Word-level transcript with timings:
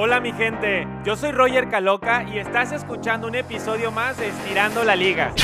Hola 0.00 0.20
mi 0.20 0.32
gente, 0.32 0.86
yo 1.04 1.16
soy 1.16 1.32
Roger 1.32 1.68
Caloca 1.68 2.22
y 2.22 2.38
estás 2.38 2.70
escuchando 2.70 3.26
un 3.26 3.34
episodio 3.34 3.90
más 3.90 4.16
de 4.16 4.28
Estirando 4.28 4.84
la 4.84 4.94
Liga. 4.94 5.34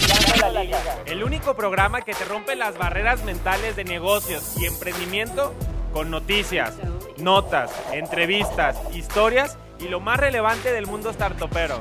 El 1.07 1.25
único 1.25 1.57
programa 1.57 2.03
que 2.03 2.15
te 2.15 2.25
rompe 2.25 2.55
las 2.55 2.79
barreras 2.79 3.25
mentales 3.25 3.75
de 3.75 3.83
negocios 3.83 4.57
y 4.57 4.67
emprendimiento 4.67 5.53
con 5.93 6.09
noticias, 6.09 6.79
notas, 7.19 7.73
entrevistas, 7.93 8.79
historias 8.95 9.59
y 9.81 9.89
lo 9.89 9.99
más 9.99 10.21
relevante 10.21 10.71
del 10.71 10.87
mundo 10.87 11.13
startupero. 11.13 11.81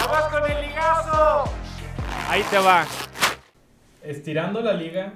¡Vamos 0.00 0.28
con 0.32 0.50
el 0.50 0.66
ligazo! 0.66 1.44
Ahí 2.30 2.42
te 2.44 2.56
va. 2.56 2.86
Estirando 4.02 4.62
la 4.62 4.72
liga 4.72 5.12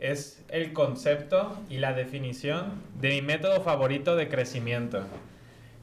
es 0.00 0.42
el 0.48 0.72
concepto 0.72 1.58
y 1.68 1.76
la 1.76 1.92
definición 1.92 2.82
de 2.98 3.10
mi 3.10 3.22
método 3.22 3.60
favorito 3.60 4.16
de 4.16 4.28
crecimiento. 4.28 5.04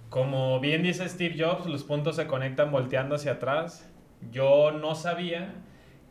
Como 0.09 0.59
bien 0.59 0.81
dice 0.81 1.07
Steve 1.07 1.35
Jobs, 1.37 1.67
los 1.67 1.83
puntos 1.83 2.15
se 2.15 2.25
conectan 2.25 2.71
volteando 2.71 3.15
hacia 3.15 3.33
atrás. 3.33 3.87
Yo 4.31 4.71
no 4.71 4.95
sabía 4.95 5.53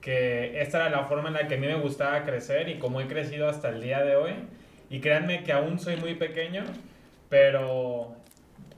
que 0.01 0.61
esta 0.61 0.87
era 0.87 0.91
la 0.91 1.07
forma 1.07 1.29
en 1.29 1.35
la 1.35 1.49
que 1.49 1.57
a 1.57 1.59
mí 1.59 1.67
me 1.67 1.81
gustaba 1.81 2.23
crecer 2.23 2.69
y 2.69 2.79
como 2.79 3.01
he 3.01 3.09
crecido 3.09 3.49
hasta 3.49 3.71
el 3.71 3.83
día 3.83 4.05
de 4.05 4.15
hoy. 4.15 4.33
Y 4.89 5.01
créanme 5.01 5.43
que 5.43 5.53
aún 5.53 5.81
soy 5.81 5.97
muy 5.97 6.15
pequeño, 6.15 6.63
pero 7.29 8.15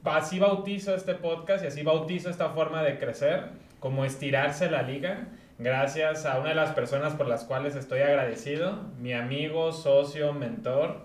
así 0.04 0.38
bautizo 0.38 0.94
este 0.94 1.14
podcast 1.14 1.62
y 1.64 1.66
así 1.66 1.82
bautizo 1.82 2.30
esta 2.30 2.48
forma 2.50 2.82
de 2.82 2.98
crecer, 2.98 3.48
como 3.78 4.06
estirarse 4.06 4.70
la 4.70 4.80
liga 4.80 5.26
gracias 5.58 6.24
a 6.24 6.38
una 6.38 6.50
de 6.50 6.54
las 6.54 6.70
personas 6.70 7.14
por 7.14 7.26
las 7.26 7.44
cuales 7.44 7.74
estoy 7.74 8.00
agradecido, 8.00 8.80
mi 9.00 9.12
amigo, 9.12 9.72
socio, 9.72 10.32
mentor, 10.32 11.02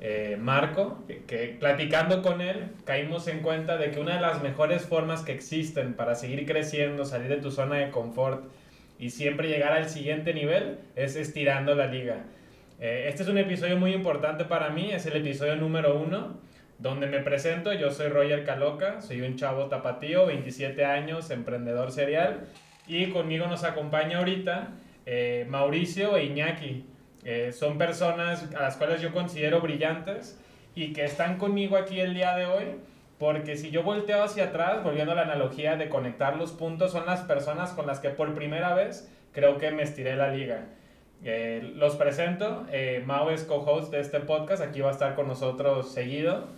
eh, 0.00 0.36
Marco, 0.40 1.04
que, 1.26 1.56
platicando 1.60 2.22
con 2.22 2.40
él 2.40 2.70
caímos 2.84 3.28
en 3.28 3.40
cuenta 3.40 3.76
de 3.76 3.90
que 3.90 4.00
una 4.00 4.14
de 4.14 4.20
las 4.20 4.42
mejores 4.42 4.86
formas 4.86 5.22
que 5.22 5.32
existen 5.32 5.94
para 5.94 6.14
seguir 6.14 6.46
creciendo, 6.46 7.04
salir 7.04 7.28
de 7.28 7.36
tu 7.36 7.50
zona 7.50 7.76
de 7.76 7.90
confort 7.90 8.44
y 8.98 9.10
siempre 9.10 9.48
llegar 9.48 9.72
al 9.72 9.88
siguiente 9.88 10.34
nivel 10.34 10.78
es 10.96 11.14
estirando 11.14 11.74
la 11.74 11.86
liga. 11.86 12.24
Eh, 12.80 13.04
este 13.08 13.22
es 13.22 13.28
un 13.28 13.38
episodio 13.38 13.76
muy 13.76 13.92
importante 13.92 14.44
para 14.44 14.70
mí, 14.70 14.90
es 14.90 15.06
el 15.06 15.16
episodio 15.16 15.54
número 15.54 15.96
uno, 16.00 16.40
donde 16.78 17.06
me 17.06 17.20
presento, 17.20 17.72
yo 17.72 17.92
soy 17.92 18.08
Roger 18.08 18.42
Caloca, 18.42 19.02
soy 19.02 19.20
un 19.20 19.36
chavo 19.36 19.66
tapatío, 19.66 20.26
27 20.26 20.84
años, 20.84 21.30
emprendedor 21.30 21.92
serial 21.92 22.48
y 22.86 23.10
conmigo 23.10 23.46
nos 23.46 23.64
acompaña 23.64 24.18
ahorita 24.18 24.70
eh, 25.06 25.46
Mauricio 25.48 26.16
e 26.16 26.24
Iñaki. 26.24 26.84
Eh, 27.24 27.52
son 27.52 27.78
personas 27.78 28.48
a 28.54 28.62
las 28.62 28.76
cuales 28.76 29.00
yo 29.00 29.12
considero 29.12 29.60
brillantes 29.60 30.38
y 30.74 30.92
que 30.92 31.04
están 31.04 31.38
conmigo 31.38 31.76
aquí 31.76 32.00
el 32.00 32.14
día 32.14 32.34
de 32.36 32.46
hoy. 32.46 32.64
Porque 33.18 33.56
si 33.56 33.70
yo 33.70 33.84
volteo 33.84 34.24
hacia 34.24 34.46
atrás, 34.46 34.82
volviendo 34.82 35.12
a 35.12 35.14
la 35.14 35.22
analogía 35.22 35.76
de 35.76 35.88
conectar 35.88 36.36
los 36.36 36.50
puntos, 36.50 36.90
son 36.90 37.06
las 37.06 37.20
personas 37.20 37.70
con 37.70 37.86
las 37.86 38.00
que 38.00 38.08
por 38.10 38.34
primera 38.34 38.74
vez 38.74 39.08
creo 39.32 39.58
que 39.58 39.70
me 39.70 39.84
estiré 39.84 40.16
la 40.16 40.28
liga. 40.34 40.66
Eh, 41.24 41.72
los 41.76 41.94
presento, 41.94 42.66
Mau 43.06 43.30
es 43.30 43.44
co-host 43.44 43.92
de 43.92 44.00
este 44.00 44.18
podcast, 44.18 44.60
aquí 44.60 44.80
va 44.80 44.88
a 44.88 44.92
estar 44.92 45.14
con 45.14 45.28
nosotros 45.28 45.92
seguido. 45.92 46.48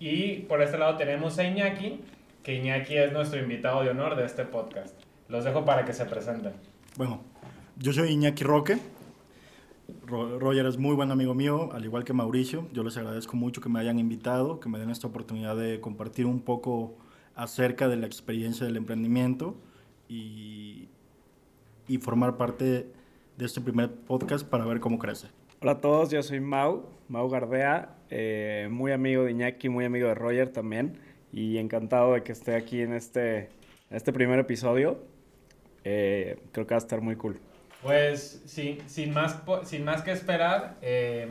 Y 0.00 0.40
por 0.48 0.60
este 0.60 0.76
lado 0.76 0.96
tenemos 0.96 1.38
a 1.38 1.44
Iñaki, 1.44 2.00
que 2.42 2.54
Iñaki 2.54 2.96
es 2.96 3.12
nuestro 3.12 3.38
invitado 3.38 3.84
de 3.84 3.90
honor 3.90 4.16
de 4.16 4.24
este 4.24 4.44
podcast. 4.44 5.07
Los 5.28 5.44
dejo 5.44 5.64
para 5.64 5.84
que 5.84 5.92
se 5.92 6.06
presenten. 6.06 6.54
Bueno, 6.96 7.20
yo 7.76 7.92
soy 7.92 8.08
Iñaki 8.10 8.44
Roque. 8.44 8.78
Roger 10.06 10.64
es 10.64 10.78
muy 10.78 10.94
buen 10.94 11.10
amigo 11.10 11.34
mío, 11.34 11.70
al 11.72 11.84
igual 11.84 12.04
que 12.04 12.14
Mauricio. 12.14 12.66
Yo 12.72 12.82
les 12.82 12.96
agradezco 12.96 13.36
mucho 13.36 13.60
que 13.60 13.68
me 13.68 13.78
hayan 13.78 13.98
invitado, 13.98 14.58
que 14.58 14.70
me 14.70 14.78
den 14.78 14.88
esta 14.88 15.06
oportunidad 15.06 15.54
de 15.54 15.80
compartir 15.80 16.24
un 16.24 16.40
poco 16.40 16.96
acerca 17.34 17.88
de 17.88 17.96
la 17.96 18.06
experiencia 18.06 18.64
del 18.66 18.78
emprendimiento 18.78 19.54
y, 20.08 20.88
y 21.86 21.98
formar 21.98 22.38
parte 22.38 22.90
de 23.36 23.44
este 23.44 23.60
primer 23.60 23.94
podcast 23.94 24.48
para 24.48 24.64
ver 24.64 24.80
cómo 24.80 24.98
crece. 24.98 25.28
Hola 25.60 25.72
a 25.72 25.80
todos, 25.80 26.10
yo 26.10 26.22
soy 26.22 26.40
Mau, 26.40 26.86
Mau 27.08 27.28
Gardea, 27.28 27.96
eh, 28.08 28.68
muy 28.70 28.92
amigo 28.92 29.24
de 29.24 29.32
Iñaki, 29.32 29.68
muy 29.68 29.84
amigo 29.84 30.08
de 30.08 30.14
Roger 30.14 30.48
también 30.50 30.98
y 31.32 31.58
encantado 31.58 32.14
de 32.14 32.22
que 32.22 32.32
esté 32.32 32.54
aquí 32.56 32.80
en 32.80 32.94
este, 32.94 33.50
este 33.90 34.12
primer 34.12 34.38
episodio. 34.38 35.17
Eh, 35.84 36.38
creo 36.52 36.66
que 36.66 36.74
va 36.74 36.78
a 36.78 36.84
estar 36.84 37.00
muy 37.00 37.16
cool. 37.16 37.40
Pues 37.82 38.42
sí, 38.46 38.78
sin, 38.86 39.12
más, 39.12 39.40
sin 39.64 39.84
más 39.84 40.02
que 40.02 40.10
esperar, 40.10 40.76
eh, 40.82 41.28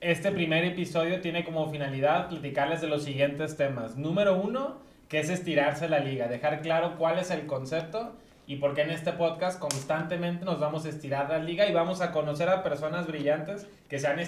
este 0.00 0.30
primer 0.30 0.64
episodio 0.64 1.20
tiene 1.20 1.44
como 1.44 1.68
finalidad 1.70 2.28
platicarles 2.28 2.80
de 2.80 2.86
los 2.86 3.04
siguientes 3.04 3.56
temas. 3.56 3.96
Número 3.96 4.36
uno, 4.36 4.78
que 5.08 5.18
es 5.20 5.28
estirarse 5.28 5.88
la 5.88 5.98
liga, 5.98 6.28
dejar 6.28 6.60
claro 6.62 6.96
cuál 6.98 7.18
es 7.18 7.30
el 7.30 7.46
concepto 7.46 8.14
y 8.46 8.56
por 8.56 8.74
qué 8.74 8.82
en 8.82 8.90
este 8.90 9.12
podcast 9.12 9.58
constantemente 9.58 10.44
nos 10.44 10.60
vamos 10.60 10.86
a 10.86 10.90
estirar 10.90 11.28
la 11.28 11.38
liga 11.38 11.66
y 11.66 11.72
vamos 11.72 12.00
a 12.00 12.12
conocer 12.12 12.48
a 12.48 12.62
personas 12.62 13.06
brillantes 13.06 13.66
que 13.88 13.98
se 13.98 14.06
han, 14.06 14.18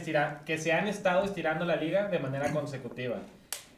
que 0.45 0.59
se 0.59 0.73
han 0.73 0.89
estado 0.89 1.25
estirando 1.25 1.65
la 1.65 1.77
liga 1.77 2.09
de 2.09 2.19
manera 2.19 2.51
consecutiva. 2.53 3.19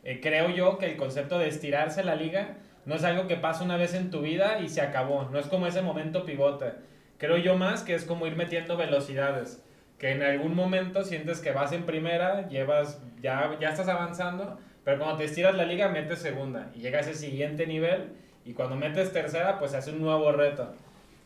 Eh, 0.03 0.21
creo 0.23 0.49
yo 0.49 0.79
que 0.79 0.87
el 0.87 0.97
concepto 0.97 1.39
de 1.39 1.49
estirarse 1.49 2.03
la 2.03 2.15
liga 2.15 2.57
no 2.87 2.95
es 2.95 3.05
algo 3.05 3.27
que 3.27 3.37
pasa 3.37 3.65
una 3.65 3.77
vez 3.77 3.95
en 3.95 4.11
tu 4.11 4.21
vida 4.21 4.61
y 4.61 4.69
se 4.69 4.81
acabó. 4.81 5.29
No 5.31 5.39
es 5.39 5.47
como 5.47 5.67
ese 5.67 5.83
momento 5.83 6.25
pivote. 6.25 6.73
Creo 7.19 7.37
yo 7.37 7.57
más 7.57 7.83
que 7.83 7.95
es 7.95 8.05
como 8.05 8.27
ir 8.27 8.37
metiendo 8.37 8.77
velocidades. 8.77 9.63
Que 9.99 10.13
en 10.13 10.23
algún 10.23 10.55
momento 10.55 11.05
sientes 11.05 11.41
que 11.41 11.53
vas 11.53 11.73
en 11.73 11.85
primera, 11.85 12.49
llevas, 12.49 13.03
ya, 13.21 13.57
ya 13.61 13.69
estás 13.69 13.89
avanzando, 13.89 14.59
pero 14.83 14.99
cuando 14.99 15.19
te 15.19 15.25
estiras 15.25 15.55
la 15.55 15.67
liga 15.67 15.89
metes 15.89 16.21
segunda 16.21 16.71
y 16.75 16.81
llega 16.81 16.99
a 16.99 17.03
ese 17.03 17.15
siguiente 17.15 17.67
nivel 17.67 18.13
y 18.47 18.55
cuando 18.55 18.77
metes 18.77 19.13
tercera 19.13 19.59
pues 19.59 19.75
hace 19.75 19.91
un 19.91 20.01
nuevo 20.01 20.33
reto. 20.33 20.73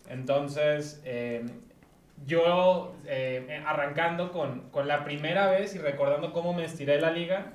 Entonces, 0.09 1.00
eh, 1.04 1.44
yo 2.26 2.97
eh, 3.06 3.62
arrancando 3.64 4.32
con, 4.32 4.70
con 4.70 4.88
la 4.88 5.04
primera 5.04 5.48
vez 5.48 5.76
y 5.76 5.78
recordando 5.78 6.32
cómo 6.32 6.53
me 6.53 6.64
estiré 6.64 7.00
la 7.00 7.12
liga, 7.12 7.53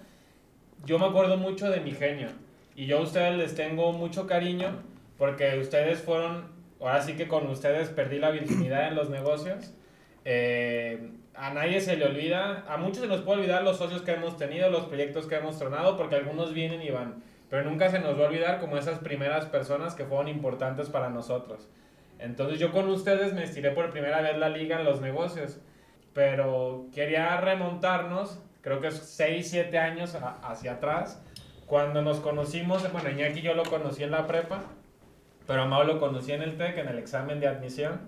yo 0.86 1.00
me 1.00 1.08
acuerdo 1.08 1.36
mucho 1.36 1.70
de 1.70 1.82
mi 1.82 1.92
genio 1.92 2.30
y 2.80 2.86
yo 2.86 3.00
a 3.00 3.02
ustedes 3.02 3.36
les 3.36 3.56
tengo 3.56 3.92
mucho 3.92 4.26
cariño 4.26 4.82
porque 5.18 5.60
ustedes 5.60 6.02
fueron, 6.02 6.46
ahora 6.80 7.02
sí 7.02 7.18
que 7.18 7.28
con 7.28 7.46
ustedes 7.48 7.90
perdí 7.90 8.20
la 8.20 8.32
virginidad 8.32 8.88
en 8.88 8.96
los 8.96 9.10
negocios. 9.10 9.74
Eh, 10.24 11.12
a 11.34 11.54
nadie 11.54 11.82
se 11.82 11.98
le 11.98 12.06
olvida, 12.06 12.64
a 12.70 12.78
muchos 12.78 13.00
se 13.00 13.08
nos 13.08 13.20
puede 13.20 13.40
olvidar 13.40 13.64
los 13.64 13.76
socios 13.76 14.02
que 14.02 14.12
hemos 14.12 14.38
tenido, 14.38 14.70
los 14.70 14.86
proyectos 14.86 15.28
que 15.28 15.36
hemos 15.36 15.60
tronado, 15.60 15.98
porque 15.98 16.16
algunos 16.16 16.54
vienen 16.54 16.82
y 16.82 16.90
van. 16.90 17.22
Pero 17.50 17.70
nunca 17.70 17.90
se 17.90 18.00
nos 18.00 18.18
va 18.18 18.24
a 18.24 18.28
olvidar 18.30 18.62
como 18.62 18.78
esas 18.78 19.00
primeras 19.00 19.46
personas 19.48 19.94
que 19.94 20.06
fueron 20.06 20.30
importantes 20.30 20.90
para 20.90 21.10
nosotros. 21.10 21.68
Entonces 22.18 22.60
yo 22.60 22.72
con 22.72 22.88
ustedes 22.88 23.34
me 23.34 23.44
estiré 23.44 23.72
por 23.72 23.92
primera 23.92 24.22
vez 24.22 24.38
la 24.38 24.48
liga 24.48 24.80
en 24.80 24.86
los 24.86 25.02
negocios. 25.02 25.60
Pero 26.14 26.86
quería 26.96 27.42
remontarnos, 27.42 28.42
creo 28.62 28.80
que 28.80 28.88
es 28.88 28.96
6, 28.96 29.50
7 29.50 29.78
años 29.78 30.18
hacia 30.44 30.76
atrás, 30.76 31.22
cuando 31.70 32.02
nos 32.02 32.20
conocimos, 32.20 32.92
bueno, 32.92 33.12
Iñaki 33.12 33.42
yo 33.42 33.54
lo 33.54 33.64
conocí 33.64 34.02
en 34.04 34.10
la 34.10 34.26
prepa, 34.26 34.64
pero 35.46 35.62
a 35.62 35.66
Mau 35.66 35.84
lo 35.84 36.00
conocí 36.00 36.32
en 36.32 36.42
el 36.42 36.58
TEC, 36.58 36.80
en 36.80 36.88
el 36.88 36.98
examen 36.98 37.40
de 37.40 37.48
admisión. 37.48 38.00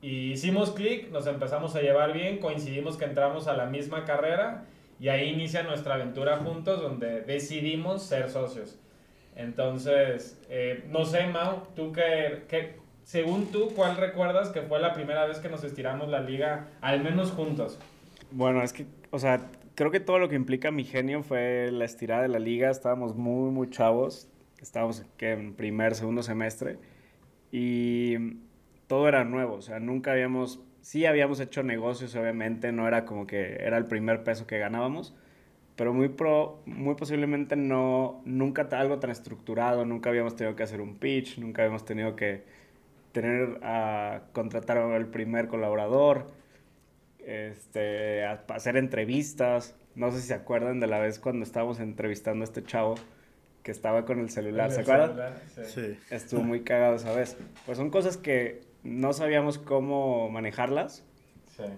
Y 0.00 0.30
hicimos 0.30 0.70
clic, 0.70 1.10
nos 1.10 1.26
empezamos 1.26 1.74
a 1.74 1.82
llevar 1.82 2.12
bien, 2.12 2.38
coincidimos 2.38 2.96
que 2.96 3.04
entramos 3.04 3.48
a 3.48 3.54
la 3.54 3.66
misma 3.66 4.04
carrera 4.04 4.66
y 5.00 5.08
ahí 5.08 5.30
inicia 5.30 5.64
nuestra 5.64 5.94
aventura 5.94 6.36
juntos 6.38 6.80
donde 6.80 7.22
decidimos 7.22 8.04
ser 8.04 8.30
socios. 8.30 8.78
Entonces, 9.34 10.40
eh, 10.48 10.84
no 10.88 11.04
sé, 11.04 11.26
Mau, 11.26 11.62
tú 11.74 11.90
que, 11.90 12.44
que, 12.48 12.76
según 13.02 13.46
tú, 13.50 13.72
¿cuál 13.74 13.96
recuerdas 13.96 14.50
que 14.50 14.62
fue 14.62 14.78
la 14.78 14.92
primera 14.92 15.26
vez 15.26 15.40
que 15.40 15.48
nos 15.48 15.64
estiramos 15.64 16.08
la 16.08 16.20
liga, 16.20 16.68
al 16.80 17.02
menos 17.02 17.32
juntos? 17.32 17.80
Bueno, 18.30 18.62
es 18.62 18.72
que, 18.72 18.86
o 19.10 19.18
sea, 19.18 19.40
creo 19.82 19.90
que 19.90 19.98
todo 19.98 20.20
lo 20.20 20.28
que 20.28 20.36
implica 20.36 20.70
mi 20.70 20.84
genio 20.84 21.24
fue 21.24 21.70
la 21.72 21.84
estirada 21.84 22.22
de 22.22 22.28
la 22.28 22.38
liga. 22.38 22.70
Estábamos 22.70 23.16
muy, 23.16 23.50
muy 23.50 23.68
chavos. 23.68 24.28
Estábamos 24.60 25.04
en 25.18 25.54
primer, 25.54 25.96
segundo 25.96 26.22
semestre. 26.22 26.78
Y 27.50 28.36
todo 28.86 29.08
era 29.08 29.24
nuevo. 29.24 29.54
O 29.54 29.62
sea, 29.62 29.80
nunca 29.80 30.12
habíamos... 30.12 30.60
Sí 30.82 31.04
habíamos 31.04 31.40
hecho 31.40 31.64
negocios, 31.64 32.14
obviamente. 32.14 32.70
No 32.70 32.86
era 32.86 33.04
como 33.04 33.26
que 33.26 33.56
era 33.56 33.76
el 33.76 33.86
primer 33.86 34.22
peso 34.22 34.46
que 34.46 34.60
ganábamos. 34.60 35.16
Pero 35.74 35.92
muy, 35.92 36.10
pro, 36.10 36.62
muy 36.64 36.94
posiblemente 36.94 37.56
no... 37.56 38.22
Nunca 38.24 38.68
algo 38.70 39.00
tan 39.00 39.10
estructurado. 39.10 39.84
Nunca 39.84 40.10
habíamos 40.10 40.36
tenido 40.36 40.54
que 40.54 40.62
hacer 40.62 40.80
un 40.80 40.96
pitch. 40.96 41.38
Nunca 41.38 41.62
habíamos 41.62 41.84
tenido 41.84 42.14
que 42.14 42.44
tener 43.10 43.58
a 43.64 44.22
contratar 44.32 44.78
al 44.78 45.08
primer 45.08 45.48
colaborador 45.48 46.28
este, 47.26 48.24
hacer 48.24 48.76
entrevistas. 48.76 49.76
No 49.94 50.10
sé 50.10 50.20
si 50.20 50.28
se 50.28 50.34
acuerdan 50.34 50.80
de 50.80 50.86
la 50.86 50.98
vez 50.98 51.18
cuando 51.18 51.44
estábamos 51.44 51.80
entrevistando 51.80 52.42
a 52.42 52.44
este 52.44 52.62
chavo 52.62 52.94
que 53.62 53.70
estaba 53.70 54.04
con 54.04 54.18
el 54.18 54.30
celular, 54.30 54.70
¿se 54.72 54.80
acuerdan? 54.80 55.34
Sí. 55.64 55.96
Estuvo 56.10 56.42
muy 56.42 56.62
cagado 56.62 56.96
esa 56.96 57.14
vez. 57.14 57.36
Pues 57.64 57.78
son 57.78 57.90
cosas 57.90 58.16
que 58.16 58.62
no 58.82 59.12
sabíamos 59.12 59.58
cómo 59.58 60.28
manejarlas. 60.30 61.04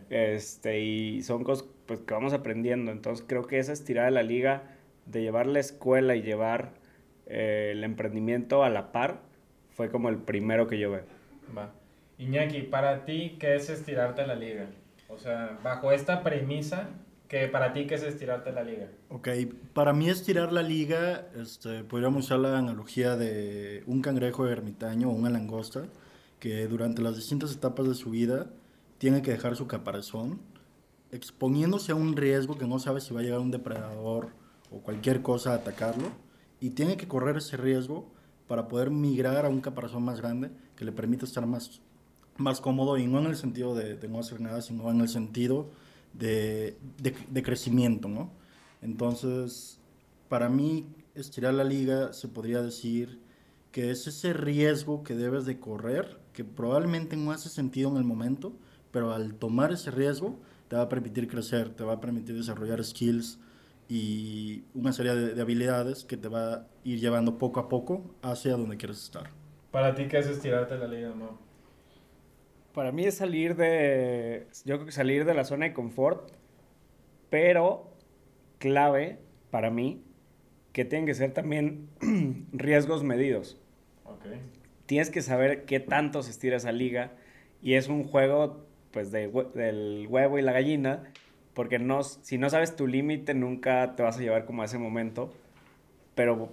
Este, 0.08 0.81
y 0.81 1.22
son 1.22 1.44
cosas 1.44 1.66
pues, 1.87 2.00
que 2.00 2.14
vamos 2.14 2.32
aprendiendo. 2.32 2.90
Entonces 2.90 3.25
creo 3.28 3.46
que 3.46 3.58
esa 3.58 3.72
estirada 3.72 4.06
de 4.06 4.12
la 4.12 4.22
liga 4.22 4.62
de 5.06 5.20
llevar 5.20 5.46
la 5.46 5.61
escuela 5.61 6.16
y 6.16 6.22
llevar 6.22 6.72
eh, 7.26 7.70
el 7.72 7.84
emprendimiento 7.84 8.64
a 8.64 8.70
la 8.70 8.93
par 8.93 9.20
fue 9.70 9.90
como 9.90 10.08
el 10.08 10.16
primero 10.16 10.66
que 10.66 10.78
yo 10.78 10.90
veo. 10.90 11.05
Va. 11.56 11.72
Iñaki, 12.19 12.62
para 12.62 13.05
ti, 13.05 13.37
¿qué 13.38 13.56
es 13.56 13.69
estirarte 13.69 14.26
la 14.26 14.37
liga? 14.37 14.66
O 15.08 15.19
sea, 15.19 15.58
bajo 15.62 15.93
esta 15.93 16.22
premisa, 16.22 16.88
que 17.29 17.49
para 17.49 17.73
ti, 17.73 17.87
¿qué 17.87 17.94
es 17.94 18.03
estirarte 18.03 18.53
la 18.53 18.62
liga? 18.62 18.88
Ok, 19.09 19.29
para 19.73 19.93
mí 19.93 20.09
estirar 20.09 20.53
la 20.53 20.62
liga, 20.62 21.29
este, 21.37 21.82
podríamos 21.82 22.26
usar 22.26 22.38
la 22.38 22.59
analogía 22.59 23.17
de 23.17 23.82
un 23.87 24.03
cangrejo 24.03 24.47
ermitaño 24.47 25.09
o 25.09 25.12
una 25.12 25.31
langosta, 25.31 25.87
que 26.38 26.67
durante 26.67 27.00
las 27.00 27.17
distintas 27.17 27.53
etapas 27.53 27.88
de 27.88 27.94
su 27.94 28.11
vida 28.11 28.50
tiene 28.99 29.23
que 29.23 29.31
dejar 29.31 29.56
su 29.56 29.67
caparazón, 29.67 30.41
exponiéndose 31.11 31.93
a 31.93 31.94
un 31.94 32.17
riesgo 32.17 32.59
que 32.59 32.67
no 32.67 32.79
sabe 32.79 33.00
si 33.00 33.15
va 33.15 33.21
a 33.21 33.23
llegar 33.23 33.41
un 33.41 33.50
depredador 33.50 34.29
o 34.71 34.81
cualquier 34.81 35.23
cosa 35.23 35.53
a 35.53 35.56
atacarlo, 35.56 36.09
y 36.61 36.71
tiene 36.71 36.97
que 36.97 37.09
correr 37.09 37.38
ese 37.38 37.56
riesgo 37.56 38.12
para 38.47 38.69
poder 38.69 38.91
migrar 38.91 39.47
a 39.47 39.49
un 39.49 39.61
caparazón 39.61 40.03
más 40.03 40.21
grande 40.21 40.50
que 40.76 40.85
le 40.85 40.93
permita 40.93 41.25
estar 41.25 41.47
más, 41.47 41.81
más 42.37 42.61
cómodo, 42.61 42.99
y 42.99 43.06
no 43.06 43.21
en 43.21 43.26
el 43.26 43.37
sentido 43.37 43.75
de, 43.75 43.97
de 43.97 44.09
no 44.09 44.19
hacer 44.19 44.41
nada, 44.41 44.61
sino 44.61 44.91
en 44.91 45.00
el 45.00 45.09
sentido 45.09 45.71
de, 46.14 46.76
de, 46.99 47.43
crecimiento, 47.43 48.08
¿no? 48.08 48.31
Entonces, 48.82 49.81
para 50.28 50.49
mí, 50.49 50.87
estirar 51.14 51.55
la 51.55 51.64
liga 51.64 52.12
se 52.12 52.28
podría 52.28 52.62
decir 52.62 53.20
que 53.72 53.90
es 53.90 54.06
ese 54.06 54.32
riesgo 54.32 55.02
que 55.02 55.14
debes 55.14 55.44
de 55.46 55.58
correr, 55.58 56.20
que 56.32 56.44
probablemente 56.44 57.16
no 57.16 57.32
hace 57.32 57.49
sentido 57.49 57.90
en 57.90 57.96
el 57.96 58.05
momento, 58.05 58.52
pero 58.93 59.12
al 59.12 59.34
tomar 59.34 59.72
ese 59.72 59.90
riesgo 59.90 60.38
te 60.69 60.76
va 60.76 60.82
a 60.82 60.88
permitir 60.88 61.28
crecer, 61.28 61.70
te 61.70 61.82
va 61.82 61.94
a 61.94 62.00
permitir 62.00 62.37
desarrollar 62.37 62.82
skills 62.84 63.38
y 63.88 64.62
una 64.75 64.93
serie 64.93 65.14
de, 65.14 65.34
de 65.34 65.43
habilidades 65.43 66.05
que 66.05 66.16
te 66.16 66.28
va 66.28 66.55
a 66.55 66.66
ir 66.84 67.00
llevando 67.00 67.37
poco 67.38 67.61
a 67.61 67.69
poco 67.69 68.14
hacia 68.22 68.52
donde 68.52 68.76
quieres 68.76 69.02
estar. 69.02 69.31
Para 69.72 69.94
ti, 69.94 70.06
¿qué 70.06 70.19
es 70.19 70.26
estirarte 70.26 70.78
la 70.78 70.87
liga, 70.87 71.12
no? 71.16 71.38
Para 72.75 72.91
mí 72.91 73.05
es 73.05 73.15
salir 73.15 73.55
de, 73.55 74.49
yo 74.65 74.75
creo 74.75 74.87
que 74.87 74.93
salir 74.93 75.25
de 75.25 75.32
la 75.32 75.44
zona 75.44 75.67
de 75.67 75.73
confort, 75.73 76.32
pero 77.31 77.93
clave 78.59 79.19
para 79.50 79.71
mí 79.71 80.03
que 80.73 80.85
tienen 80.85 81.06
que 81.06 81.15
ser 81.15 81.32
también 81.32 81.88
riesgos 82.53 83.05
medidos. 83.05 83.61
Ok. 84.05 84.26
Tienes 84.87 85.11
que 85.11 85.23
saber 85.23 85.67
qué 85.67 85.79
tanto 85.79 86.25
se 86.25 86.32
estira 86.32 86.56
esa 86.56 86.73
liga 86.73 87.12
y 87.62 87.75
es 87.75 87.88
un 87.88 88.03
juego 88.03 88.67
pues 88.91 89.12
de, 89.12 89.31
del 89.55 90.06
huevo 90.09 90.38
y 90.38 90.43
la 90.43 90.53
gallina, 90.53 91.05
porque 91.55 91.79
no, 91.79 92.03
si 92.03 92.38
no 92.38 92.50
sabes 92.50 92.75
tu 92.75 92.88
límite 92.88 93.35
nunca 93.35 93.94
te 93.94 94.03
vas 94.03 94.19
a 94.19 94.21
llevar 94.21 94.47
como 94.47 94.62
a 94.62 94.65
ese 94.65 94.79
momento, 94.79 95.32
pero 96.17 96.50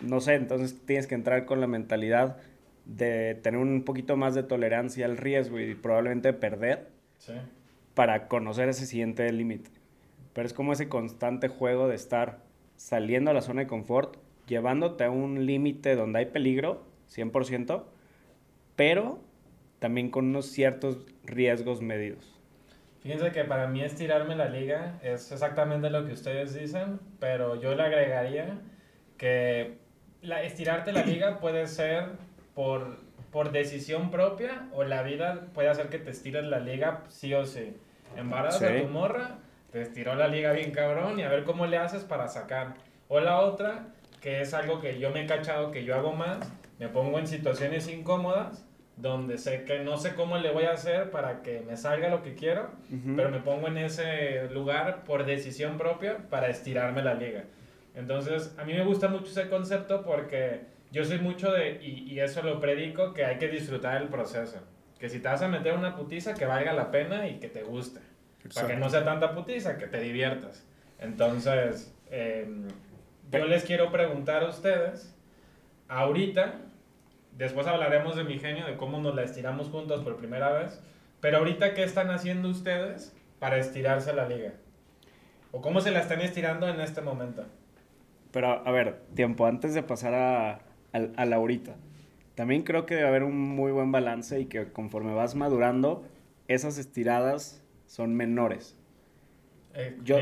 no 0.00 0.20
sé, 0.20 0.34
entonces 0.34 0.78
tienes 0.84 1.06
que 1.06 1.14
entrar 1.14 1.46
con 1.46 1.60
la 1.60 1.66
mentalidad 1.66 2.36
de 2.84 3.34
tener 3.36 3.60
un 3.60 3.84
poquito 3.84 4.16
más 4.16 4.34
de 4.34 4.42
tolerancia 4.42 5.06
al 5.06 5.16
riesgo 5.16 5.60
y 5.60 5.74
probablemente 5.74 6.32
perder 6.32 6.88
Sí. 7.18 7.34
para 7.94 8.26
conocer 8.28 8.68
ese 8.68 8.86
siguiente 8.86 9.30
límite. 9.32 9.70
Pero 10.32 10.46
es 10.46 10.52
como 10.52 10.72
ese 10.72 10.88
constante 10.88 11.48
juego 11.48 11.88
de 11.88 11.94
estar 11.94 12.38
saliendo 12.76 13.30
a 13.30 13.34
la 13.34 13.42
zona 13.42 13.60
de 13.62 13.66
confort, 13.68 14.16
llevándote 14.48 15.04
a 15.04 15.10
un 15.10 15.46
límite 15.46 15.94
donde 15.94 16.20
hay 16.20 16.26
peligro, 16.26 16.82
100%, 17.08 17.84
pero 18.74 19.20
también 19.78 20.10
con 20.10 20.26
unos 20.26 20.46
ciertos 20.46 20.98
riesgos 21.24 21.82
medidos. 21.82 22.40
Fíjense 23.02 23.30
que 23.32 23.44
para 23.44 23.66
mí 23.66 23.82
estirarme 23.82 24.36
la 24.36 24.48
liga 24.48 24.98
es 25.02 25.30
exactamente 25.32 25.90
lo 25.90 26.06
que 26.06 26.12
ustedes 26.12 26.54
dicen, 26.54 26.98
pero 27.18 27.60
yo 27.60 27.74
le 27.74 27.82
agregaría 27.82 28.58
que 29.16 29.74
la, 30.22 30.42
estirarte 30.42 30.92
la 30.92 31.04
liga 31.04 31.40
puede 31.40 31.66
ser 31.66 32.10
por, 32.54 32.98
por 33.30 33.52
decisión 33.52 34.10
propia 34.10 34.68
o 34.72 34.84
la 34.84 35.02
vida 35.02 35.46
puede 35.54 35.68
hacer 35.68 35.88
que 35.88 35.98
te 35.98 36.10
estires 36.10 36.44
la 36.44 36.58
liga 36.60 37.02
sí 37.08 37.32
o 37.34 37.44
sí. 37.44 37.76
Embarazas 38.16 38.62
a 38.62 38.68
Sí. 38.74 38.80
tu 38.82 38.88
morra, 38.88 39.38
te 39.70 39.80
estiró 39.82 40.14
la 40.14 40.28
liga 40.28 40.52
bien 40.52 40.70
cabrón 40.70 41.18
y 41.18 41.22
a 41.22 41.28
ver 41.28 41.44
cómo 41.44 41.66
le 41.66 41.78
haces 41.78 42.04
para 42.04 42.28
sacar. 42.28 42.74
O 43.08 43.20
la 43.20 43.38
otra, 43.40 43.86
que 44.20 44.40
es 44.42 44.52
algo 44.54 44.80
que 44.80 44.98
yo 44.98 45.10
me 45.10 45.22
he 45.22 45.26
cachado 45.26 45.70
que 45.70 45.84
yo 45.84 45.94
hago 45.94 46.12
más, 46.12 46.38
me 46.78 46.88
pongo 46.88 47.18
en 47.18 47.26
situaciones 47.26 47.88
incómodas 47.88 48.66
donde 48.96 49.38
sé 49.38 49.64
que 49.64 49.78
no 49.80 49.96
sé 49.96 50.14
cómo 50.14 50.36
le 50.36 50.50
voy 50.52 50.64
a 50.64 50.72
hacer 50.72 51.10
para 51.10 51.40
que 51.42 51.60
me 51.60 51.76
salga 51.78 52.08
lo 52.10 52.22
que 52.22 52.34
quiero, 52.34 52.68
pero 53.16 53.30
me 53.30 53.38
pongo 53.40 53.68
en 53.68 53.78
ese 53.78 54.48
lugar 54.50 55.04
por 55.04 55.24
decisión 55.24 55.78
propia 55.78 56.18
para 56.28 56.48
estirarme 56.48 57.02
la 57.02 57.14
liga. 57.14 57.44
Entonces, 57.94 58.54
a 58.58 58.64
mí 58.64 58.74
me 58.74 58.84
gusta 58.84 59.08
mucho 59.08 59.26
ese 59.30 59.48
concepto 59.48 60.02
porque 60.02 60.60
yo 60.92 61.04
soy 61.04 61.18
mucho 61.18 61.50
de, 61.50 61.80
y, 61.82 62.12
y 62.12 62.20
eso 62.20 62.42
lo 62.42 62.60
predico, 62.60 63.14
que 63.14 63.24
hay 63.24 63.38
que 63.38 63.48
disfrutar 63.48 64.00
el 64.00 64.08
proceso. 64.08 64.58
Que 64.98 65.08
si 65.08 65.18
te 65.18 65.28
vas 65.28 65.42
a 65.42 65.48
meter 65.48 65.72
una 65.74 65.96
putiza, 65.96 66.34
que 66.34 66.44
valga 66.44 66.72
la 66.74 66.90
pena 66.90 67.26
y 67.26 67.40
que 67.40 67.48
te 67.48 67.62
guste. 67.62 68.00
Para 68.00 68.42
que 68.42 68.74
Exacto. 68.74 68.78
no 68.78 68.90
sea 68.90 69.04
tanta 69.04 69.34
putiza, 69.34 69.78
que 69.78 69.86
te 69.86 70.00
diviertas. 70.00 70.66
Entonces, 70.98 71.94
eh, 72.10 72.46
yo 73.30 73.46
les 73.46 73.64
quiero 73.64 73.90
preguntar 73.90 74.44
a 74.44 74.48
ustedes, 74.48 75.16
ahorita, 75.88 76.56
después 77.36 77.66
hablaremos 77.66 78.14
de 78.14 78.24
mi 78.24 78.38
genio, 78.38 78.66
de 78.66 78.76
cómo 78.76 79.00
nos 79.00 79.14
la 79.14 79.22
estiramos 79.22 79.68
juntos 79.68 80.02
por 80.02 80.16
primera 80.16 80.52
vez, 80.52 80.80
pero 81.20 81.38
ahorita, 81.38 81.72
¿qué 81.72 81.84
están 81.84 82.10
haciendo 82.10 82.48
ustedes 82.48 83.16
para 83.38 83.56
estirarse 83.56 84.12
la 84.12 84.28
liga? 84.28 84.52
¿O 85.52 85.62
cómo 85.62 85.80
se 85.80 85.90
la 85.90 86.00
están 86.00 86.20
estirando 86.20 86.68
en 86.68 86.80
este 86.80 87.00
momento? 87.00 87.46
Pero, 88.30 88.66
a 88.66 88.70
ver, 88.70 89.00
tiempo, 89.14 89.46
antes 89.46 89.74
de 89.74 89.82
pasar 89.82 90.14
a, 90.14 90.60
a, 90.92 90.98
a 91.16 91.24
la 91.24 91.36
ahorita, 91.36 91.76
también 92.34 92.62
creo 92.62 92.86
que 92.86 92.94
debe 92.94 93.08
haber 93.08 93.24
un 93.24 93.38
muy 93.38 93.72
buen 93.72 93.92
balance 93.92 94.40
y 94.40 94.46
que 94.46 94.72
conforme 94.72 95.14
vas 95.14 95.34
madurando, 95.34 96.04
esas 96.48 96.78
estiradas 96.78 97.62
son 97.86 98.14
menores. 98.14 98.76
Eh, 99.74 99.96
Yo, 100.04 100.18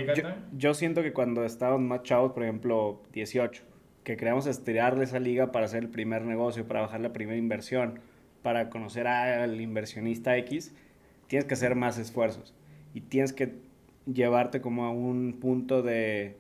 yo, 0.56 0.75
siento 0.75 1.02
que 1.02 1.12
cuando 1.12 1.44
estábamos 1.44 1.87
más 1.87 2.02
chavos, 2.02 2.32
por 2.32 2.44
ejemplo, 2.44 3.02
18, 3.12 3.62
que 4.05 4.17
queríamos 4.17 4.46
estirar 4.46 4.96
de 4.96 5.05
esa 5.05 5.19
liga 5.19 5.52
para 5.52 5.67
hacer 5.67 5.82
el 5.82 5.88
primer 5.88 6.22
negocio, 6.22 6.67
para 6.67 6.81
bajar 6.82 7.00
la 7.00 7.12
primera 7.12 7.38
inversión, 7.38 8.00
para 8.43 8.70
conocer 8.70 9.06
al 9.06 9.61
inversionista 9.61 10.37
X, 10.37 10.75
tienes 11.26 11.46
que 11.46 11.55
hacer 11.55 11.75
más 11.75 11.99
esfuerzos. 11.99 12.55
Y 12.94 13.02
tienes 13.02 13.32
que 13.32 13.55
llevarte 14.12 14.61
como 14.61 14.84
a 14.84 14.90
un 14.90 15.38
punto 15.40 15.82
de, 15.82 16.37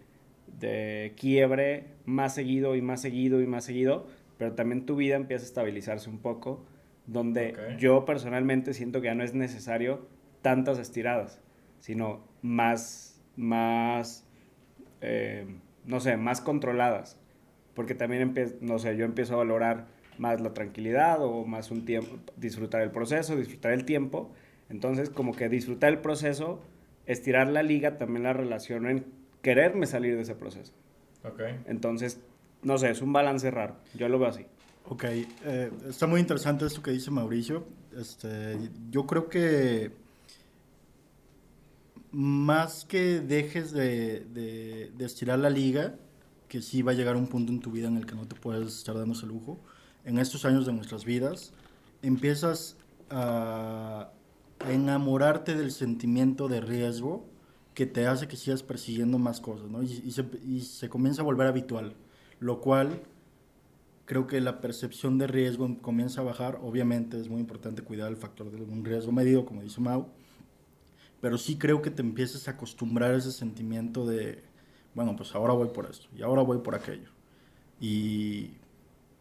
de 0.58 1.12
quiebre 1.16 1.84
más 2.06 2.34
seguido 2.34 2.74
y 2.76 2.82
más 2.82 3.02
seguido 3.02 3.40
y 3.40 3.46
más 3.46 3.64
seguido, 3.64 4.06
pero 4.40 4.54
también 4.54 4.86
tu 4.86 4.96
vida 4.96 5.16
empieza 5.16 5.44
a 5.44 5.48
estabilizarse 5.48 6.08
un 6.08 6.18
poco, 6.18 6.64
donde 7.04 7.76
yo 7.78 8.06
personalmente 8.06 8.72
siento 8.72 9.02
que 9.02 9.08
ya 9.08 9.14
no 9.14 9.22
es 9.22 9.34
necesario 9.34 10.06
tantas 10.40 10.78
estiradas, 10.78 11.42
sino 11.80 12.24
más, 12.40 13.20
más, 13.36 14.26
eh, 15.02 15.46
no 15.84 16.00
sé, 16.00 16.16
más 16.16 16.40
controladas, 16.40 17.20
porque 17.74 17.94
también 17.94 18.32
no 18.62 18.78
sé, 18.78 18.96
yo 18.96 19.04
empiezo 19.04 19.34
a 19.34 19.36
valorar 19.36 19.88
más 20.16 20.40
la 20.40 20.54
tranquilidad 20.54 21.22
o 21.22 21.44
más 21.44 21.70
un 21.70 21.84
tiempo, 21.84 22.16
disfrutar 22.38 22.80
el 22.80 22.90
proceso, 22.90 23.36
disfrutar 23.36 23.72
el 23.72 23.84
tiempo, 23.84 24.32
entonces 24.70 25.10
como 25.10 25.36
que 25.36 25.50
disfrutar 25.50 25.90
el 25.92 25.98
proceso, 25.98 26.62
estirar 27.04 27.46
la 27.48 27.62
liga 27.62 27.98
también 27.98 28.22
la 28.22 28.32
relaciono 28.32 28.88
en 28.88 29.04
quererme 29.42 29.84
salir 29.84 30.16
de 30.16 30.22
ese 30.22 30.34
proceso. 30.34 30.72
Ok. 31.24 31.42
Entonces, 31.66 32.22
no 32.62 32.78
sé, 32.78 32.90
es 32.90 33.02
un 33.02 33.12
balance 33.12 33.50
raro. 33.50 33.76
Yo 33.94 34.08
lo 34.08 34.18
veo 34.18 34.28
así. 34.28 34.46
Ok, 34.88 35.04
eh, 35.04 35.70
está 35.88 36.06
muy 36.06 36.20
interesante 36.20 36.66
esto 36.66 36.82
que 36.82 36.90
dice 36.90 37.10
Mauricio. 37.10 37.64
Este, 37.96 38.58
yo 38.90 39.06
creo 39.06 39.28
que 39.28 39.92
más 42.12 42.84
que 42.84 43.20
dejes 43.20 43.72
de, 43.72 44.20
de- 44.32 44.90
de 44.96 45.04
estirar 45.04 45.38
la 45.38 45.50
liga, 45.50 45.94
que 46.48 46.60
sí 46.62 46.82
va 46.82 46.92
a 46.92 46.94
llegar 46.94 47.16
un 47.16 47.28
punto 47.28 47.52
en 47.52 47.60
tu 47.60 47.70
vida 47.70 47.86
en 47.88 47.96
el 47.96 48.06
que 48.06 48.14
no 48.16 48.26
te 48.26 48.34
puedes 48.34 48.68
estar 48.76 48.96
dando 48.96 49.14
ese 49.14 49.26
lujo, 49.26 49.60
en 50.04 50.18
estos 50.18 50.44
años 50.44 50.66
de 50.66 50.72
nuestras 50.72 51.04
vidas, 51.04 51.52
empiezas 52.02 52.76
a 53.10 54.10
enamorarte 54.68 55.54
del 55.54 55.70
sentimiento 55.70 56.48
de 56.48 56.60
riesgo 56.60 57.24
que 57.74 57.86
te 57.86 58.06
hace 58.06 58.26
que 58.26 58.36
sigas 58.36 58.62
persiguiendo 58.62 59.18
más 59.18 59.40
cosas, 59.40 59.70
¿no? 59.70 59.82
Y, 59.82 60.02
y 60.04 60.10
se, 60.10 60.24
y 60.44 60.60
se 60.62 60.88
comienza 60.88 61.22
a 61.22 61.24
volver 61.24 61.46
habitual, 61.46 61.94
lo 62.40 62.60
cual 62.60 63.02
creo 64.06 64.26
que 64.26 64.40
la 64.40 64.60
percepción 64.60 65.18
de 65.18 65.28
riesgo 65.28 65.78
comienza 65.80 66.20
a 66.20 66.24
bajar. 66.24 66.58
Obviamente 66.62 67.20
es 67.20 67.28
muy 67.28 67.40
importante 67.40 67.82
cuidar 67.82 68.08
el 68.08 68.16
factor 68.16 68.50
de 68.50 68.60
un 68.60 68.84
riesgo 68.84 69.12
medido, 69.12 69.44
como 69.44 69.62
dice 69.62 69.80
Mau, 69.80 70.08
pero 71.20 71.38
sí 71.38 71.56
creo 71.56 71.80
que 71.80 71.90
te 71.90 72.02
empiezas 72.02 72.48
a 72.48 72.52
acostumbrar 72.52 73.12
a 73.12 73.18
ese 73.18 73.30
sentimiento 73.30 74.06
de, 74.06 74.42
bueno, 74.94 75.14
pues 75.14 75.34
ahora 75.34 75.52
voy 75.52 75.68
por 75.68 75.88
esto 75.88 76.08
y 76.16 76.22
ahora 76.22 76.42
voy 76.42 76.58
por 76.58 76.74
aquello. 76.74 77.10
Y, 77.80 78.54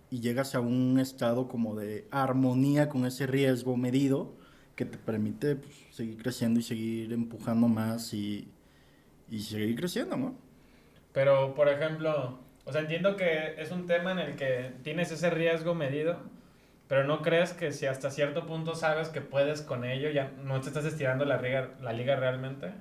y 0.09 0.21
llegas 0.21 0.55
a 0.55 0.59
un 0.59 0.99
estado 0.99 1.47
como 1.47 1.75
de 1.75 2.07
armonía 2.09 2.89
con 2.89 3.05
ese 3.05 3.27
riesgo 3.27 3.77
medido 3.77 4.33
que 4.75 4.85
te 4.85 4.97
permite 4.97 5.57
pues, 5.57 5.75
seguir 5.91 6.17
creciendo 6.17 6.59
y 6.61 6.63
seguir 6.63 7.13
empujando 7.13 7.67
más 7.67 8.13
y, 8.13 8.47
y 9.29 9.41
seguir 9.41 9.75
creciendo, 9.75 10.17
¿no? 10.17 10.35
Pero, 11.13 11.53
por 11.53 11.67
ejemplo, 11.69 12.39
o 12.69 12.71
sea, 12.71 12.81
entiendo 12.81 13.15
que 13.15 13.55
es 13.57 13.71
un 13.71 13.87
tema 13.87 14.11
en 14.11 14.19
el 14.19 14.35
que 14.35 14.73
tienes 14.83 15.11
ese 15.11 15.31
riesgo 15.31 15.73
medido, 15.73 16.19
pero 16.87 17.03
no 17.03 17.23
crees 17.23 17.51
que 17.53 17.71
si 17.71 17.87
hasta 17.87 18.11
cierto 18.11 18.45
punto 18.45 18.75
sabes 18.75 19.09
que 19.09 19.21
puedes 19.21 19.63
con 19.63 19.83
ello, 19.83 20.11
ya 20.11 20.31
no 20.43 20.61
te 20.61 20.67
estás 20.67 20.85
estirando 20.85 21.25
la 21.25 21.41
liga, 21.41 21.69
la 21.81 21.93
liga 21.93 22.15
realmente. 22.15 22.71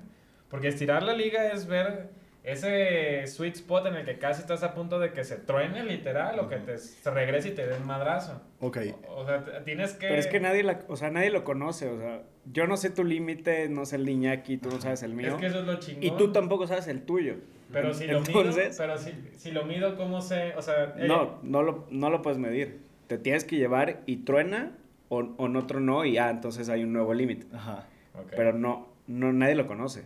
Porque 0.47 0.67
estirar 0.67 1.01
la 1.01 1.13
liga 1.13 1.51
es 1.51 1.65
ver 1.65 2.09
ese 2.51 3.25
sweet 3.27 3.55
spot 3.55 3.85
en 3.87 3.95
el 3.95 4.05
que 4.05 4.17
casi 4.17 4.41
estás 4.41 4.63
a 4.63 4.73
punto 4.73 4.99
de 4.99 5.11
que 5.13 5.23
se 5.23 5.37
truene 5.37 5.83
literal 5.83 6.39
o 6.39 6.47
que 6.47 6.57
te, 6.57 6.77
se 6.77 7.09
regrese 7.11 7.49
y 7.49 7.51
te 7.51 7.67
den 7.67 7.85
madrazo. 7.85 8.41
Ok. 8.59 8.77
O, 9.09 9.21
o 9.21 9.25
sea, 9.25 9.63
tienes 9.63 9.93
que... 9.93 10.07
Pero 10.07 10.19
es 10.19 10.27
que 10.27 10.39
nadie, 10.39 10.63
la, 10.63 10.81
o 10.87 10.95
sea, 10.95 11.09
nadie 11.11 11.29
lo 11.29 11.43
conoce, 11.43 11.87
o 11.89 11.97
sea, 11.97 12.23
yo 12.45 12.67
no 12.67 12.77
sé 12.77 12.89
tu 12.89 13.03
límite, 13.03 13.69
no 13.69 13.85
sé 13.85 13.97
el 13.97 14.07
Iñaki, 14.09 14.57
tú 14.57 14.69
no 14.69 14.79
sabes 14.81 15.03
el 15.03 15.13
mío. 15.13 15.29
Es 15.29 15.35
que 15.35 15.45
eso 15.47 15.59
es 15.59 15.65
lo 15.65 15.79
chingón. 15.79 16.03
Y 16.03 16.11
tú 16.11 16.31
tampoco 16.31 16.67
sabes 16.67 16.87
el 16.87 17.01
tuyo. 17.03 17.35
Pero 17.71 17.93
si 17.93 18.07
lo 18.07 18.21
mido, 18.21 18.43
pero 18.77 18.97
si, 18.97 19.13
si 19.35 19.51
lo 19.51 19.63
mido, 19.65 19.95
¿cómo 19.95 20.21
sé? 20.21 20.53
O 20.57 20.61
sea... 20.61 20.95
eh, 20.97 21.05
No, 21.07 21.39
no 21.43 21.61
lo, 21.61 21.85
no 21.91 22.09
lo 22.09 22.21
puedes 22.21 22.39
medir. 22.39 22.79
Te 23.07 23.17
tienes 23.17 23.43
que 23.45 23.57
llevar 23.57 24.01
y 24.07 24.17
truena 24.17 24.71
o, 25.09 25.19
o 25.37 25.47
no 25.47 25.67
tronó 25.67 26.03
y 26.05 26.13
ya, 26.13 26.29
entonces 26.29 26.69
hay 26.69 26.83
un 26.83 26.93
nuevo 26.93 27.13
límite. 27.13 27.45
Ajá. 27.55 27.85
ok, 28.15 28.33
Pero 28.35 28.53
no, 28.53 28.87
no, 29.07 29.33
nadie 29.33 29.55
lo 29.55 29.67
conoce. 29.67 30.03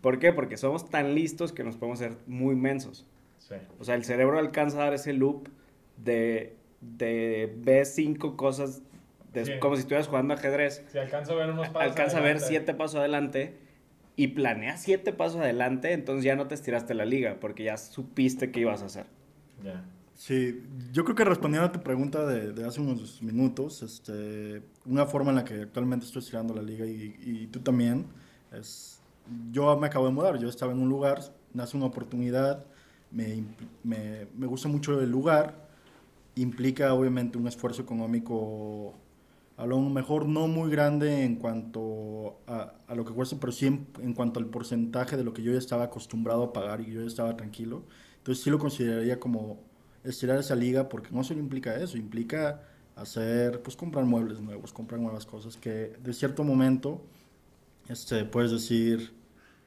¿Por 0.00 0.18
qué? 0.18 0.32
Porque 0.32 0.56
somos 0.56 0.88
tan 0.90 1.14
listos 1.14 1.52
que 1.52 1.64
nos 1.64 1.76
podemos 1.76 1.98
ser 1.98 2.16
muy 2.26 2.54
mensos. 2.56 3.06
sí. 3.38 3.54
O 3.78 3.84
sea, 3.84 3.94
el 3.94 4.04
cerebro 4.04 4.38
alcanza 4.38 4.78
a 4.80 4.84
dar 4.84 4.94
ese 4.94 5.12
loop 5.12 5.48
de, 5.96 6.56
de 6.80 7.54
ver 7.58 7.86
cinco 7.86 8.36
cosas, 8.36 8.82
de- 9.32 9.44
Sí. 9.44 9.52
como 9.60 9.76
si 9.76 9.80
estuvieras 9.80 10.08
jugando 10.08 10.34
ajedrez. 10.34 10.82
Si 10.90 10.98
alcanzo 10.98 11.32
a 11.32 11.36
ver 11.36 11.50
unos 11.50 11.68
pasos 11.68 11.90
Alcanza 11.90 12.18
a 12.18 12.20
ver 12.20 12.30
adelante. 12.36 12.48
siete 12.48 12.74
pasos 12.74 12.96
adelante 13.00 13.54
y 14.16 14.28
planeas 14.28 14.80
siete 14.82 15.12
pasos 15.12 15.40
adelante, 15.40 15.92
entonces 15.92 16.24
ya 16.24 16.36
no 16.36 16.46
te 16.46 16.54
estiraste 16.54 16.94
la 16.94 17.04
liga 17.04 17.38
porque 17.40 17.64
ya 17.64 17.76
supiste 17.76 18.50
qué 18.50 18.60
ibas 18.60 18.82
a 18.82 18.86
hacer. 18.86 19.06
Ya. 19.62 19.84
Sí, 20.14 20.62
yo 20.92 21.04
creo 21.04 21.16
que 21.16 21.24
respondiendo 21.24 21.66
a 21.68 21.72
tu 21.72 21.82
pregunta 21.82 22.24
de, 22.24 22.52
de 22.52 22.64
hace 22.64 22.80
unos 22.80 23.20
minutos, 23.22 23.82
este, 23.82 24.62
una 24.86 25.06
forma 25.06 25.30
en 25.30 25.36
la 25.36 25.44
que 25.44 25.62
actualmente 25.62 26.06
estoy 26.06 26.20
estirando 26.20 26.54
la 26.54 26.62
liga 26.62 26.86
y, 26.86 27.16
y 27.20 27.46
tú 27.48 27.58
también, 27.60 28.06
es, 28.52 29.00
yo 29.52 29.76
me 29.78 29.86
acabo 29.88 30.06
de 30.06 30.12
mudar, 30.12 30.38
yo 30.38 30.48
estaba 30.48 30.72
en 30.72 30.80
un 30.80 30.88
lugar, 30.88 31.20
nace 31.52 31.76
una 31.76 31.86
oportunidad, 31.86 32.64
me, 33.10 33.44
me, 33.82 34.26
me 34.36 34.46
gusta 34.46 34.68
mucho 34.68 35.00
el 35.00 35.10
lugar, 35.10 35.54
implica 36.36 36.94
obviamente 36.94 37.38
un 37.38 37.46
esfuerzo 37.48 37.82
económico 37.82 38.94
a 39.56 39.66
lo 39.66 39.78
mejor 39.80 40.26
no 40.26 40.48
muy 40.48 40.70
grande 40.70 41.24
en 41.24 41.36
cuanto 41.36 42.38
a, 42.46 42.74
a 42.88 42.94
lo 42.94 43.04
que 43.04 43.12
cuesta, 43.12 43.36
pero 43.40 43.52
sí 43.52 43.66
en, 43.66 43.86
en 44.00 44.12
cuanto 44.14 44.40
al 44.40 44.46
porcentaje 44.46 45.16
de 45.16 45.24
lo 45.24 45.32
que 45.32 45.42
yo 45.42 45.52
ya 45.52 45.58
estaba 45.58 45.84
acostumbrado 45.84 46.42
a 46.44 46.52
pagar 46.52 46.80
y 46.80 46.92
yo 46.92 47.00
ya 47.02 47.06
estaba 47.06 47.36
tranquilo. 47.36 47.82
Entonces 48.18 48.42
sí 48.42 48.50
lo 48.50 48.58
consideraría 48.58 49.20
como 49.20 49.58
estirar 50.02 50.38
esa 50.38 50.56
liga 50.56 50.88
porque 50.88 51.10
no 51.12 51.22
solo 51.24 51.40
implica 51.40 51.76
eso, 51.76 51.96
implica 51.96 52.62
hacer, 52.96 53.62
pues 53.62 53.76
comprar 53.76 54.04
muebles 54.04 54.40
nuevos, 54.40 54.72
comprar 54.72 55.00
nuevas 55.00 55.26
cosas 55.26 55.56
que 55.56 55.96
de 56.02 56.12
cierto 56.12 56.42
momento, 56.44 57.02
este, 57.88 58.24
puedes 58.24 58.50
decir, 58.50 59.12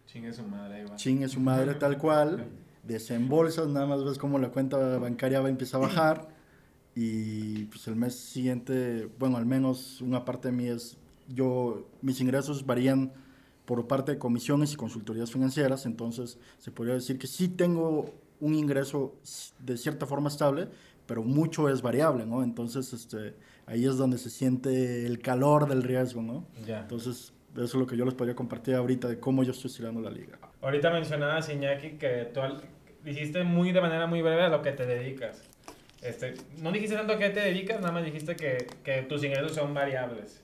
Chingue 0.05 0.33
su 0.33 0.43
madre, 0.43 0.75
ahí 0.75 0.85
va. 0.85 0.95
chingue 0.95 1.27
su 1.27 1.39
madre 1.39 1.75
tal 1.75 1.97
cual, 1.99 2.45
desembolsas, 2.83 3.67
nada 3.67 3.85
más 3.85 4.03
ves 4.03 4.17
cómo 4.17 4.39
la 4.39 4.49
cuenta 4.49 4.97
bancaria 4.97 5.41
va 5.41 5.47
a 5.47 5.49
empezar 5.51 5.81
a 5.81 5.87
bajar 5.87 6.29
y 6.95 7.65
pues 7.65 7.87
el 7.87 7.95
mes 7.95 8.15
siguiente, 8.15 9.09
bueno, 9.19 9.37
al 9.37 9.45
menos 9.45 10.01
una 10.01 10.25
parte 10.25 10.47
de 10.47 10.53
mí 10.53 10.67
es, 10.67 10.97
yo, 11.27 11.87
mis 12.01 12.21
ingresos 12.21 12.65
varían 12.65 13.11
por 13.65 13.85
parte 13.87 14.13
de 14.13 14.17
comisiones 14.17 14.73
y 14.73 14.77
consultorías 14.77 15.29
financieras, 15.29 15.85
entonces 15.85 16.39
se 16.57 16.71
podría 16.71 16.95
decir 16.95 17.19
que 17.19 17.27
sí 17.27 17.49
tengo 17.49 18.13
un 18.39 18.55
ingreso 18.55 19.13
de 19.59 19.77
cierta 19.77 20.05
forma 20.05 20.29
estable, 20.29 20.69
pero 21.05 21.23
mucho 21.23 21.69
es 21.69 21.81
variable, 21.81 22.25
¿no? 22.25 22.43
Entonces, 22.43 22.93
este, 22.93 23.35
ahí 23.65 23.85
es 23.85 23.97
donde 23.97 24.17
se 24.17 24.29
siente 24.29 25.05
el 25.05 25.19
calor 25.19 25.67
del 25.67 25.83
riesgo, 25.83 26.21
¿no? 26.21 26.47
Ya. 26.65 26.81
Entonces, 26.81 27.33
eso 27.63 27.77
es 27.77 27.81
lo 27.81 27.87
que 27.87 27.97
yo 27.97 28.05
les 28.05 28.13
podría 28.13 28.35
compartir 28.35 28.75
ahorita 28.75 29.07
de 29.07 29.19
cómo 29.19 29.43
yo 29.43 29.51
estoy 29.51 29.69
estirando 29.69 30.01
la 30.01 30.09
liga. 30.09 30.37
Ahorita 30.61 30.91
mencionabas, 30.91 31.49
Iñaki, 31.49 31.91
que 31.91 32.29
tú 32.33 32.41
dijiste 33.03 33.43
muy 33.43 33.71
de 33.71 33.81
manera 33.81 34.07
muy 34.07 34.21
breve 34.21 34.43
a 34.43 34.49
lo 34.49 34.61
que 34.61 34.71
te 34.71 34.85
dedicas. 34.85 35.43
Este, 36.01 36.35
no 36.61 36.71
dijiste 36.71 36.95
tanto 36.95 37.13
a 37.13 37.17
qué 37.17 37.29
te 37.29 37.39
dedicas, 37.39 37.79
nada 37.79 37.91
más 37.91 38.05
dijiste 38.05 38.35
que, 38.35 38.67
que 38.83 39.01
tus 39.03 39.23
ingresos 39.23 39.53
son 39.53 39.73
variables. 39.73 40.43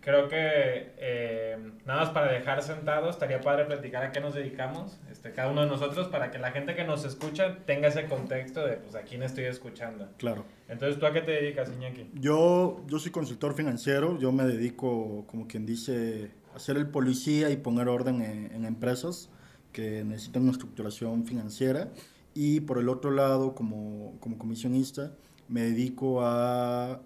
Creo 0.00 0.28
que 0.28 0.92
eh, 0.98 1.56
nada 1.86 2.00
más 2.00 2.10
para 2.10 2.32
dejar 2.32 2.62
sentados, 2.62 3.14
estaría 3.14 3.40
padre 3.40 3.64
platicar 3.64 4.02
a 4.04 4.10
qué 4.10 4.20
nos 4.20 4.34
dedicamos, 4.34 5.00
este, 5.10 5.32
cada 5.32 5.50
uno 5.50 5.62
de 5.62 5.68
nosotros, 5.68 6.08
para 6.08 6.30
que 6.30 6.38
la 6.38 6.50
gente 6.50 6.74
que 6.74 6.84
nos 6.84 7.04
escucha 7.04 7.56
tenga 7.64 7.88
ese 7.88 8.06
contexto 8.06 8.66
de 8.66 8.76
pues, 8.76 8.94
a 8.96 9.02
quién 9.02 9.22
estoy 9.22 9.44
escuchando. 9.44 10.08
Claro. 10.18 10.44
Entonces, 10.68 10.98
¿tú 10.98 11.06
a 11.06 11.12
qué 11.12 11.22
te 11.22 11.30
dedicas, 11.30 11.70
Iñaki? 11.72 12.10
Yo, 12.14 12.82
yo 12.86 12.98
soy 12.98 13.12
consultor 13.12 13.54
financiero, 13.54 14.18
yo 14.18 14.32
me 14.32 14.44
dedico, 14.44 15.24
como 15.26 15.46
quien 15.46 15.64
dice, 15.64 16.32
ser 16.58 16.76
el 16.76 16.88
policía 16.88 17.50
y 17.50 17.56
poner 17.56 17.88
orden 17.88 18.22
en, 18.22 18.52
en 18.52 18.64
empresas 18.64 19.28
que 19.72 20.04
necesitan 20.04 20.42
una 20.42 20.52
estructuración 20.52 21.24
financiera. 21.24 21.90
Y 22.34 22.60
por 22.60 22.78
el 22.78 22.88
otro 22.88 23.10
lado, 23.10 23.54
como, 23.54 24.14
como 24.20 24.38
comisionista, 24.38 25.12
me 25.48 25.62
dedico 25.62 26.20
a 26.22 27.00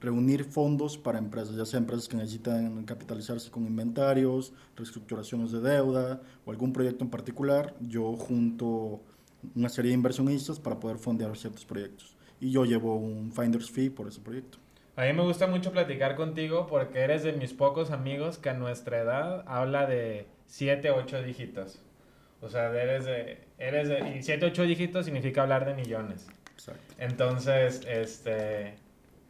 reunir 0.00 0.44
fondos 0.44 0.96
para 0.96 1.18
empresas, 1.18 1.56
ya 1.56 1.64
sea 1.64 1.78
empresas 1.78 2.08
que 2.08 2.16
necesitan 2.16 2.84
capitalizarse 2.84 3.50
con 3.50 3.66
inventarios, 3.66 4.52
reestructuraciones 4.76 5.50
de 5.50 5.60
deuda 5.60 6.22
o 6.44 6.50
algún 6.50 6.72
proyecto 6.72 7.04
en 7.04 7.10
particular. 7.10 7.74
Yo 7.80 8.16
junto 8.16 9.00
una 9.54 9.68
serie 9.68 9.90
de 9.90 9.96
inversionistas 9.96 10.58
para 10.58 10.78
poder 10.78 10.98
fondear 10.98 11.36
ciertos 11.36 11.64
proyectos. 11.64 12.16
Y 12.40 12.50
yo 12.50 12.64
llevo 12.64 12.96
un 12.96 13.32
finder's 13.32 13.70
fee 13.70 13.90
por 13.90 14.08
ese 14.08 14.20
proyecto. 14.20 14.58
A 14.98 15.02
mí 15.02 15.12
me 15.12 15.22
gusta 15.22 15.46
mucho 15.46 15.70
platicar 15.70 16.16
contigo 16.16 16.66
porque 16.66 16.98
eres 16.98 17.22
de 17.22 17.32
mis 17.32 17.52
pocos 17.52 17.92
amigos 17.92 18.36
que 18.36 18.50
a 18.50 18.54
nuestra 18.54 18.98
edad 18.98 19.44
habla 19.46 19.86
de 19.86 20.26
7, 20.46 20.90
8 20.90 21.22
dígitos. 21.22 21.80
O 22.40 22.48
sea, 22.48 22.74
eres 22.74 23.04
de, 23.04 23.46
eres 23.58 23.88
de, 23.88 24.16
y 24.16 24.24
7, 24.24 24.46
8 24.46 24.64
dígitos 24.64 25.04
significa 25.04 25.42
hablar 25.42 25.66
de 25.66 25.74
millones. 25.74 26.26
Exacto. 26.52 26.94
Entonces, 26.98 27.86
este, 27.86 28.74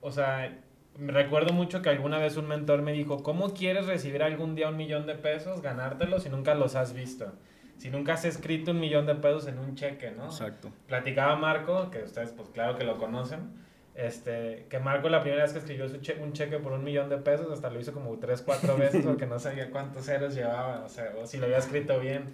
o 0.00 0.10
sea, 0.10 0.58
me 0.96 1.12
recuerdo 1.12 1.52
mucho 1.52 1.82
que 1.82 1.90
alguna 1.90 2.16
vez 2.16 2.38
un 2.38 2.48
mentor 2.48 2.80
me 2.80 2.92
dijo, 2.94 3.22
¿cómo 3.22 3.52
quieres 3.52 3.84
recibir 3.84 4.22
algún 4.22 4.54
día 4.54 4.70
un 4.70 4.76
millón 4.78 5.06
de 5.06 5.16
pesos, 5.16 5.60
ganártelos 5.60 6.22
si 6.22 6.30
nunca 6.30 6.54
los 6.54 6.76
has 6.76 6.94
visto? 6.94 7.34
Si 7.76 7.90
nunca 7.90 8.14
has 8.14 8.24
escrito 8.24 8.70
un 8.70 8.80
millón 8.80 9.04
de 9.04 9.16
pesos 9.16 9.46
en 9.46 9.58
un 9.58 9.74
cheque, 9.74 10.12
¿no? 10.12 10.24
Exacto. 10.24 10.72
Platicaba 10.86 11.36
Marco, 11.36 11.90
que 11.90 12.04
ustedes 12.04 12.32
pues 12.32 12.48
claro 12.48 12.78
que 12.78 12.84
lo 12.84 12.96
conocen, 12.96 13.67
este, 13.98 14.64
que 14.70 14.78
Marco 14.78 15.08
la 15.08 15.20
primera 15.22 15.42
vez 15.42 15.52
que 15.52 15.58
escribió 15.58 15.88
su 15.88 15.98
che- 15.98 16.16
un 16.22 16.32
cheque 16.32 16.58
por 16.58 16.72
un 16.72 16.84
millón 16.84 17.08
de 17.10 17.18
pesos, 17.18 17.50
hasta 17.52 17.68
lo 17.68 17.78
hizo 17.80 17.92
como 17.92 18.16
tres, 18.18 18.40
cuatro 18.42 18.76
veces 18.78 19.04
porque 19.04 19.26
no 19.26 19.38
sabía 19.38 19.70
cuántos 19.70 20.06
ceros 20.06 20.34
llevaba, 20.34 20.84
o 20.84 20.88
sea, 20.88 21.12
o 21.20 21.26
si 21.26 21.36
lo 21.38 21.44
había 21.46 21.58
escrito 21.58 21.98
bien. 22.00 22.24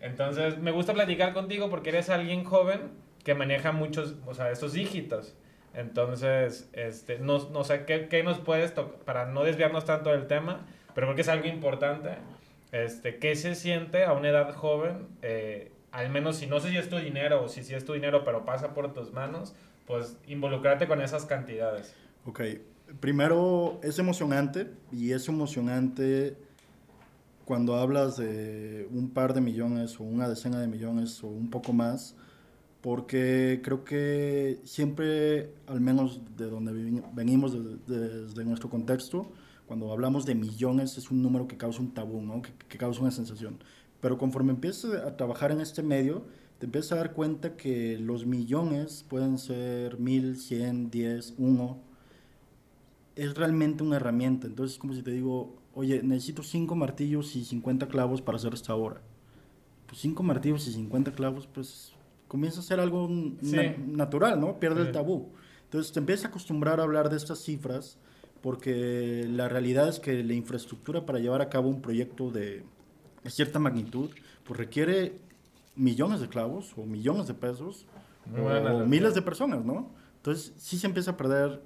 Entonces, 0.00 0.58
me 0.58 0.70
gusta 0.72 0.92
platicar 0.92 1.32
contigo 1.32 1.70
porque 1.70 1.90
eres 1.90 2.10
alguien 2.10 2.44
joven 2.44 2.80
que 3.24 3.34
maneja 3.34 3.72
muchos, 3.72 4.16
o 4.26 4.34
sea, 4.34 4.50
esos 4.50 4.72
dígitos. 4.74 5.34
Entonces, 5.74 6.68
este, 6.72 7.18
no, 7.18 7.38
no 7.50 7.64
sé, 7.64 7.84
¿qué, 7.84 8.08
qué 8.08 8.22
nos 8.22 8.38
puedes? 8.38 8.72
Para 9.04 9.26
no 9.26 9.44
desviarnos 9.44 9.84
tanto 9.84 10.10
del 10.10 10.26
tema, 10.26 10.66
pero 10.94 11.06
creo 11.08 11.14
que 11.14 11.22
es 11.22 11.28
algo 11.28 11.46
importante. 11.46 12.10
Este, 12.72 13.18
¿Qué 13.18 13.36
se 13.36 13.54
siente 13.54 14.04
a 14.04 14.12
una 14.14 14.28
edad 14.30 14.52
joven? 14.54 15.06
eh, 15.22 15.70
al 15.92 16.10
menos 16.10 16.38
si 16.38 16.48
no 16.48 16.58
sé 16.58 16.70
si 16.70 16.76
es 16.76 16.88
tu 16.88 16.96
dinero 16.98 17.44
o 17.44 17.48
si 17.48 17.62
sí 17.62 17.72
es 17.72 17.84
tu 17.84 17.92
dinero, 17.92 18.24
pero 18.24 18.44
pasa 18.44 18.74
por 18.74 18.92
tus 18.92 19.12
manos, 19.12 19.54
pues 19.86 20.16
involucrarte 20.26 20.86
con 20.88 21.00
esas 21.00 21.24
cantidades. 21.26 21.94
Ok. 22.24 22.40
Primero, 23.00 23.80
es 23.82 23.98
emocionante 23.98 24.70
y 24.92 25.12
es 25.12 25.28
emocionante 25.28 26.36
cuando 27.44 27.76
hablas 27.76 28.16
de 28.16 28.88
un 28.92 29.10
par 29.10 29.34
de 29.34 29.40
millones 29.40 29.98
o 30.00 30.04
una 30.04 30.28
decena 30.28 30.60
de 30.60 30.66
millones 30.68 31.22
o 31.22 31.28
un 31.28 31.50
poco 31.50 31.72
más, 31.72 32.14
porque 32.80 33.60
creo 33.62 33.84
que 33.84 34.60
siempre, 34.64 35.50
al 35.66 35.80
menos 35.80 36.20
de 36.36 36.46
donde 36.46 36.72
venimos, 37.14 37.52
de- 37.52 37.76
de- 37.98 38.22
desde 38.26 38.44
nuestro 38.44 38.68
contexto, 38.70 39.30
cuando 39.66 39.90
hablamos 39.92 40.26
de 40.26 40.34
millones 40.34 40.98
es 40.98 41.10
un 41.10 41.22
número 41.22 41.46
que 41.48 41.56
causa 41.56 41.80
un 41.80 41.92
tabú, 41.94 42.20
¿no? 42.22 42.42
que, 42.42 42.52
que 42.68 42.76
causa 42.78 43.00
una 43.00 43.10
sensación. 43.10 43.58
Pero 44.00 44.18
conforme 44.18 44.52
empiezas 44.52 44.94
a 45.02 45.16
trabajar 45.16 45.50
en 45.50 45.60
este 45.60 45.82
medio, 45.82 46.24
te 46.58 46.66
empiezas 46.66 46.92
a 46.92 46.96
dar 46.96 47.12
cuenta 47.12 47.56
que 47.56 47.98
los 47.98 48.26
millones 48.26 49.04
pueden 49.08 49.38
ser 49.38 49.98
mil, 49.98 50.36
cien, 50.36 50.90
diez, 50.90 51.34
uno. 51.38 51.78
Es 53.16 53.34
realmente 53.34 53.82
una 53.82 53.96
herramienta. 53.96 54.46
Entonces 54.46 54.74
es 54.74 54.78
como 54.80 54.94
si 54.94 55.02
te 55.02 55.10
digo, 55.12 55.54
oye, 55.74 56.02
necesito 56.02 56.42
cinco 56.42 56.74
martillos 56.74 57.36
y 57.36 57.44
50 57.44 57.88
clavos 57.88 58.22
para 58.22 58.36
hacer 58.36 58.54
esta 58.54 58.74
obra. 58.74 59.00
Pues 59.86 60.00
cinco 60.00 60.22
martillos 60.22 60.66
y 60.68 60.72
50 60.72 61.12
clavos, 61.12 61.46
pues 61.46 61.92
comienza 62.28 62.60
a 62.60 62.62
ser 62.64 62.80
algo 62.80 63.06
n- 63.06 63.34
Sí. 63.42 63.54
na- 63.56 63.76
natural, 63.86 64.40
¿no? 64.40 64.58
Pierde 64.58 64.80
Sí. 64.82 64.86
el 64.88 64.92
tabú. 64.92 65.28
Entonces 65.64 65.92
te 65.92 66.00
empiezas 66.00 66.26
a 66.26 66.28
acostumbrar 66.28 66.80
a 66.80 66.84
hablar 66.84 67.10
de 67.10 67.16
estas 67.16 67.40
cifras 67.40 67.98
porque 68.42 69.26
la 69.30 69.48
realidad 69.48 69.88
es 69.88 69.98
que 70.00 70.22
la 70.22 70.34
infraestructura 70.34 71.06
para 71.06 71.18
llevar 71.18 71.40
a 71.40 71.48
cabo 71.48 71.68
un 71.68 71.80
proyecto 71.80 72.30
de, 72.30 72.62
de 73.22 73.30
cierta 73.30 73.58
magnitud, 73.58 74.10
pues 74.44 74.58
requiere 74.58 75.18
millones 75.76 76.20
de 76.20 76.28
clavos 76.28 76.72
o 76.76 76.84
millones 76.84 77.26
de 77.26 77.34
pesos 77.34 77.86
o 78.26 78.84
miles 78.86 79.14
de 79.14 79.22
personas, 79.22 79.64
¿no? 79.64 79.90
Entonces 80.16 80.52
sí 80.56 80.78
se 80.78 80.86
empieza 80.86 81.12
a 81.12 81.16
perder 81.16 81.62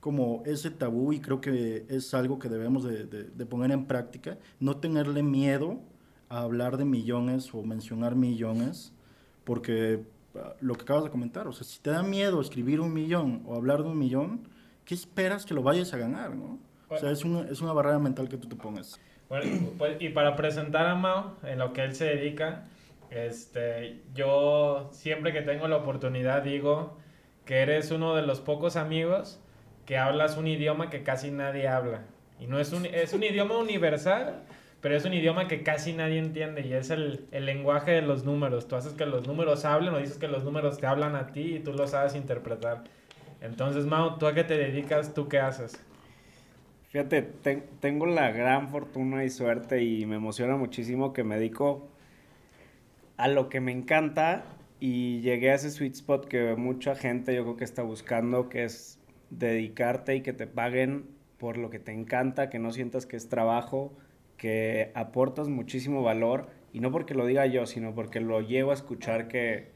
como 0.00 0.42
ese 0.46 0.70
tabú 0.70 1.12
y 1.12 1.20
creo 1.20 1.40
que 1.40 1.86
es 1.88 2.12
algo 2.12 2.38
que 2.38 2.48
debemos 2.48 2.82
de, 2.84 3.04
de- 3.06 3.24
de 3.24 3.46
poner 3.46 3.70
en 3.70 3.86
práctica, 3.86 4.36
no 4.58 4.76
tenerle 4.78 5.22
miedo 5.22 5.80
a 6.28 6.40
hablar 6.40 6.76
de 6.76 6.84
millones 6.84 7.54
o 7.54 7.62
mencionar 7.62 8.16
millones, 8.16 8.92
porque 9.44 10.02
ah, 10.34 10.54
lo 10.60 10.74
que 10.74 10.82
acabas 10.82 11.04
de 11.04 11.10
comentar, 11.10 11.46
o 11.46 11.52
sea, 11.52 11.64
si 11.66 11.78
te 11.80 11.90
da 11.90 12.02
miedo 12.02 12.40
escribir 12.40 12.80
un 12.80 12.92
millón 12.92 13.42
o 13.46 13.54
hablar 13.54 13.82
de 13.82 13.90
un 13.90 13.98
millón, 13.98 14.40
¿qué 14.84 14.94
esperas 14.94 15.44
que 15.46 15.54
lo 15.54 15.62
vayas 15.62 15.94
a 15.94 15.98
ganar, 15.98 16.34
no? 16.34 16.58
O 16.88 16.98
sea, 16.98 17.10
es 17.10 17.24
una, 17.24 17.42
es 17.48 17.60
una 17.62 17.72
barrera 17.72 17.98
mental 17.98 18.28
que 18.28 18.36
tú 18.36 18.48
te 18.48 18.56
pones. 18.56 18.98
Bueno, 19.28 19.46
pues, 19.78 19.96
y 20.00 20.10
para 20.10 20.36
presentar 20.36 20.86
a 20.86 20.94
Mao 20.94 21.36
en 21.44 21.58
lo 21.58 21.72
que 21.72 21.82
él 21.84 21.94
se 21.94 22.04
dedica, 22.04 22.66
este, 23.12 24.02
yo 24.14 24.88
siempre 24.92 25.32
que 25.32 25.42
tengo 25.42 25.68
la 25.68 25.76
oportunidad 25.76 26.42
digo 26.42 26.98
que 27.44 27.58
eres 27.62 27.90
uno 27.90 28.14
de 28.14 28.22
los 28.22 28.40
pocos 28.40 28.76
amigos 28.76 29.40
que 29.86 29.98
hablas 29.98 30.36
un 30.36 30.46
idioma 30.46 30.90
que 30.90 31.02
casi 31.02 31.30
nadie 31.30 31.68
habla. 31.68 32.04
Y 32.40 32.46
no 32.46 32.58
es 32.58 32.72
un, 32.72 32.86
es 32.86 33.12
un 33.12 33.22
idioma 33.22 33.58
universal, 33.58 34.42
pero 34.80 34.96
es 34.96 35.04
un 35.04 35.14
idioma 35.14 35.48
que 35.48 35.62
casi 35.62 35.92
nadie 35.92 36.18
entiende 36.18 36.62
y 36.66 36.72
es 36.72 36.90
el, 36.90 37.26
el 37.32 37.46
lenguaje 37.46 37.92
de 37.92 38.02
los 38.02 38.24
números. 38.24 38.68
Tú 38.68 38.76
haces 38.76 38.94
que 38.94 39.06
los 39.06 39.26
números 39.26 39.64
hablen 39.64 39.94
o 39.94 39.98
dices 39.98 40.18
que 40.18 40.28
los 40.28 40.44
números 40.44 40.78
te 40.80 40.86
hablan 40.86 41.16
a 41.16 41.32
ti 41.32 41.56
y 41.56 41.60
tú 41.60 41.72
lo 41.72 41.86
sabes 41.86 42.14
interpretar. 42.14 42.84
Entonces, 43.40 43.86
Mao, 43.86 44.16
¿tú 44.18 44.26
a 44.26 44.34
qué 44.34 44.44
te 44.44 44.56
dedicas? 44.56 45.14
¿Tú 45.14 45.28
qué 45.28 45.38
haces? 45.40 45.84
Fíjate, 46.88 47.22
ten- 47.22 47.78
tengo 47.80 48.06
la 48.06 48.30
gran 48.32 48.68
fortuna 48.68 49.24
y 49.24 49.30
suerte 49.30 49.82
y 49.82 50.04
me 50.06 50.16
emociona 50.16 50.56
muchísimo 50.56 51.12
que 51.12 51.24
me 51.24 51.36
dedico 51.36 51.91
a 53.16 53.28
lo 53.28 53.48
que 53.48 53.60
me 53.60 53.72
encanta 53.72 54.44
y 54.80 55.20
llegué 55.20 55.50
a 55.50 55.54
ese 55.54 55.70
sweet 55.70 55.94
spot 55.94 56.26
que 56.26 56.56
mucha 56.56 56.94
gente 56.94 57.34
yo 57.34 57.42
creo 57.44 57.56
que 57.56 57.64
está 57.64 57.82
buscando, 57.82 58.48
que 58.48 58.64
es 58.64 58.98
dedicarte 59.30 60.16
y 60.16 60.22
que 60.22 60.32
te 60.32 60.46
paguen 60.46 61.06
por 61.38 61.56
lo 61.56 61.70
que 61.70 61.78
te 61.78 61.92
encanta, 61.92 62.50
que 62.50 62.58
no 62.58 62.72
sientas 62.72 63.06
que 63.06 63.16
es 63.16 63.28
trabajo, 63.28 63.92
que 64.36 64.90
aportas 64.94 65.48
muchísimo 65.48 66.02
valor 66.02 66.48
y 66.72 66.80
no 66.80 66.90
porque 66.90 67.14
lo 67.14 67.26
diga 67.26 67.46
yo, 67.46 67.66
sino 67.66 67.94
porque 67.94 68.20
lo 68.20 68.40
llevo 68.40 68.70
a 68.70 68.74
escuchar 68.74 69.28
que, 69.28 69.70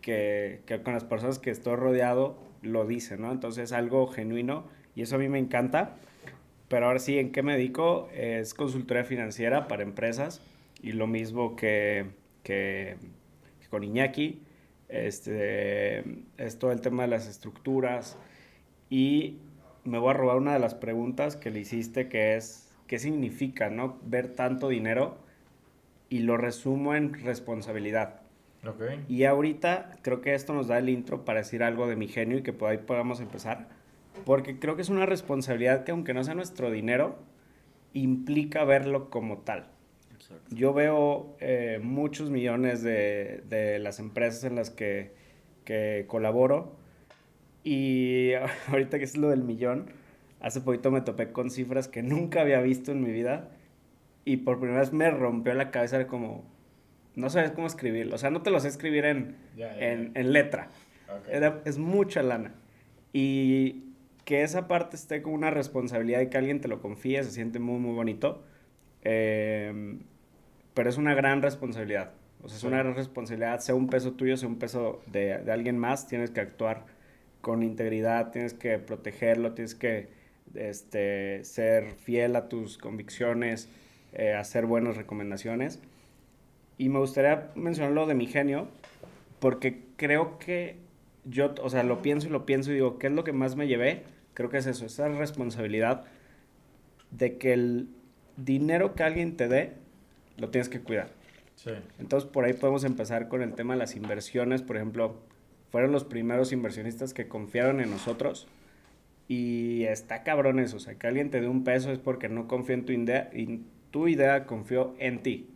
que, 0.00 0.62
con 0.84 0.94
las 0.94 1.04
personas 1.04 1.38
que 1.38 1.50
estoy 1.50 1.76
rodeado 1.76 2.38
lo 2.62 2.86
dicen, 2.86 3.22
¿no? 3.22 3.32
Entonces 3.32 3.64
es 3.64 3.72
algo 3.72 4.06
genuino 4.06 4.64
y 4.94 5.02
eso 5.02 5.16
a 5.16 5.18
mí 5.18 5.28
me 5.28 5.38
encanta. 5.38 5.96
Pero 6.68 6.86
ahora 6.86 6.98
sí, 6.98 7.18
¿en 7.18 7.30
qué 7.30 7.42
me 7.42 7.54
dedico? 7.54 8.08
Es 8.14 8.54
consultoría 8.54 9.04
financiera 9.04 9.68
para 9.68 9.82
empresas 9.82 10.42
y 10.82 10.92
lo 10.92 11.06
mismo 11.06 11.56
que, 11.56 12.06
que, 12.46 12.96
que 13.60 13.68
con 13.68 13.82
Iñaki. 13.82 14.40
Este, 14.88 15.98
es 16.38 16.58
todo 16.60 16.70
el 16.70 16.80
tema 16.80 17.02
de 17.02 17.08
las 17.08 17.26
estructuras 17.26 18.16
y 18.88 19.38
me 19.82 19.98
voy 19.98 20.10
a 20.10 20.12
robar 20.12 20.36
una 20.36 20.52
de 20.52 20.60
las 20.60 20.76
preguntas 20.76 21.34
que 21.34 21.50
le 21.50 21.58
hiciste 21.58 22.08
que 22.08 22.36
es, 22.36 22.72
¿qué 22.86 23.00
significa, 23.00 23.68
no? 23.68 23.98
Ver 24.04 24.28
tanto 24.28 24.68
dinero 24.68 25.18
y 26.08 26.20
lo 26.20 26.36
resumo 26.36 26.94
en 26.94 27.14
responsabilidad. 27.14 28.20
Ok. 28.64 28.82
Y 29.08 29.24
ahorita 29.24 29.96
creo 30.02 30.20
que 30.20 30.34
esto 30.34 30.54
nos 30.54 30.68
da 30.68 30.78
el 30.78 30.88
intro 30.88 31.24
para 31.24 31.40
decir 31.40 31.64
algo 31.64 31.88
de 31.88 31.96
mi 31.96 32.06
genio 32.06 32.38
y 32.38 32.42
que 32.42 32.52
por 32.52 32.70
ahí 32.70 32.78
podamos 32.78 33.18
empezar. 33.18 33.68
Porque 34.24 34.60
creo 34.60 34.76
que 34.76 34.82
es 34.82 34.88
una 34.88 35.04
responsabilidad 35.04 35.82
que 35.82 35.90
aunque 35.90 36.14
no 36.14 36.22
sea 36.22 36.34
nuestro 36.34 36.70
dinero, 36.70 37.18
implica 37.92 38.64
verlo 38.64 39.10
como 39.10 39.38
tal. 39.38 39.66
Yo 40.50 40.72
veo 40.72 41.36
eh, 41.40 41.80
muchos 41.82 42.30
millones 42.30 42.82
de, 42.82 43.42
de 43.48 43.78
las 43.78 43.98
empresas 43.98 44.44
en 44.44 44.54
las 44.56 44.70
que, 44.70 45.12
que 45.64 46.04
colaboro 46.08 46.76
y 47.64 48.32
ahorita 48.68 48.98
que 48.98 49.04
es 49.04 49.16
lo 49.16 49.28
del 49.30 49.42
millón, 49.42 49.86
hace 50.40 50.60
poquito 50.60 50.90
me 50.90 51.00
topé 51.00 51.32
con 51.32 51.50
cifras 51.50 51.88
que 51.88 52.02
nunca 52.02 52.40
había 52.42 52.60
visto 52.60 52.92
en 52.92 53.02
mi 53.02 53.10
vida 53.10 53.50
y 54.24 54.38
por 54.38 54.58
primera 54.58 54.80
vez 54.80 54.92
me 54.92 55.10
rompió 55.10 55.54
la 55.54 55.70
cabeza 55.70 55.98
de 55.98 56.06
como, 56.06 56.44
no 57.14 57.30
sabes 57.30 57.50
cómo 57.52 57.66
escribirlo, 57.66 58.14
o 58.14 58.18
sea, 58.18 58.30
no 58.30 58.42
te 58.42 58.50
lo 58.50 58.60
sé 58.60 58.68
escribir 58.68 59.04
en, 59.04 59.36
Ya, 59.56 59.74
ya, 59.76 59.92
en, 59.92 60.12
en 60.14 60.32
letra, 60.32 60.68
Ok. 61.08 61.28
Era- 61.30 61.62
es 61.64 61.78
mucha 61.78 62.22
lana. 62.22 62.52
Y 63.12 63.84
que 64.24 64.42
esa 64.42 64.66
parte 64.66 64.96
esté 64.96 65.22
como 65.22 65.36
una 65.36 65.50
responsabilidad 65.50 66.20
y 66.20 66.28
que 66.28 66.36
alguien 66.36 66.60
te 66.60 66.66
lo 66.68 66.80
confíe, 66.80 67.22
se 67.22 67.30
siente 67.30 67.60
muy, 67.60 67.78
muy 67.78 67.94
bonito. 67.94 68.42
Eh, 69.02 69.98
pero 70.76 70.90
es 70.90 70.98
una 70.98 71.14
gran 71.14 71.40
responsabilidad. 71.40 72.10
O 72.42 72.48
sea, 72.48 72.58
es 72.58 72.64
una 72.64 72.76
gran 72.76 72.94
responsabilidad, 72.94 73.60
sea 73.60 73.74
un 73.74 73.88
peso 73.88 74.12
tuyo, 74.12 74.36
sea 74.36 74.46
un 74.46 74.58
peso 74.58 75.00
de, 75.06 75.38
de 75.38 75.50
alguien 75.50 75.78
más, 75.78 76.06
tienes 76.06 76.30
que 76.30 76.40
actuar 76.40 76.84
con 77.40 77.62
integridad, 77.62 78.30
tienes 78.30 78.52
que 78.52 78.78
protegerlo, 78.78 79.54
tienes 79.54 79.74
que 79.74 80.08
este, 80.54 81.42
ser 81.44 81.92
fiel 81.92 82.36
a 82.36 82.50
tus 82.50 82.76
convicciones, 82.76 83.70
eh, 84.12 84.34
hacer 84.34 84.66
buenas 84.66 84.98
recomendaciones. 84.98 85.80
Y 86.76 86.90
me 86.90 86.98
gustaría 86.98 87.50
mencionar 87.54 87.92
lo 87.92 88.04
de 88.04 88.14
mi 88.14 88.26
genio, 88.26 88.68
porque 89.40 89.80
creo 89.96 90.38
que 90.38 90.76
yo, 91.24 91.54
o 91.62 91.70
sea, 91.70 91.84
lo 91.84 92.02
pienso 92.02 92.28
y 92.28 92.30
lo 92.30 92.44
pienso 92.44 92.70
y 92.70 92.74
digo, 92.74 92.98
¿qué 92.98 93.06
es 93.06 93.14
lo 93.14 93.24
que 93.24 93.32
más 93.32 93.56
me 93.56 93.66
llevé? 93.66 94.02
Creo 94.34 94.50
que 94.50 94.58
es 94.58 94.66
eso, 94.66 94.84
esa 94.84 95.08
responsabilidad 95.08 96.04
de 97.12 97.38
que 97.38 97.54
el 97.54 97.88
dinero 98.36 98.94
que 98.94 99.04
alguien 99.04 99.38
te 99.38 99.48
dé, 99.48 99.85
lo 100.38 100.50
tienes 100.50 100.68
que 100.68 100.80
cuidar. 100.80 101.08
Sí. 101.56 101.70
Entonces, 101.98 102.28
por 102.28 102.44
ahí 102.44 102.52
podemos 102.52 102.84
empezar 102.84 103.28
con 103.28 103.42
el 103.42 103.54
tema 103.54 103.74
de 103.74 103.78
las 103.78 103.96
inversiones. 103.96 104.62
Por 104.62 104.76
ejemplo, 104.76 105.16
fueron 105.70 105.92
los 105.92 106.04
primeros 106.04 106.52
inversionistas 106.52 107.14
que 107.14 107.28
confiaron 107.28 107.80
en 107.80 107.90
nosotros. 107.90 108.46
Y 109.28 109.84
está 109.84 110.22
cabrón 110.22 110.58
eso. 110.60 110.76
O 110.76 110.80
sea, 110.80 110.94
que 110.94 111.06
alguien 111.06 111.30
te 111.30 111.40
dé 111.40 111.48
un 111.48 111.64
peso 111.64 111.90
es 111.90 111.98
porque 111.98 112.28
no 112.28 112.46
confió 112.46 112.74
en 112.74 112.84
tu 112.84 112.92
idea 112.92 113.30
y 113.32 113.62
tu 113.90 114.06
idea 114.08 114.44
confió 114.46 114.94
en 114.98 115.22
ti. 115.22 115.48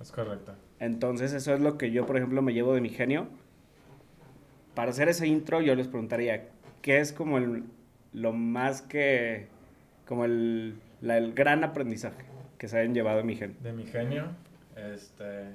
Es 0.00 0.10
correcto. 0.10 0.54
Entonces, 0.80 1.32
eso 1.32 1.54
es 1.54 1.60
lo 1.60 1.78
que 1.78 1.90
yo, 1.92 2.04
por 2.04 2.16
ejemplo, 2.16 2.42
me 2.42 2.52
llevo 2.52 2.74
de 2.74 2.80
mi 2.80 2.88
genio. 2.90 3.28
Para 4.74 4.90
hacer 4.90 5.08
ese 5.08 5.26
intro, 5.28 5.60
yo 5.60 5.74
les 5.76 5.86
preguntaría, 5.86 6.48
¿qué 6.82 6.98
es 6.98 7.12
como 7.12 7.38
el, 7.38 7.62
lo 8.12 8.32
más 8.32 8.82
que, 8.82 9.46
como 10.06 10.24
el, 10.24 10.74
la- 11.00 11.16
el 11.18 11.32
gran 11.32 11.62
aprendizaje 11.62 12.24
que 12.58 12.68
se 12.68 12.78
hayan 12.78 12.94
llevado 12.94 13.18
de 13.18 13.24
mi 13.24 13.36
genio? 13.36 13.56
De 13.60 13.72
mi 13.72 13.84
genio. 13.84 14.24
Este. 14.76 15.52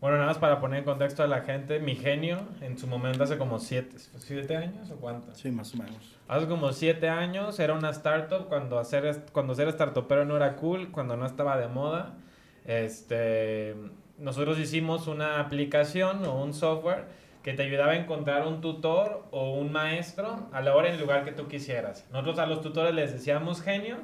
Bueno, 0.00 0.16
nada 0.16 0.28
más 0.28 0.38
para 0.38 0.60
poner 0.60 0.80
en 0.80 0.84
contexto 0.84 1.22
a 1.22 1.28
la 1.28 1.42
gente, 1.42 1.78
mi 1.78 1.94
genio 1.94 2.40
en 2.60 2.76
su 2.76 2.88
momento 2.88 3.22
hace 3.22 3.38
como 3.38 3.60
siete, 3.60 3.98
¿siete 4.18 4.56
años 4.56 4.90
o 4.90 4.96
cuántos? 4.96 5.38
Sí, 5.38 5.52
más 5.52 5.72
o 5.74 5.78
menos. 5.78 6.18
Hace 6.26 6.48
como 6.48 6.72
siete 6.72 7.08
años 7.08 7.60
era 7.60 7.74
una 7.74 7.90
startup 7.90 8.48
cuando 8.48 8.80
hacer, 8.80 9.26
cuando 9.30 9.54
ser 9.54 9.70
startupero 9.70 10.24
no 10.24 10.36
era 10.36 10.56
cool, 10.56 10.90
cuando 10.90 11.16
no 11.16 11.24
estaba 11.24 11.56
de 11.56 11.68
moda. 11.68 12.14
Este, 12.64 13.76
nosotros 14.18 14.58
hicimos 14.58 15.06
una 15.06 15.38
aplicación 15.38 16.24
o 16.24 16.42
un 16.42 16.52
software 16.52 17.04
que 17.44 17.52
te 17.52 17.62
ayudaba 17.62 17.92
a 17.92 17.96
encontrar 17.96 18.46
un 18.46 18.60
tutor 18.60 19.24
o 19.30 19.54
un 19.54 19.70
maestro 19.70 20.48
a 20.52 20.60
la 20.62 20.74
hora 20.74 20.88
y 20.88 20.90
en 20.90 20.94
el 20.96 21.00
lugar 21.00 21.24
que 21.24 21.32
tú 21.32 21.46
quisieras. 21.46 22.08
Nosotros 22.10 22.38
a 22.40 22.46
los 22.46 22.60
tutores 22.60 22.94
les 22.94 23.12
decíamos 23.12 23.62
genios 23.62 24.00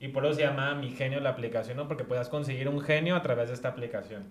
y 0.00 0.08
por 0.08 0.24
eso 0.24 0.34
se 0.34 0.42
llamaba 0.42 0.74
Mi 0.74 0.90
Genio 0.90 1.20
la 1.20 1.30
aplicación, 1.30 1.76
¿no? 1.76 1.86
Porque 1.86 2.04
podías 2.04 2.30
conseguir 2.30 2.68
un 2.68 2.80
genio 2.80 3.14
a 3.14 3.22
través 3.22 3.48
de 3.48 3.54
esta 3.54 3.68
aplicación. 3.68 4.24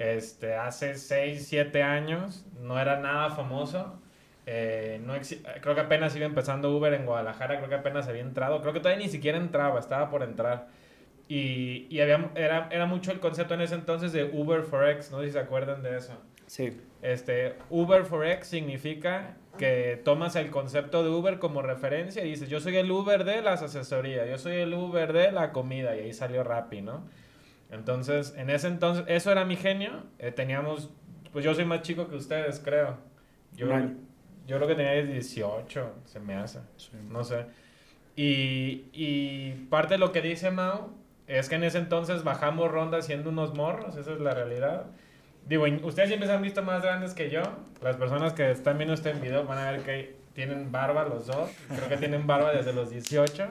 Este, 0.00 0.54
hace 0.54 0.96
6, 0.96 1.46
7 1.48 1.82
años 1.82 2.44
no 2.60 2.78
era 2.80 2.98
nada 2.98 3.30
famoso. 3.30 4.00
Eh, 4.46 5.00
no 5.04 5.14
creo 5.60 5.74
que 5.74 5.80
apenas 5.80 6.16
iba 6.16 6.26
empezando 6.26 6.74
Uber 6.76 6.92
en 6.94 7.04
Guadalajara, 7.06 7.58
creo 7.58 7.68
que 7.68 7.74
apenas 7.76 8.08
había 8.08 8.22
entrado, 8.22 8.60
creo 8.60 8.72
que 8.72 8.80
todavía 8.80 9.04
ni 9.04 9.10
siquiera 9.10 9.38
entraba, 9.38 9.78
estaba 9.78 10.10
por 10.10 10.22
entrar. 10.22 10.68
Y, 11.28 11.86
y 11.90 12.00
había, 12.00 12.30
era, 12.34 12.68
era 12.72 12.86
mucho 12.86 13.12
el 13.12 13.20
concepto 13.20 13.54
en 13.54 13.60
ese 13.60 13.74
entonces 13.74 14.12
de 14.12 14.24
Uber 14.24 14.62
Forex, 14.62 15.12
no 15.12 15.20
sé 15.20 15.26
si 15.26 15.32
se 15.32 15.38
acuerdan 15.38 15.82
de 15.82 15.96
eso. 15.96 16.14
Sí. 16.46 16.80
Este, 17.02 17.54
Uber 17.70 18.04
Forex 18.04 18.48
significa 18.48 19.36
que 19.58 20.00
tomas 20.04 20.34
el 20.36 20.50
concepto 20.50 21.02
de 21.04 21.10
Uber 21.10 21.38
como 21.38 21.60
referencia 21.60 22.24
y 22.24 22.30
dices, 22.30 22.48
yo 22.48 22.60
soy 22.60 22.76
el 22.76 22.90
Uber 22.90 23.24
de 23.24 23.42
las 23.42 23.62
asesorías, 23.62 24.26
yo 24.28 24.38
soy 24.38 24.56
el 24.56 24.72
Uber 24.72 25.12
de 25.12 25.30
la 25.32 25.52
comida, 25.52 25.94
y 25.96 26.00
ahí 26.00 26.12
salió 26.14 26.42
Rappi, 26.44 26.80
¿no? 26.80 27.04
Entonces, 27.70 28.34
en 28.38 28.48
ese 28.48 28.68
entonces, 28.68 29.04
eso 29.08 29.30
era 29.30 29.44
mi 29.44 29.56
genio. 29.56 30.04
Eh, 30.18 30.32
teníamos, 30.32 30.90
pues 31.32 31.44
yo 31.44 31.54
soy 31.54 31.66
más 31.66 31.82
chico 31.82 32.08
que 32.08 32.16
ustedes, 32.16 32.60
creo. 32.64 32.96
Yo, 33.54 33.66
yo 34.46 34.56
creo 34.56 34.66
que 34.68 34.74
tenía 34.74 34.92
18, 35.04 35.92
se 36.06 36.20
me 36.20 36.34
hace, 36.34 36.60
Sí. 36.76 36.92
no 37.10 37.24
sé. 37.24 37.44
Y, 38.16 38.86
y 38.92 39.66
parte 39.70 39.94
de 39.94 39.98
lo 39.98 40.12
que 40.12 40.22
dice 40.22 40.50
Mao 40.50 40.90
es 41.26 41.48
que 41.48 41.56
en 41.56 41.64
ese 41.64 41.78
entonces 41.78 42.24
bajamos 42.24 42.70
ronda 42.70 43.02
siendo 43.02 43.30
unos 43.30 43.54
morros, 43.54 43.96
esa 43.96 44.12
es 44.14 44.20
la 44.20 44.32
realidad. 44.34 44.86
Digo, 45.48 45.64
ustedes 45.82 46.08
siempre 46.08 46.30
han 46.30 46.42
visto 46.42 46.62
más 46.62 46.82
grandes 46.82 47.14
que 47.14 47.30
yo. 47.30 47.42
Las 47.82 47.96
personas 47.96 48.34
que 48.34 48.50
están 48.50 48.76
viendo 48.76 48.94
este 48.94 49.14
video 49.14 49.44
van 49.44 49.58
a 49.58 49.70
ver 49.70 49.80
que 49.80 50.16
tienen 50.34 50.70
barba 50.70 51.04
los 51.04 51.26
dos. 51.26 51.50
Creo 51.68 51.88
que 51.88 51.96
tienen 51.96 52.26
barba 52.26 52.52
desde 52.52 52.74
los 52.74 52.90
18. 52.90 53.46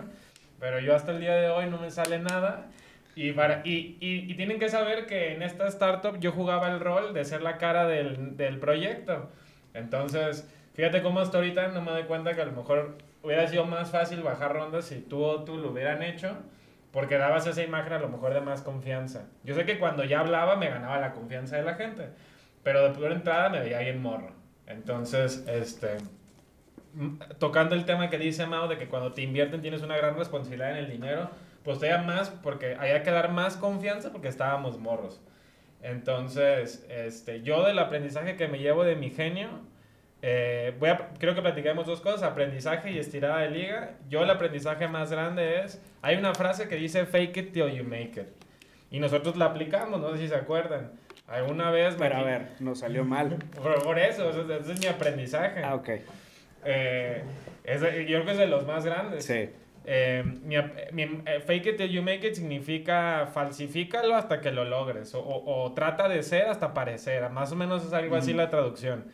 Pero 0.59 0.79
yo 0.79 0.95
hasta 0.95 1.11
el 1.11 1.19
día 1.19 1.35
de 1.35 1.49
hoy 1.49 1.65
no 1.69 1.79
me 1.79 1.89
sale 1.89 2.19
nada. 2.19 2.67
Y, 3.15 3.31
para, 3.31 3.61
y, 3.65 3.97
y, 3.99 4.31
y, 4.31 4.35
tienen 4.35 4.59
que 4.59 4.69
saber 4.69 5.07
que 5.07 5.33
en 5.33 5.41
esta 5.41 5.67
startup 5.69 6.19
yo 6.19 6.31
jugaba 6.31 6.69
el 6.69 6.79
rol 6.79 7.15
de 7.15 7.25
ser 7.25 7.41
la 7.41 7.57
cara 7.57 7.87
del, 7.87 8.37
del 8.37 8.59
proyecto. 8.59 9.31
Entonces, 9.73 10.47
fíjate 10.75 11.01
cómo 11.01 11.19
hasta 11.19 11.37
ahorita 11.39 11.69
no 11.69 11.81
me 11.81 11.89
doy 11.91 12.03
cuenta 12.03 12.35
que 12.35 12.41
a 12.41 12.45
lo 12.45 12.51
mejor 12.51 12.99
hubiera 13.23 13.47
sido 13.47 13.65
más 13.65 13.89
fácil 13.89 14.21
bajar 14.21 14.53
rondas 14.53 14.85
si 14.85 15.01
tú 15.01 15.23
o 15.23 15.43
tú 15.43 15.57
lo 15.57 15.71
hubieran 15.71 16.03
hecho, 16.03 16.37
porque 16.97 17.19
dabas 17.19 17.45
esa 17.45 17.61
imagen 17.61 17.93
a 17.93 17.99
lo 17.99 18.09
mejor 18.09 18.33
de 18.33 18.41
más 18.41 18.63
confianza. 18.63 19.27
Yo 19.43 19.53
sé 19.53 19.65
que 19.65 19.77
cuando 19.77 20.03
ya 20.03 20.21
hablaba 20.21 20.55
me 20.55 20.67
ganaba 20.67 20.97
la 20.97 21.13
confianza 21.13 21.55
de 21.55 21.61
la 21.61 21.75
gente, 21.75 22.09
pero 22.63 22.81
de 22.85 22.89
primera 22.89 23.13
entrada 23.13 23.49
me 23.49 23.59
veía 23.59 23.77
bien 23.81 24.01
morro. 24.01 24.31
Entonces, 24.65 25.45
este, 25.47 25.97
tocando 27.37 27.75
el 27.75 27.85
tema 27.85 28.09
que 28.09 28.17
dice 28.17 28.47
Mao 28.47 28.67
de 28.67 28.79
que 28.79 28.87
cuando 28.87 29.13
te 29.13 29.21
invierten 29.21 29.61
tienes 29.61 29.83
una 29.83 29.95
gran 29.95 30.17
responsabilidad 30.17 30.71
en 30.71 30.77
el 30.77 30.89
dinero, 30.89 31.29
pues 31.63 31.77
todavía 31.77 32.01
más, 32.01 32.31
porque 32.31 32.75
había 32.79 33.03
que 33.03 33.11
dar 33.11 33.31
más 33.31 33.57
confianza 33.57 34.11
porque 34.11 34.29
estábamos 34.29 34.79
morros. 34.79 35.21
Entonces, 35.83 36.83
este, 36.89 37.43
yo 37.43 37.63
del 37.63 37.77
aprendizaje 37.77 38.35
que 38.37 38.47
me 38.47 38.57
llevo 38.57 38.83
de 38.83 38.95
mi 38.95 39.11
genio, 39.11 39.49
eh, 40.21 40.73
voy 40.79 40.89
a, 40.89 41.09
creo 41.19 41.35
que 41.35 41.41
platicamos 41.41 41.85
dos 41.85 42.01
cosas, 42.01 42.23
aprendizaje 42.23 42.91
y 42.91 42.97
estirada 42.97 43.39
de 43.39 43.51
liga. 43.51 43.91
Yo 44.09 44.23
el 44.23 44.29
aprendizaje 44.29 44.87
más 44.87 45.11
grande 45.11 45.61
es, 45.61 45.81
hay 46.01 46.15
una 46.17 46.33
frase 46.33 46.67
que 46.67 46.75
dice 46.75 47.05
fake 47.05 47.37
it 47.37 47.53
till 47.53 47.71
you 47.71 47.83
make 47.83 48.19
it. 48.19 48.27
Y 48.89 48.99
nosotros 48.99 49.35
la 49.35 49.45
aplicamos, 49.45 49.99
no 49.99 50.11
sé 50.11 50.19
si 50.19 50.27
se 50.29 50.35
acuerdan. 50.35 50.91
Alguna 51.27 51.71
vez... 51.71 51.95
Pero 51.99 52.15
a 52.15 52.23
ver, 52.23 52.47
nos 52.59 52.79
salió 52.79 53.03
mal. 53.03 53.37
Por, 53.83 53.99
eso, 53.99 54.29
ese, 54.29 54.71
es 54.71 54.79
mi 54.79 54.87
aprendizaje. 54.87 55.61
Ah, 55.63 55.75
ok. 55.75 55.89
Eh, 56.63 57.23
es, 57.63 57.81
yo 57.81 57.87
creo 57.87 58.25
que 58.25 58.31
es 58.31 58.37
de 58.37 58.47
los 58.47 58.65
más 58.65 58.85
grandes. 58.85 59.25
Sí. 59.25 59.49
Eh, 59.89 60.23
mi, 60.43 60.55
eh, 60.55 61.39
fake 61.45 61.67
it 61.67 61.77
till 61.77 61.89
you 61.89 62.01
make 62.01 62.27
it 62.27 62.35
significa 62.35 63.27
falsifícalo 63.33 64.15
hasta 64.15 64.41
que 64.41 64.51
lo 64.51 64.65
logres 64.65 65.15
o, 65.15 65.21
o, 65.21 65.71
trata 65.73 66.09
de 66.09 66.23
ser 66.23 66.47
hasta 66.47 66.73
parecer. 66.73 67.29
Más 67.29 67.53
o 67.53 67.55
menos 67.55 67.85
es 67.85 67.93
algo 67.93 68.15
así 68.17 68.33
la 68.33 68.49
traducción. 68.49 69.05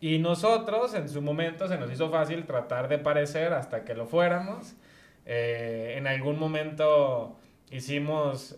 Y 0.00 0.18
nosotros 0.18 0.94
en 0.94 1.08
su 1.08 1.22
momento 1.22 1.68
se 1.68 1.76
nos 1.76 1.90
hizo 1.90 2.10
fácil 2.10 2.44
tratar 2.46 2.88
de 2.88 2.98
parecer 2.98 3.52
hasta 3.52 3.84
que 3.84 3.94
lo 3.94 4.06
fuéramos. 4.06 4.74
en 5.26 6.06
algún 6.06 6.38
momento 6.38 7.36
hicimos 7.70 8.54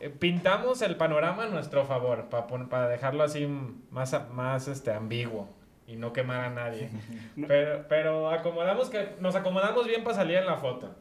eh, 0.00 0.08
pintamos 0.18 0.82
el 0.82 0.96
panorama 0.96 1.44
a 1.44 1.48
nuestro 1.48 1.84
favor, 1.84 2.28
para, 2.28 2.46
para 2.46 2.88
dejarlo 2.88 3.24
así 3.24 3.46
más, 3.90 4.16
más 4.30 4.68
este, 4.68 4.92
ambiguo 4.92 5.48
y 5.86 5.96
no 5.96 6.12
quemar 6.12 6.44
a 6.44 6.50
nadie. 6.50 6.90
Pero, 7.48 7.86
pero 7.88 8.30
acomodamos 8.30 8.90
que, 8.90 9.14
nos 9.20 9.34
acomodamos 9.34 9.86
bien 9.86 10.04
para 10.04 10.16
salir 10.16 10.36
en 10.36 10.46
la 10.46 10.56
foto, 10.56 10.94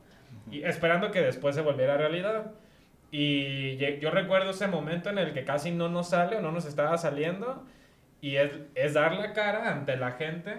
y 0.50 0.64
esperando 0.64 1.12
que 1.12 1.22
después 1.22 1.56
se 1.56 1.62
volviera 1.62 1.98
realidad. 1.98 2.52
Y 3.12 3.78
yo 4.00 4.12
recuerdo 4.12 4.52
ese 4.52 4.68
momento 4.68 5.10
en 5.10 5.18
el 5.18 5.34
que 5.34 5.44
casi 5.44 5.72
no 5.72 5.90
nos 5.90 6.10
sale 6.10 6.38
o 6.38 6.42
no 6.42 6.52
nos 6.52 6.66
estaba 6.66 6.98
saliendo, 6.98 7.66
y 8.28 8.36
es, 8.36 8.52
es 8.76 8.94
dar 8.94 9.14
la 9.14 9.32
cara 9.32 9.72
ante 9.72 9.96
la 9.96 10.12
gente 10.12 10.56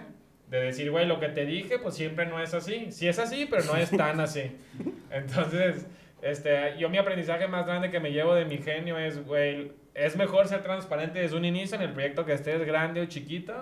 de 0.48 0.58
decir, 0.58 0.90
güey, 0.90 1.04
lo 1.04 1.20
que 1.20 1.28
te 1.28 1.44
dije, 1.44 1.78
pues 1.78 1.94
siempre 1.94 2.24
no 2.24 2.40
es 2.40 2.54
así. 2.54 2.90
Sí 2.92 3.06
es 3.06 3.18
así, 3.18 3.46
pero 3.48 3.62
no 3.64 3.76
es 3.76 3.90
tan 3.90 4.18
así. 4.20 4.56
Entonces, 5.10 5.86
este, 6.22 6.78
yo 6.78 6.88
mi 6.88 6.96
aprendizaje 6.96 7.46
más 7.46 7.66
grande 7.66 7.90
que 7.90 8.00
me 8.00 8.10
llevo 8.10 8.34
de 8.34 8.46
mi 8.46 8.56
genio 8.56 8.98
es, 8.98 9.22
güey, 9.22 9.72
es 9.92 10.16
mejor 10.16 10.48
ser 10.48 10.62
transparente 10.62 11.18
desde 11.18 11.36
un 11.36 11.44
inicio 11.44 11.76
en 11.76 11.82
el 11.82 11.92
proyecto 11.92 12.24
que 12.24 12.32
estés 12.32 12.64
grande 12.64 13.02
o 13.02 13.04
chiquito. 13.04 13.52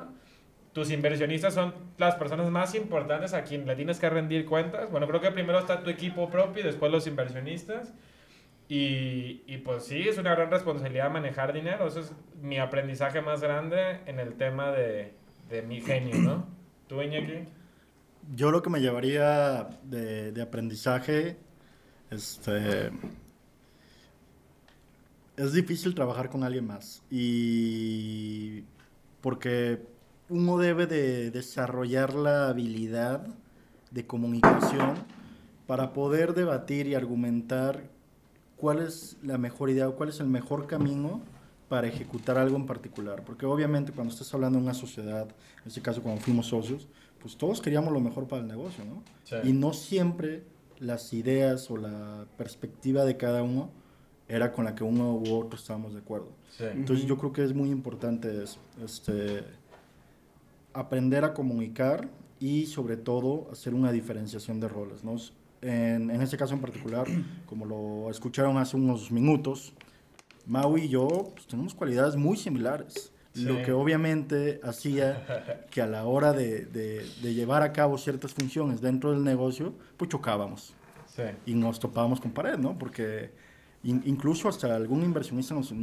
Tus 0.72 0.92
inversionistas 0.92 1.54
son 1.54 1.74
las 1.98 2.14
personas 2.14 2.48
más 2.48 2.76
importantes 2.76 3.34
a 3.34 3.42
quien 3.42 3.66
le 3.66 3.74
tienes 3.74 3.98
que 3.98 4.08
rendir 4.08 4.46
cuentas. 4.46 4.88
Bueno, 4.88 5.08
creo 5.08 5.20
que 5.20 5.32
primero 5.32 5.58
está 5.58 5.82
tu 5.82 5.90
equipo 5.90 6.30
propio 6.30 6.62
y 6.62 6.66
después 6.66 6.92
los 6.92 7.08
inversionistas. 7.08 7.92
Y, 8.68 9.42
y 9.46 9.58
pues 9.58 9.84
sí, 9.84 10.08
es 10.08 10.18
una 10.18 10.34
gran 10.34 10.50
responsabilidad 10.50 11.10
manejar 11.10 11.52
dinero. 11.52 11.86
Eso 11.86 12.00
es 12.00 12.12
mi 12.40 12.58
aprendizaje 12.58 13.20
más 13.20 13.40
grande 13.40 14.00
en 14.06 14.18
el 14.18 14.34
tema 14.34 14.72
de, 14.72 15.14
de 15.48 15.62
mi 15.62 15.80
genio, 15.80 16.16
¿no? 16.18 16.46
¿Tú, 16.88 17.00
Iñaki? 17.00 17.44
Yo 18.34 18.50
lo 18.50 18.62
que 18.62 18.70
me 18.70 18.80
llevaría 18.80 19.68
de, 19.84 20.32
de 20.32 20.42
aprendizaje 20.42 21.36
este, 22.10 22.90
es 25.36 25.52
difícil 25.52 25.94
trabajar 25.94 26.30
con 26.30 26.44
alguien 26.44 26.66
más 26.66 27.02
y 27.10 28.62
porque 29.20 29.82
uno 30.28 30.58
debe 30.58 30.86
de 30.86 31.30
desarrollar 31.30 32.14
la 32.14 32.48
habilidad 32.48 33.26
de 33.90 34.06
comunicación 34.06 34.94
para 35.66 35.92
poder 35.92 36.34
debatir 36.34 36.86
y 36.86 36.94
argumentar 36.94 37.84
cuál 38.56 38.80
es 38.80 39.16
la 39.22 39.38
mejor 39.38 39.70
idea 39.70 39.88
o 39.88 39.96
cuál 39.96 40.08
es 40.08 40.20
el 40.20 40.26
mejor 40.26 40.66
camino 40.66 41.20
para 41.68 41.86
ejecutar 41.88 42.38
algo 42.38 42.56
en 42.56 42.66
particular. 42.66 43.24
Porque 43.24 43.46
obviamente 43.46 43.92
cuando 43.92 44.12
estás 44.12 44.32
hablando 44.34 44.58
de 44.58 44.64
una 44.64 44.74
sociedad, 44.74 45.24
en 45.24 45.68
este 45.68 45.82
caso 45.82 46.02
cuando 46.02 46.20
fuimos 46.20 46.46
socios, 46.46 46.88
pues 47.20 47.36
todos 47.36 47.60
queríamos 47.60 47.92
lo 47.92 48.00
mejor 48.00 48.26
para 48.28 48.42
el 48.42 48.48
negocio, 48.48 48.84
¿no? 48.84 49.02
Y 49.44 49.52
no 49.52 49.72
siempre 49.72 50.44
las 50.78 51.12
ideas 51.12 51.70
o 51.70 51.76
la 51.76 52.26
perspectiva 52.36 53.04
de 53.04 53.16
cada 53.16 53.42
uno 53.42 53.70
era 54.28 54.52
con 54.52 54.64
la 54.64 54.74
que 54.74 54.84
uno 54.84 55.14
u 55.14 55.34
otro 55.34 55.58
estábamos 55.58 55.92
de 55.94 56.00
acuerdo. 56.00 56.28
Entonces 56.58 57.06
yo 57.06 57.16
creo 57.16 57.32
que 57.32 57.44
es 57.44 57.54
muy 57.54 57.70
importante 57.70 58.44
este, 58.82 59.44
aprender 60.72 61.24
a 61.24 61.34
comunicar 61.34 62.08
y 62.38 62.66
sobre 62.66 62.96
todo 62.96 63.48
hacer 63.50 63.74
una 63.74 63.92
diferenciación 63.92 64.60
de 64.60 64.68
roles. 64.68 65.04
¿no? 65.04 65.16
En, 65.62 66.10
en 66.10 66.22
este 66.22 66.36
caso 66.36 66.54
en 66.54 66.60
particular, 66.60 67.06
como 67.46 67.64
lo 67.64 68.10
escucharon 68.10 68.58
hace 68.58 68.76
unos 68.76 69.10
minutos, 69.10 69.72
Maui 70.46 70.82
y 70.82 70.88
yo 70.88 71.08
pues, 71.34 71.46
tenemos 71.46 71.74
cualidades 71.74 72.16
muy 72.16 72.36
similares. 72.36 73.12
Lo 73.34 73.62
que 73.62 73.72
obviamente 73.72 74.60
hacía 74.62 75.66
que 75.70 75.82
a 75.82 75.86
la 75.86 76.06
hora 76.06 76.32
de, 76.32 76.64
de, 76.64 77.34
llevar 77.34 77.62
a 77.62 77.70
cabo 77.70 77.98
ciertas 77.98 78.32
funciones 78.32 78.80
dentro 78.80 79.12
del 79.12 79.22
negocio, 79.24 79.74
pues 79.98 80.10
chocábamos. 80.10 80.72
Sí. 81.14 81.22
Y 81.44 81.54
nos 81.54 81.78
topábamos 81.78 82.18
con 82.18 82.30
pared, 82.30 82.56
¿no? 82.56 82.78
Porque 82.78 83.30
incluso 83.82 84.48
hasta 84.48 84.74
algún 84.74 85.02
inversionista 85.02 85.54
nos, 85.54 85.74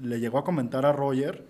le 0.00 0.20
llegó 0.20 0.38
a 0.38 0.44
comentar 0.44 0.86
a 0.86 0.92
Roger, 0.92 1.44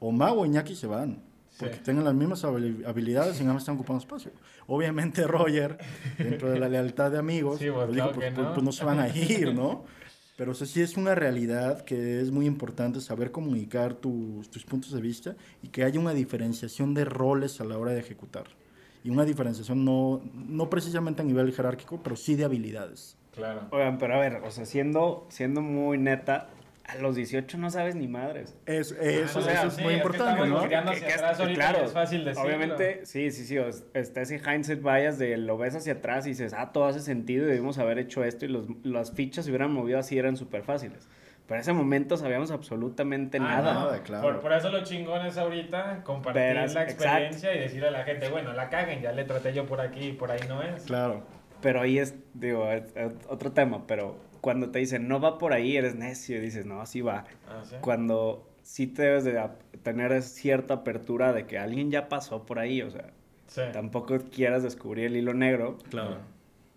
o 0.00 0.10
Mau 0.10 0.40
o 0.40 0.46
Iñaki 0.46 0.74
se 0.74 0.88
van. 0.88 1.22
Porque 1.58 1.76
tienen 1.78 2.04
las 2.04 2.14
mismas 2.14 2.44
habilidades 2.44 3.40
y 3.40 3.42
nada 3.42 3.54
más 3.54 3.62
están 3.62 3.74
ocupando 3.74 4.00
espacio. 4.00 4.30
Obviamente 4.66 5.26
Roger, 5.26 5.78
dentro 6.16 6.50
de 6.50 6.58
la 6.58 6.68
lealtad 6.68 7.10
de 7.10 7.18
amigos, 7.18 7.58
pues, 7.58 7.72
pues 7.72 7.92
dijo, 7.92 8.12
pues, 8.12 8.36
no. 8.36 8.54
pues 8.54 8.64
no 8.64 8.72
se 8.72 8.84
van 8.84 9.00
a 9.00 9.08
ir, 9.08 9.54
¿no? 9.54 9.84
Pero 10.36 10.54
sí 10.54 10.80
es 10.80 10.96
una 10.96 11.16
realidad 11.16 11.84
que 11.84 12.20
es 12.20 12.30
muy 12.30 12.46
importante 12.46 13.00
saber 13.00 13.32
comunicar 13.32 13.94
tus, 13.94 14.48
tus 14.48 14.64
puntos 14.64 14.92
de 14.92 15.00
vista 15.00 15.34
y 15.64 15.68
que 15.68 15.82
haya 15.82 15.98
una 15.98 16.14
diferenciación 16.14 16.94
de 16.94 17.04
roles 17.04 17.60
a 17.60 17.64
la 17.64 17.76
hora 17.76 17.90
de 17.90 17.98
ejecutar. 17.98 18.44
Y 19.02 19.10
una 19.10 19.24
diferenciación 19.24 19.84
no, 19.84 20.20
no 20.32 20.70
precisamente 20.70 21.22
a 21.22 21.24
nivel 21.24 21.52
jerárquico, 21.52 22.00
pero 22.04 22.14
sí 22.14 22.36
de 22.36 22.44
habilidades. 22.44 23.16
Claro. 23.34 23.62
Oigan, 23.70 23.98
pero 23.98 24.14
a 24.14 24.18
ver, 24.18 24.34
o 24.44 24.50
sea, 24.52 24.64
siendo, 24.64 25.26
siendo 25.28 25.60
muy 25.60 25.98
neta, 25.98 26.50
a 26.88 26.96
los 26.96 27.16
18 27.16 27.58
no 27.58 27.70
sabes 27.70 27.94
ni 27.94 28.08
madres. 28.08 28.56
eso, 28.64 28.94
eso, 28.98 29.40
es 29.40 29.78
muy 29.78 29.94
importante, 29.94 30.46
¿no? 30.46 30.62
claro, 31.54 31.84
es 31.84 31.92
fácil 31.92 32.24
decirlo. 32.24 32.48
Obviamente, 32.48 33.04
sí, 33.04 33.30
sí, 33.30 33.44
sí. 33.44 33.58
Está 33.92 34.22
ese 34.22 34.38
hindsight 34.38 34.82
bias 34.82 35.18
de 35.18 35.36
lo 35.36 35.58
ves 35.58 35.76
hacia 35.76 35.94
atrás 35.94 36.24
y 36.26 36.30
dices, 36.30 36.54
ah, 36.54 36.72
todo 36.72 36.86
hace 36.86 37.00
sentido 37.00 37.44
y 37.44 37.48
debimos 37.48 37.78
haber 37.78 37.98
hecho 37.98 38.24
esto 38.24 38.46
y 38.46 38.48
los, 38.48 38.66
las 38.84 39.12
fichas 39.12 39.44
se 39.44 39.50
hubieran 39.50 39.70
movido 39.70 39.98
así, 39.98 40.18
eran 40.18 40.38
súper 40.38 40.62
fáciles. 40.62 41.06
Pero 41.46 41.56
en 41.56 41.60
ese 41.60 41.72
momento 41.74 42.16
sabíamos 42.16 42.50
absolutamente 42.50 43.36
ah, 43.36 43.40
nada. 43.40 43.74
nada 43.74 44.02
claro. 44.02 44.40
por, 44.40 44.52
eso 44.54 44.70
lo 44.70 44.82
chingón 44.82 45.26
es 45.26 45.36
ahorita 45.36 46.02
compartir 46.04 46.72
la 46.72 46.82
experiencia 46.84 47.54
y 47.54 47.58
decirle 47.58 47.88
a 47.88 47.90
la 47.90 48.04
gente, 48.04 48.30
bueno, 48.30 48.54
la 48.54 48.70
caguen, 48.70 49.02
ya 49.02 49.12
le 49.12 49.24
traté 49.24 49.52
yo 49.52 49.66
por 49.66 49.82
aquí 49.82 50.08
y 50.08 50.12
por 50.12 50.30
ahí 50.30 50.40
no 50.48 50.62
es. 50.62 50.84
Claro. 50.84 51.22
Pero 51.60 51.82
ahí 51.82 51.98
es, 51.98 52.14
digo, 52.34 52.66
otro 53.28 53.52
tema, 53.52 53.86
pero 53.86 54.16
cuando 54.40 54.70
te 54.70 54.78
dicen 54.78 55.08
no 55.08 55.20
va 55.20 55.38
por 55.38 55.52
ahí, 55.52 55.76
eres 55.76 55.94
necio 55.94 56.36
y 56.36 56.40
dices, 56.40 56.66
no, 56.66 56.80
así 56.80 57.00
va. 57.00 57.24
Ah, 57.48 57.62
cuando 57.80 58.48
sí 58.62 58.86
te 58.86 59.02
debes 59.02 59.24
de 59.24 59.40
tener 59.82 60.22
cierta 60.22 60.74
apertura 60.74 61.32
de 61.32 61.46
que 61.46 61.58
alguien 61.58 61.90
ya 61.90 62.08
pasó 62.08 62.44
por 62.44 62.58
ahí, 62.58 62.82
o 62.82 62.90
sea, 62.90 63.10
tampoco 63.72 64.18
quieras 64.30 64.62
descubrir 64.62 65.06
el 65.06 65.16
hilo 65.16 65.34
negro. 65.34 65.78
Claro. 65.90 66.18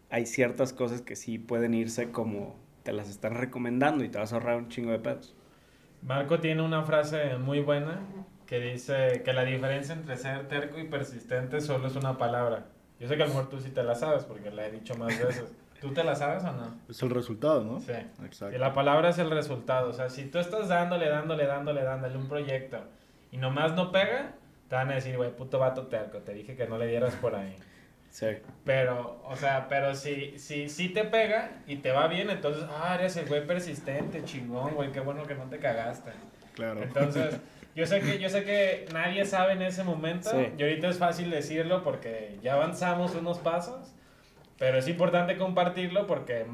Hay 0.10 0.26
ciertas 0.26 0.74
cosas 0.74 1.02
que 1.02 1.16
sí 1.16 1.38
pueden 1.38 1.74
irse 1.74 2.12
como 2.12 2.56
te 2.84 2.94
las 2.94 3.10
están 3.10 3.36
recomendando 3.36 4.04
y 4.04 4.10
te 4.10 4.18
vas 4.18 4.34
a 4.34 4.36
ahorrar 4.38 4.58
un 4.58 4.70
chingo 4.70 4.92
de 4.92 5.00
pedos. 5.00 5.36
Marco 6.02 6.40
tiene 6.40 6.62
una 6.62 6.84
frase 6.84 7.38
muy 7.38 7.60
buena 7.60 8.02
que 8.48 8.60
dice 8.60 9.22
que 9.24 9.34
la 9.34 9.44
diferencia 9.44 9.94
entre 9.94 10.18
ser 10.18 10.48
terco 10.48 10.80
y 10.80 10.86
persistente 10.86 11.62
solo 11.62 11.88
es 11.88 11.96
una 11.96 12.18
palabra. 12.18 12.66
Yo 13.00 13.08
sé 13.08 13.16
que 13.16 13.24
a 13.24 13.26
lo 13.28 13.34
mejor 13.34 13.50
tú 13.50 13.60
sí 13.60 13.70
te 13.70 13.84
la 13.84 13.96
sabes 13.96 14.24
porque 14.26 14.52
la 14.52 14.68
he 14.68 14.72
dicho 14.72 14.96
más 14.96 15.18
veces. 15.18 15.56
¿Tú 15.82 15.92
te 15.94 16.04
la 16.04 16.16
sabes 16.16 16.44
o 16.44 16.52
no? 16.54 16.78
Es 16.88 17.02
el 17.02 17.10
resultado, 17.10 17.64
¿no? 17.64 17.80
Sí. 17.80 17.92
Exacto. 18.24 18.56
Y 18.56 18.60
la 18.60 18.72
palabra 18.74 19.10
es 19.10 19.18
el 19.18 19.32
resultado. 19.32 19.90
O 19.90 19.94
sea, 19.94 20.10
si 20.10 20.26
tú 20.26 20.38
estás 20.40 20.68
dándole, 20.70 21.10
dándole, 21.10 21.46
dándole, 21.48 21.84
dándole 21.84 22.16
un 22.18 22.28
proyecto 22.30 22.78
y 23.32 23.38
nomás 23.38 23.74
no 23.74 23.92
pega, 23.92 24.34
te 24.70 24.76
van 24.76 24.92
a 24.92 24.96
decir, 24.96 25.18
güey, 25.18 25.36
puto 25.36 25.58
vato 25.60 25.88
terco, 25.88 26.20
te 26.20 26.34
dije 26.34 26.56
que 26.56 26.68
no 26.68 26.78
le 26.78 26.86
dieras 26.88 27.16
por 27.16 27.36
ahí. 27.36 27.56
Sí. 28.12 28.28
Pero, 28.66 29.22
o 29.26 29.36
sea, 29.36 29.68
pero 29.70 29.96
si, 29.96 30.38
si, 30.38 30.70
si 30.70 30.90
te 30.90 31.04
pega 31.06 31.50
y 31.66 31.78
te 31.78 31.92
va 31.92 32.08
bien, 32.08 32.30
entonces, 32.30 32.66
ah, 32.70 32.96
eres 33.00 33.16
el 33.18 33.26
güey 33.28 33.48
persistente, 33.48 34.24
chingón, 34.24 34.76
güey, 34.76 34.92
qué 34.92 35.00
bueno 35.00 35.24
que 35.24 35.34
no 35.34 35.46
te 35.46 35.58
cagaste. 35.60 36.12
Claro. 36.54 36.84
Entonces, 36.84 37.40
yo 37.76 37.86
sé 37.86 38.02
que, 38.02 38.20
yo 38.20 38.30
sé 38.30 38.44
que 38.44 38.86
nadie 38.94 39.26
sabe 39.26 39.54
en 39.54 39.62
ese 39.62 39.84
momento, 39.84 40.30
Sí. 40.30 40.54
y 40.58 40.62
ahorita 40.62 40.90
es 40.90 40.98
fácil 41.00 41.32
decirlo 41.32 41.84
porque 41.84 42.38
ya 42.44 42.54
avanzamos 42.54 43.16
unos 43.16 43.40
pasos, 43.40 43.94
pero 44.62 44.78
es 44.78 44.88
importante 44.88 45.38
compartirlo 45.38 46.06
porque, 46.06 46.46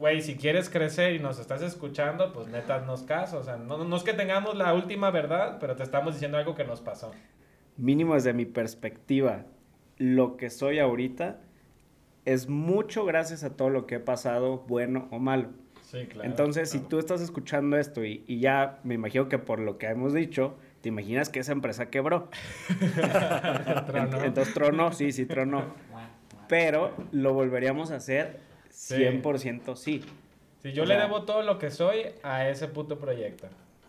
güey, 0.00 0.20
si 0.20 0.34
quieres 0.34 0.68
crecer 0.68 1.14
y 1.14 1.20
nos 1.20 1.38
estás 1.38 1.62
escuchando, 1.62 2.32
pues 2.32 2.48
neta, 2.48 2.80
nos 2.80 3.04
caso. 3.04 3.38
O 3.38 3.44
sea, 3.44 3.56
no, 3.56 3.84
no 3.84 3.96
es 3.96 4.02
que 4.02 4.14
tengamos 4.14 4.56
la 4.56 4.74
última 4.74 5.12
verdad, 5.12 5.58
pero 5.60 5.76
te 5.76 5.84
estamos 5.84 6.14
diciendo 6.14 6.38
algo 6.38 6.56
que 6.56 6.64
nos 6.64 6.80
pasó. 6.80 7.12
Mínimo 7.76 8.14
desde 8.14 8.32
mi 8.32 8.46
perspectiva, 8.46 9.44
lo 9.96 10.36
que 10.36 10.50
soy 10.50 10.80
ahorita 10.80 11.38
es 12.24 12.48
mucho 12.48 13.04
gracias 13.04 13.44
a 13.44 13.56
todo 13.56 13.70
lo 13.70 13.86
que 13.86 13.94
he 13.94 14.00
pasado, 14.00 14.64
bueno 14.66 15.06
o 15.12 15.20
malo. 15.20 15.50
Sí, 15.82 16.04
claro. 16.06 16.28
Entonces, 16.28 16.68
si 16.68 16.78
claro. 16.78 16.88
tú 16.88 16.98
estás 16.98 17.20
escuchando 17.20 17.76
esto 17.76 18.04
y, 18.04 18.24
y 18.26 18.40
ya 18.40 18.80
me 18.82 18.94
imagino 18.94 19.28
que 19.28 19.38
por 19.38 19.60
lo 19.60 19.78
que 19.78 19.86
hemos 19.86 20.12
dicho, 20.12 20.56
te 20.80 20.88
imaginas 20.88 21.28
que 21.28 21.38
esa 21.38 21.52
empresa 21.52 21.90
quebró. 21.90 22.28
Tronó. 23.86 24.24
Entonces 24.24 24.52
tronó, 24.52 24.92
sí, 24.92 25.12
sí 25.12 25.26
tronó. 25.26 25.64
Pero 26.48 26.94
lo 27.12 27.32
volveríamos 27.34 27.90
a 27.90 27.96
hacer 27.96 28.40
Sí. 28.70 28.96
100% 28.96 29.74
sí. 29.76 30.04
Sí, 30.62 30.72
yo 30.72 30.82
o 30.82 30.86
le 30.86 30.94
sea- 30.94 31.04
debo 31.04 31.22
todo 31.24 31.42
lo 31.42 31.58
que 31.58 31.70
soy 31.70 32.02
a 32.22 32.48
ese 32.48 32.68
puto 32.68 32.98
proyecto. 32.98 33.46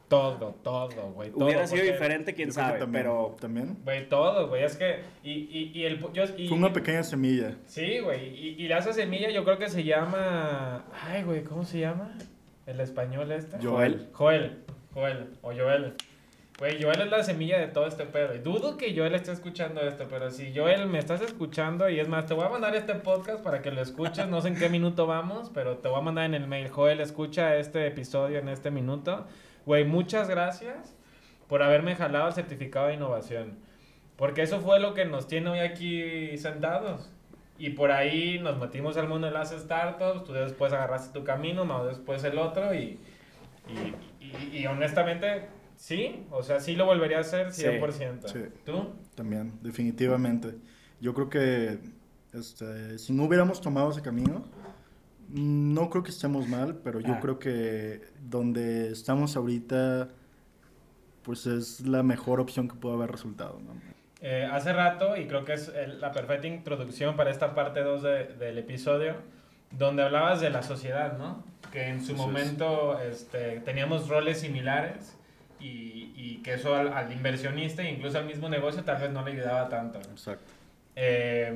Todo, 0.07 0.55
todo, 0.63 1.11
güey. 1.11 1.31
todo, 1.31 1.43
Hubiera 1.45 1.67
sido 1.67 1.83
diferente, 1.83 2.33
quién 2.33 2.53
sabe, 2.53 2.79
también, 2.79 3.03
pero 3.03 3.35
También. 3.41 3.77
Güey, 3.83 4.07
todo, 4.07 4.47
güey. 4.47 4.63
Es 4.63 4.77
que. 4.77 5.01
Y, 5.21 5.31
y, 5.33 5.71
y 5.73 5.83
el. 5.83 5.99
Yo, 6.13 6.23
y, 6.37 6.47
Fue 6.47 6.57
una 6.57 6.71
pequeña 6.71 7.03
semilla. 7.03 7.57
Sí, 7.65 7.99
güey. 7.99 8.29
Y, 8.29 8.55
y 8.65 8.71
esa 8.71 8.93
semilla 8.93 9.29
yo 9.31 9.43
creo 9.43 9.57
que 9.57 9.67
se 9.67 9.83
llama. 9.83 10.85
Ay, 11.05 11.23
güey, 11.23 11.43
¿cómo 11.43 11.65
se 11.65 11.79
llama? 11.79 12.13
El 12.65 12.79
español 12.79 13.29
este. 13.33 13.57
Joel. 13.61 14.07
Joel. 14.13 14.63
Joel. 14.93 15.27
O 15.41 15.51
Joel. 15.53 15.93
Güey, 16.59 16.81
Joel 16.81 17.01
es 17.01 17.11
la 17.11 17.23
semilla 17.23 17.59
de 17.59 17.67
todo 17.67 17.85
este 17.85 18.05
pedo. 18.05 18.33
Y 18.33 18.39
dudo 18.39 18.77
que 18.77 18.95
Joel 18.97 19.13
esté 19.13 19.31
escuchando 19.31 19.79
esto, 19.81 20.07
pero 20.09 20.31
si 20.31 20.55
Joel 20.55 20.87
me 20.87 20.97
estás 20.97 21.21
escuchando, 21.21 21.87
y 21.87 21.99
es 21.99 22.07
más, 22.07 22.25
te 22.25 22.33
voy 22.33 22.45
a 22.45 22.49
mandar 22.49 22.75
este 22.75 22.95
podcast 22.95 23.43
para 23.43 23.61
que 23.61 23.69
lo 23.71 23.79
escuches. 23.81 24.27
No 24.27 24.41
sé 24.41 24.47
en 24.47 24.55
qué 24.57 24.67
minuto 24.67 25.05
vamos, 25.05 25.51
pero 25.53 25.77
te 25.77 25.87
voy 25.87 25.99
a 25.99 26.01
mandar 26.01 26.25
en 26.25 26.33
el 26.33 26.47
mail. 26.47 26.69
Joel, 26.69 26.99
escucha 26.99 27.55
este 27.57 27.85
episodio 27.85 28.39
en 28.39 28.49
este 28.49 28.71
minuto. 28.71 29.27
Güey, 29.67 29.85
muchas 29.85 30.29
gracias 30.29 30.95
por 31.47 31.61
haberme 31.61 31.95
jalado 31.95 32.27
el 32.27 32.33
certificado 32.33 32.87
de 32.87 32.95
innovación. 32.95 33.59
Porque 34.15 34.41
eso 34.41 34.59
fue 34.59 34.79
lo 34.79 34.95
que 34.95 35.05
nos 35.05 35.27
tiene 35.27 35.51
hoy 35.51 35.59
aquí 35.59 36.35
sentados. 36.39 37.07
Y 37.59 37.71
por 37.71 37.91
ahí 37.91 38.39
nos 38.39 38.57
metimos 38.57 38.97
al 38.97 39.07
mundo 39.07 39.27
de 39.27 39.33
las 39.33 39.51
startups. 39.51 40.23
Tú 40.23 40.33
después 40.33 40.73
agarraste 40.73 41.13
tu 41.17 41.23
camino, 41.23 41.65
Mau 41.65 41.85
después 41.85 42.23
el 42.23 42.39
otro. 42.39 42.73
Y, 42.73 42.99
y, 43.69 43.93
y- 44.25 44.57
y 44.57 44.65
honestamente, 44.67 45.49
sí. 45.77 46.25
O 46.31 46.43
sea, 46.43 46.59
sí 46.59 46.75
lo 46.75 46.85
volvería 46.85 47.19
a 47.19 47.21
hacer 47.21 47.53
Sí, 47.53 47.63
100%. 47.63 48.27
sí. 48.27 48.39
¿Tú? 48.65 48.89
También, 49.15 49.53
definitivamente. 49.61 50.55
Yo 50.99 51.13
creo 51.13 51.29
que 51.29 51.79
este, 52.33 52.99
si 52.99 53.13
no 53.13 53.23
hubiéramos 53.23 53.61
tomado 53.61 53.89
ese 53.91 54.01
camino, 54.01 54.43
no 55.29 55.89
creo 55.89 56.03
que 56.03 56.11
estemos 56.11 56.47
mal, 56.47 56.75
pero 56.83 56.99
yo 56.99 57.13
Ah. 57.13 57.19
creo 57.21 57.39
que 57.39 58.01
donde 58.21 58.91
estamos 58.91 59.35
ahorita, 59.35 60.09
pues 61.23 61.45
es 61.47 61.81
la 61.81 62.03
mejor 62.03 62.39
opción 62.39 62.67
que 62.67 62.75
puede 62.75 62.95
haber 62.95 63.11
resultado. 63.11 63.59
¿no? 63.65 63.73
Eh, 64.21 64.47
hace 64.51 64.73
rato, 64.73 65.15
y 65.17 65.27
creo 65.27 65.45
que 65.45 65.53
es 65.53 65.69
el- 65.69 65.99
la 66.01 66.11
perfecta 66.11 66.47
introducción 66.47 67.15
para 67.15 67.29
esta 67.29 67.53
parte 67.53 67.81
2 67.81 68.01
del 68.03 68.57
episodio, 68.57 69.15
donde 69.71 70.03
hablabas 70.03 70.39
de 70.41 70.49
la 70.49 70.63
sociedad, 70.63 71.17
¿no? 71.17 71.43
Que 71.71 71.89
en 71.89 72.03
su 72.03 72.15
momento 72.15 72.97
este, 72.99 73.59
teníamos 73.59 74.07
roles 74.07 74.39
similares 74.39 75.15
y, 75.59 76.13
y 76.15 76.41
que 76.43 76.53
eso 76.53 76.75
al, 76.75 76.93
al 76.93 77.11
inversionista 77.11 77.81
e 77.81 77.91
incluso 77.91 78.17
al 78.17 78.25
mismo 78.25 78.49
negocio 78.49 78.83
tal 78.83 79.01
vez 79.01 79.11
no 79.11 79.23
le 79.23 79.31
ayudaba 79.31 79.69
tanto. 79.69 79.99
Exacto. 79.99 80.53
Eh, 80.95 81.53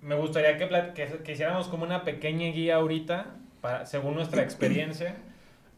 me 0.00 0.14
gustaría 0.14 0.56
que, 0.56 0.68
que, 0.94 1.22
que 1.24 1.32
hiciéramos 1.32 1.68
como 1.68 1.84
una 1.84 2.04
pequeña 2.04 2.48
guía 2.52 2.76
ahorita, 2.76 3.26
para, 3.60 3.86
según 3.86 4.14
nuestra 4.14 4.42
experiencia, 4.42 5.16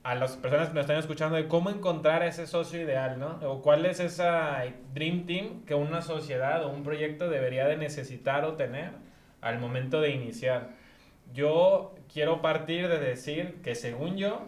a 0.03 0.15
las 0.15 0.37
personas 0.37 0.69
que 0.69 0.75
nos 0.75 0.83
están 0.83 0.97
escuchando 0.97 1.37
de 1.37 1.47
cómo 1.47 1.71
encontrar 1.71 2.23
a 2.23 2.27
ese 2.27 2.47
socio 2.47 2.81
ideal, 2.81 3.19
¿no? 3.19 3.39
O 3.43 3.61
cuál 3.61 3.85
es 3.85 4.01
esa 4.01 4.65
dream 4.95 5.27
team 5.27 5.65
que 5.67 5.75
una 5.75 6.01
sociedad 6.01 6.65
o 6.65 6.71
un 6.71 6.83
proyecto 6.83 7.29
debería 7.29 7.67
de 7.67 7.77
necesitar 7.77 8.45
o 8.45 8.55
tener 8.55 8.93
al 9.43 9.59
momento 9.59 10.01
de 10.01 10.11
iniciar. 10.11 10.71
Yo 11.35 11.95
quiero 12.13 12.41
partir 12.41 12.89
de 12.89 12.99
decir 12.99 13.61
que 13.63 13.75
según 13.75 14.17
yo, 14.17 14.43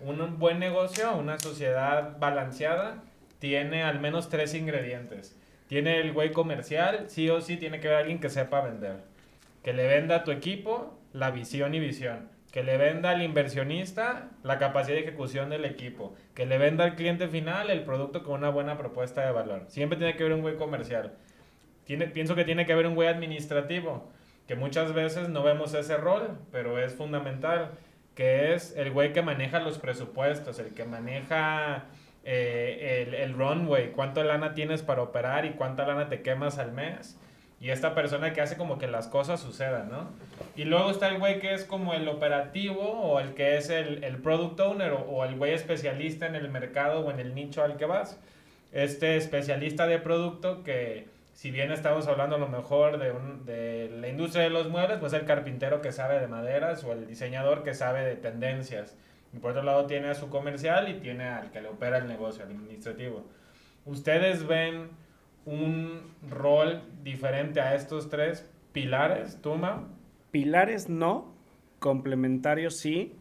un 0.00 0.38
buen 0.38 0.58
negocio, 0.58 1.16
una 1.16 1.38
sociedad 1.38 2.18
balanceada, 2.18 3.02
tiene 3.38 3.82
al 3.82 4.00
menos 4.00 4.28
tres 4.28 4.54
ingredientes. 4.54 5.38
Tiene 5.68 6.00
el 6.00 6.12
güey 6.12 6.32
comercial, 6.32 7.06
sí 7.08 7.28
o 7.28 7.40
sí 7.40 7.56
tiene 7.56 7.80
que 7.80 7.88
haber 7.88 8.00
alguien 8.00 8.20
que 8.20 8.30
sepa 8.30 8.60
vender. 8.60 8.96
Que 9.62 9.72
le 9.72 9.86
venda 9.88 10.16
a 10.16 10.24
tu 10.24 10.30
equipo 10.30 10.96
la 11.12 11.30
visión 11.30 11.74
y 11.74 11.80
visión. 11.80 12.28
Que 12.52 12.62
le 12.62 12.78
venda 12.78 13.10
al 13.10 13.22
inversionista 13.22 14.30
la 14.42 14.58
capacidad 14.58 14.96
de 14.96 15.02
ejecución 15.02 15.50
del 15.50 15.64
equipo. 15.64 16.14
Que 16.34 16.46
le 16.46 16.58
venda 16.58 16.84
al 16.84 16.94
cliente 16.94 17.26
final 17.28 17.70
el 17.70 17.82
producto 17.82 18.22
con 18.22 18.34
una 18.38 18.50
buena 18.50 18.78
propuesta 18.78 19.26
de 19.26 19.32
valor. 19.32 19.64
Siempre 19.66 19.98
tiene 19.98 20.16
que 20.16 20.22
haber 20.22 20.36
un 20.36 20.42
güey 20.42 20.56
comercial. 20.56 21.14
Tiene, 21.84 22.06
pienso 22.06 22.34
que 22.34 22.44
tiene 22.44 22.64
que 22.64 22.72
haber 22.72 22.86
un 22.86 22.94
güey 22.94 23.08
administrativo. 23.08 24.08
Que 24.46 24.54
muchas 24.54 24.92
veces 24.94 25.28
no 25.28 25.42
vemos 25.42 25.74
ese 25.74 25.96
rol, 25.96 26.38
pero 26.52 26.78
es 26.78 26.94
fundamental. 26.94 27.72
Que 28.16 28.54
es 28.54 28.74
el 28.76 28.90
güey 28.90 29.12
que 29.12 29.22
maneja 29.22 29.60
los 29.60 29.78
presupuestos, 29.78 30.58
el 30.58 30.74
que 30.74 30.84
maneja 30.84 31.84
eh, 32.24 33.04
el, 33.06 33.14
el 33.14 33.34
runway, 33.34 33.92
cuánto 33.92 34.24
lana 34.24 34.54
tienes 34.54 34.82
para 34.82 35.02
operar 35.02 35.44
y 35.44 35.50
cuánta 35.50 35.86
lana 35.86 36.08
te 36.08 36.22
quemas 36.22 36.58
al 36.58 36.72
mes. 36.72 37.16
Y 37.60 37.70
esta 37.70 37.94
persona 37.94 38.32
que 38.32 38.40
hace 38.40 38.56
como 38.56 38.78
que 38.78 38.86
las 38.86 39.06
cosas 39.06 39.40
sucedan, 39.40 39.88
¿no? 39.90 40.10
Y 40.56 40.64
luego 40.64 40.90
está 40.90 41.08
el 41.08 41.18
güey 41.18 41.38
que 41.40 41.54
es 41.54 41.64
como 41.64 41.94
el 41.94 42.06
operativo 42.08 42.82
o 42.82 43.20
el 43.20 43.34
que 43.34 43.56
es 43.56 43.70
el, 43.70 44.04
el 44.04 44.18
product 44.18 44.58
owner 44.60 44.92
o, 44.92 45.00
o 45.00 45.24
el 45.24 45.36
güey 45.36 45.54
especialista 45.54 46.26
en 46.26 46.34
el 46.34 46.50
mercado 46.50 47.00
o 47.00 47.10
en 47.10 47.20
el 47.20 47.34
nicho 47.34 47.62
al 47.62 47.76
que 47.76 47.86
vas. 47.86 48.20
Este 48.72 49.16
especialista 49.16 49.86
de 49.86 49.98
producto 49.98 50.64
que 50.64 51.06
si 51.36 51.50
bien 51.50 51.70
estamos 51.70 52.06
hablando 52.08 52.36
a 52.36 52.38
lo 52.38 52.48
mejor 52.48 52.98
de, 52.98 53.10
un- 53.12 53.44
de 53.44 53.90
la 54.00 54.08
industria 54.08 54.44
de 54.44 54.50
los 54.50 54.70
muebles, 54.70 54.96
pues 54.98 55.12
el 55.12 55.26
carpintero 55.26 55.82
que 55.82 55.92
sabe 55.92 56.18
de 56.18 56.26
maderas 56.28 56.82
o 56.82 56.92
el 56.94 57.06
diseñador 57.06 57.62
que 57.62 57.74
sabe 57.74 58.04
de 58.06 58.16
tendencias. 58.16 58.96
Y 59.34 59.38
por 59.38 59.50
otro 59.50 59.62
lado 59.62 59.86
tiene 59.86 60.08
a 60.08 60.14
su 60.14 60.30
comercial 60.30 60.88
y 60.88 60.94
tiene 60.94 61.24
al 61.28 61.50
que 61.50 61.60
le 61.60 61.68
opera 61.68 61.98
el 61.98 62.08
negocio, 62.08 62.42
administrativo. 62.42 63.26
¿Ustedes 63.84 64.46
ven 64.46 64.88
un 65.44 66.00
rol 66.26 66.82
diferente 67.02 67.60
a 67.60 67.74
estos 67.74 68.08
tres 68.08 68.50
pilares, 68.72 69.40
Tuma? 69.42 69.88
Pilares 70.30 70.88
no, 70.88 71.34
complementarios 71.80 72.78
sí. 72.78 73.14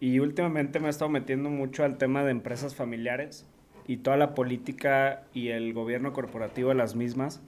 Y 0.00 0.18
últimamente 0.18 0.80
me 0.80 0.88
he 0.88 0.90
estado 0.90 1.08
metiendo 1.08 1.50
mucho 1.50 1.84
al 1.84 1.98
tema 1.98 2.24
de 2.24 2.32
empresas 2.32 2.74
familiares 2.74 3.46
y 3.86 3.98
toda 3.98 4.16
la 4.16 4.34
política 4.34 5.22
y 5.34 5.48
el 5.48 5.72
gobierno 5.72 6.12
corporativo 6.12 6.70
de 6.70 6.74
las 6.76 6.94
mismas. 6.94 7.42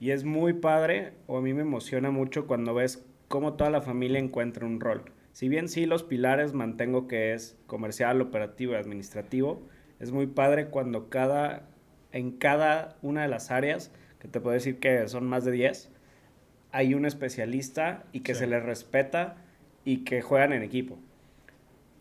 Y 0.00 0.10
es 0.10 0.24
muy 0.24 0.52
padre, 0.52 1.12
o 1.26 1.38
a 1.38 1.40
mí 1.40 1.54
me 1.54 1.62
emociona 1.62 2.10
mucho 2.10 2.46
cuando 2.46 2.74
ves 2.74 3.04
cómo 3.28 3.54
toda 3.54 3.70
la 3.70 3.80
familia 3.80 4.18
encuentra 4.18 4.66
un 4.66 4.80
rol. 4.80 5.02
Si 5.32 5.48
bien 5.48 5.68
sí 5.68 5.86
los 5.86 6.02
pilares 6.02 6.52
mantengo 6.52 7.08
que 7.08 7.32
es 7.32 7.56
comercial, 7.66 8.20
operativo 8.20 8.72
y 8.72 8.76
administrativo, 8.76 9.62
es 9.98 10.12
muy 10.12 10.26
padre 10.26 10.66
cuando 10.66 11.08
cada, 11.08 11.68
en 12.12 12.32
cada 12.32 12.96
una 13.02 13.22
de 13.22 13.28
las 13.28 13.50
áreas, 13.50 13.90
que 14.20 14.28
te 14.28 14.40
puedo 14.40 14.54
decir 14.54 14.78
que 14.78 15.08
son 15.08 15.26
más 15.26 15.44
de 15.44 15.52
10, 15.52 15.90
hay 16.70 16.94
un 16.94 17.04
especialista 17.06 18.04
y 18.12 18.20
que 18.20 18.34
Sí. 18.34 18.40
se 18.40 18.46
les 18.46 18.62
respeta 18.62 19.36
y 19.84 19.98
que 19.98 20.22
juegan 20.22 20.52
en 20.52 20.62
equipo. 20.62 20.98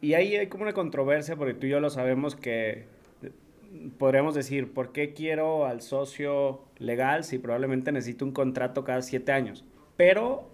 Y 0.02 0.16
ahí 0.16 0.36
hay 0.36 0.48
como 0.48 0.64
una 0.64 0.74
controversia 0.74 1.36
porque 1.36 1.54
tú 1.54 1.66
y 1.68 1.70
yo 1.70 1.80
lo 1.80 1.90
sabemos 1.90 2.36
que 2.36 2.86
podríamos 3.98 4.36
decir, 4.36 4.74
¿por 4.74 4.92
qué 4.92 5.14
quiero 5.14 5.66
al 5.66 5.82
socio 5.82 6.62
legal 6.78 7.24
si 7.24 7.38
probablemente 7.38 7.92
necesito 7.92 8.26
un 8.26 8.32
contrato 8.32 8.84
cada 8.84 9.02
siete 9.02 9.32
años? 9.32 9.64
Pero 9.98 10.48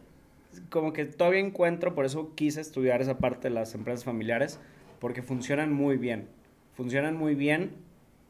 como 0.69 0.93
que 0.93 1.05
todavía 1.05 1.39
encuentro, 1.39 1.95
por 1.95 2.05
eso 2.05 2.33
quise 2.35 2.61
estudiar 2.61 3.01
esa 3.01 3.17
parte 3.17 3.49
de 3.49 3.53
las 3.53 3.75
empresas 3.75 4.03
familiares, 4.03 4.59
porque 4.99 5.21
funcionan 5.21 5.73
muy 5.73 5.97
bien. 5.97 6.27
Funcionan 6.75 7.15
muy 7.17 7.35
bien 7.35 7.71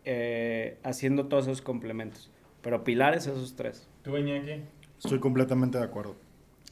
eh, 0.06 0.78
haciendo 0.84 1.28
todos 1.28 1.46
esos 1.46 1.62
complementos. 1.62 2.32
Pero 2.62 2.84
pilares 2.84 3.28
esos 3.28 3.56
tres. 3.56 3.88
¿Tú, 4.04 4.18
Iñaki? 4.18 4.62
Estoy 4.98 5.20
completamente 5.20 5.78
de 5.78 5.84
acuerdo. 5.84 6.16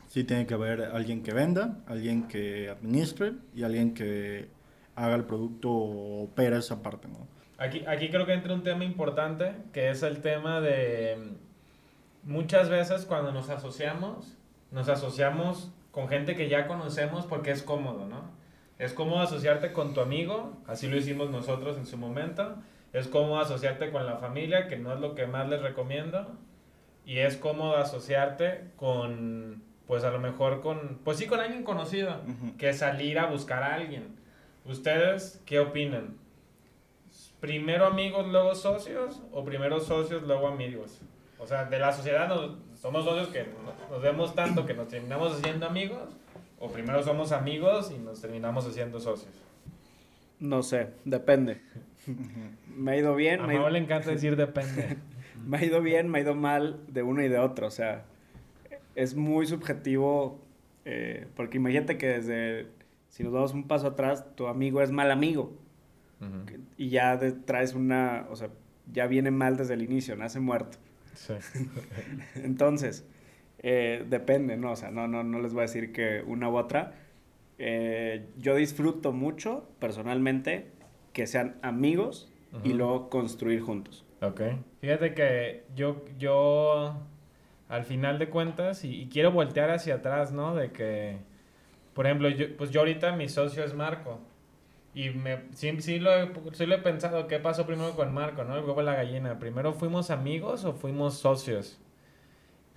Sí 0.08 0.24
tiene 0.24 0.46
que 0.46 0.54
haber 0.54 0.82
alguien 0.82 1.24
que 1.24 1.34
venda, 1.34 1.80
alguien 1.86 2.28
que 2.28 2.70
administre 2.70 3.34
y 3.56 3.64
alguien 3.64 3.94
que 3.94 4.48
haga 4.96 5.16
el 5.16 5.26
producto 5.26 5.70
o 5.70 6.24
opera 6.24 6.58
esa 6.58 6.82
parte, 6.82 7.08
¿no? 7.08 7.28
Aquí, 7.58 7.84
aquí 7.88 8.10
creo 8.10 8.26
que 8.26 8.34
entra 8.34 8.54
un 8.54 8.64
tema 8.64 8.84
importante, 8.84 9.54
que 9.74 9.90
es 9.90 10.04
el 10.04 10.22
tema 10.22 10.62
de 10.62 11.18
mm, 11.18 12.32
muchas 12.32 12.70
veces 12.70 13.06
cuando 13.06 13.32
nos 13.32 13.50
asociamos, 13.50 14.38
nos 14.72 14.90
asociamos 14.90 15.72
con 15.92 16.08
gente 16.08 16.36
que 16.36 16.50
ya 16.50 16.68
conocemos 16.68 17.26
porque 17.26 17.52
es 17.52 17.64
cómodo, 17.64 18.06
¿no? 18.06 18.30
Es 18.78 18.94
cómodo 18.94 19.22
asociarte 19.22 19.74
con 19.74 19.96
tu 19.96 20.02
amigo, 20.02 20.56
así 20.68 20.88
lo 20.88 20.98
hicimos 20.98 21.32
nosotros 21.32 21.78
en 21.78 21.88
su 21.88 21.98
momento. 21.98 22.58
Es 22.94 23.08
cómodo 23.08 23.40
asociarte 23.40 23.92
con 23.92 24.06
la 24.06 24.18
familia, 24.18 24.68
que 24.68 24.78
no 24.78 24.94
es 24.94 25.00
lo 25.00 25.16
que 25.16 25.26
más 25.26 25.50
les 25.50 25.62
recomiendo. 25.62 26.38
Y 27.06 27.20
es 27.20 27.38
cómodo 27.38 27.78
asociarte 27.78 28.66
con, 28.76 29.64
pues 29.88 30.04
a 30.04 30.12
lo 30.12 30.20
mejor 30.20 30.62
con, 30.62 31.00
pues 31.04 31.18
sí, 31.18 31.26
con 31.26 31.40
alguien 31.40 31.64
conocido, 31.64 32.22
que 32.60 32.74
salir 32.74 33.18
a 33.18 33.26
buscar 33.26 33.64
a 33.64 33.74
alguien. 33.74 34.16
¿Ustedes 34.66 35.42
qué 35.46 35.60
opinan? 35.60 36.18
¿Primero 37.40 37.86
amigos, 37.86 38.28
luego 38.28 38.56
socios? 38.56 39.22
¿O 39.32 39.44
primero 39.44 39.80
socios, 39.80 40.24
luego 40.24 40.48
amigos? 40.48 41.00
O 41.40 41.46
sea, 41.46 41.66
de 41.66 41.78
la 41.78 41.94
sociedad 41.94 42.30
somos 42.76 43.06
socios 43.06 43.28
que 43.28 43.46
nos 43.92 44.02
vemos 44.02 44.34
tanto 44.34 44.66
que 44.66 44.74
nos 44.74 44.88
terminamos 44.88 45.34
haciendo 45.34 45.68
amigos 45.68 46.16
o 46.60 46.70
primero 46.70 47.04
somos 47.04 47.32
amigos 47.32 47.92
y 47.96 48.00
nos 48.00 48.22
terminamos 48.22 48.66
haciendo 48.66 49.00
socios. 49.00 49.34
No 50.40 50.64
sé, 50.64 50.90
depende. 51.06 51.62
me 52.76 52.92
ha 52.92 52.98
ido 52.98 53.16
bien. 53.16 53.42
A 53.42 53.48
me 53.48 53.70
le 53.70 53.80
encanta 53.80 54.10
decir 54.10 54.36
depende. 54.36 54.98
me 55.46 55.58
ha 55.58 55.66
ido 55.66 55.82
bien, 55.82 56.10
me 56.10 56.20
ha 56.20 56.22
ido 56.22 56.36
mal 56.36 56.80
de 56.88 57.04
uno 57.04 57.24
y 57.24 57.28
de 57.28 57.38
otro. 57.38 57.68
O 57.68 57.72
sea, 57.72 58.06
es 58.96 59.16
muy 59.16 59.46
subjetivo. 59.46 60.40
Eh, 60.86 61.28
porque 61.36 61.58
imagínate 61.58 61.98
que 61.98 62.08
desde, 62.08 62.68
si 63.10 63.24
nos 63.24 63.34
damos 63.34 63.54
un 63.54 63.68
paso 63.68 63.88
atrás, 63.88 64.26
tu 64.36 64.48
amigo 64.48 64.82
es 64.82 64.92
mal 64.92 65.12
amigo. 65.12 65.54
Y 66.78 66.90
ya 66.90 67.20
traes 67.46 67.74
una, 67.74 68.26
o 68.30 68.36
sea, 68.36 68.50
ya 68.92 69.08
viene 69.08 69.32
mal 69.32 69.58
desde 69.58 69.76
el 69.76 69.82
inicio, 69.82 70.16
nace 70.16 70.40
muerto. 70.40 70.78
Sí. 71.14 71.34
Entonces, 72.36 73.06
eh, 73.60 74.06
depende, 74.10 74.58
¿no? 74.58 74.72
O 74.72 74.76
sea, 74.76 74.92
no, 74.92 75.08
no, 75.08 75.24
no 75.24 75.40
les 75.40 75.54
voy 75.54 75.62
a 75.62 75.64
decir 75.64 75.92
que 75.92 76.24
una 76.26 76.50
u 76.50 76.58
otra. 76.58 76.94
Eh, 77.60 78.28
yo 78.38 78.56
disfruto 78.56 79.12
mucho, 79.12 79.70
personalmente, 79.80 80.68
que 81.14 81.28
sean 81.28 81.58
amigos 81.62 82.32
y 82.64 82.74
luego 82.74 83.10
construir 83.10 83.62
juntos. 83.62 84.06
Ok. 84.22 84.42
Fíjate 84.80 85.14
que 85.14 85.66
yo, 85.76 86.06
yo 86.18 87.00
al 87.70 87.84
final 87.84 88.20
de 88.20 88.30
cuentas, 88.30 88.84
y, 88.84 89.10
quiero 89.12 89.32
voltear 89.32 89.70
hacia 89.70 89.96
atrás, 89.96 90.32
¿no? 90.32 90.56
De 90.56 90.72
que, 90.72 91.18
por 91.94 92.06
ejemplo, 92.06 92.30
yo, 92.30 92.56
pues 92.56 92.72
yo 92.72 92.82
ahorita 92.82 93.16
mi 93.16 93.28
socio 93.28 93.64
es 93.64 93.74
Marco. 93.74 94.20
Y 94.98 95.12
me, 95.12 95.44
sí, 95.54 95.80
sí, 95.80 96.00
lo 96.00 96.12
he, 96.12 96.28
sí 96.54 96.66
lo 96.66 96.74
he 96.74 96.80
pensado, 96.80 97.28
¿qué 97.28 97.38
pasó 97.38 97.68
primero 97.68 97.96
con 97.96 98.12
Marco, 98.16 98.44
no? 98.44 98.58
El 98.58 98.66
huevo 98.66 98.82
la 98.82 98.96
gallina. 98.96 99.38
¿Primero 99.38 99.74
fuimos 99.74 100.10
amigos 100.10 100.66
o 100.66 100.74
fuimos 100.74 101.20
socios? 101.20 101.78